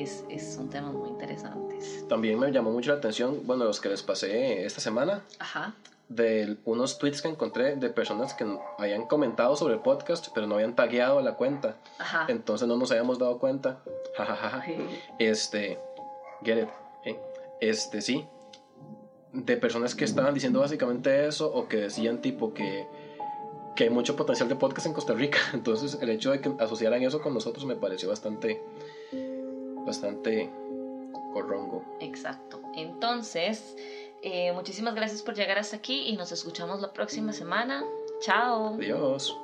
es, 0.02 0.24
es, 0.28 0.54
son 0.54 0.68
temas 0.70 0.92
muy 0.94 1.08
interesantes. 1.08 2.06
También 2.08 2.38
me 2.38 2.50
llamó 2.52 2.70
mucho 2.70 2.92
la 2.92 2.98
atención, 2.98 3.40
bueno, 3.44 3.64
los 3.64 3.80
que 3.80 3.88
les 3.88 4.02
pasé 4.02 4.64
esta 4.64 4.80
semana, 4.80 5.22
Ajá. 5.38 5.74
de 6.08 6.56
unos 6.64 6.98
tweets 6.98 7.20
que 7.22 7.28
encontré 7.28 7.76
de 7.76 7.90
personas 7.90 8.34
que 8.34 8.46
habían 8.78 9.06
comentado 9.06 9.56
sobre 9.56 9.74
el 9.74 9.80
podcast, 9.80 10.28
pero 10.34 10.46
no 10.46 10.54
habían 10.56 10.74
tagueado 10.74 11.20
la 11.20 11.34
cuenta. 11.34 11.76
Ajá. 11.98 12.26
Entonces 12.28 12.66
no 12.68 12.76
nos 12.76 12.90
habíamos 12.90 13.18
dado 13.18 13.38
cuenta. 13.38 13.80
Jajaja. 14.16 14.64
Este, 15.18 15.78
get 16.44 16.62
it. 16.62 16.68
eh, 17.04 17.18
Este, 17.60 18.00
sí. 18.00 18.26
De 19.32 19.56
personas 19.58 19.94
que 19.94 20.04
estaban 20.04 20.32
diciendo 20.32 20.60
básicamente 20.60 21.26
eso 21.26 21.52
o 21.52 21.68
que 21.68 21.76
decían 21.76 22.20
tipo 22.22 22.54
que 22.54 22.86
que 23.76 23.84
hay 23.84 23.90
mucho 23.90 24.16
potencial 24.16 24.48
de 24.48 24.56
podcast 24.56 24.88
en 24.88 24.92
Costa 24.92 25.12
Rica. 25.12 25.38
Entonces, 25.52 25.98
el 26.00 26.10
hecho 26.10 26.32
de 26.32 26.40
que 26.40 26.50
asociaran 26.58 27.00
eso 27.04 27.20
con 27.22 27.32
nosotros 27.32 27.64
me 27.64 27.76
pareció 27.76 28.08
bastante 28.08 28.60
bastante 29.88 30.50
corrongo. 31.32 31.84
Exacto. 32.00 32.62
Entonces, 32.76 33.76
eh, 34.22 34.52
muchísimas 34.52 34.94
gracias 34.94 35.22
por 35.22 35.34
llegar 35.34 35.58
hasta 35.58 35.76
aquí 35.76 36.08
y 36.08 36.16
nos 36.16 36.32
escuchamos 36.32 36.80
la 36.80 36.92
próxima 36.92 37.32
semana. 37.32 37.84
Chao. 38.20 38.74
Adiós. 38.74 39.36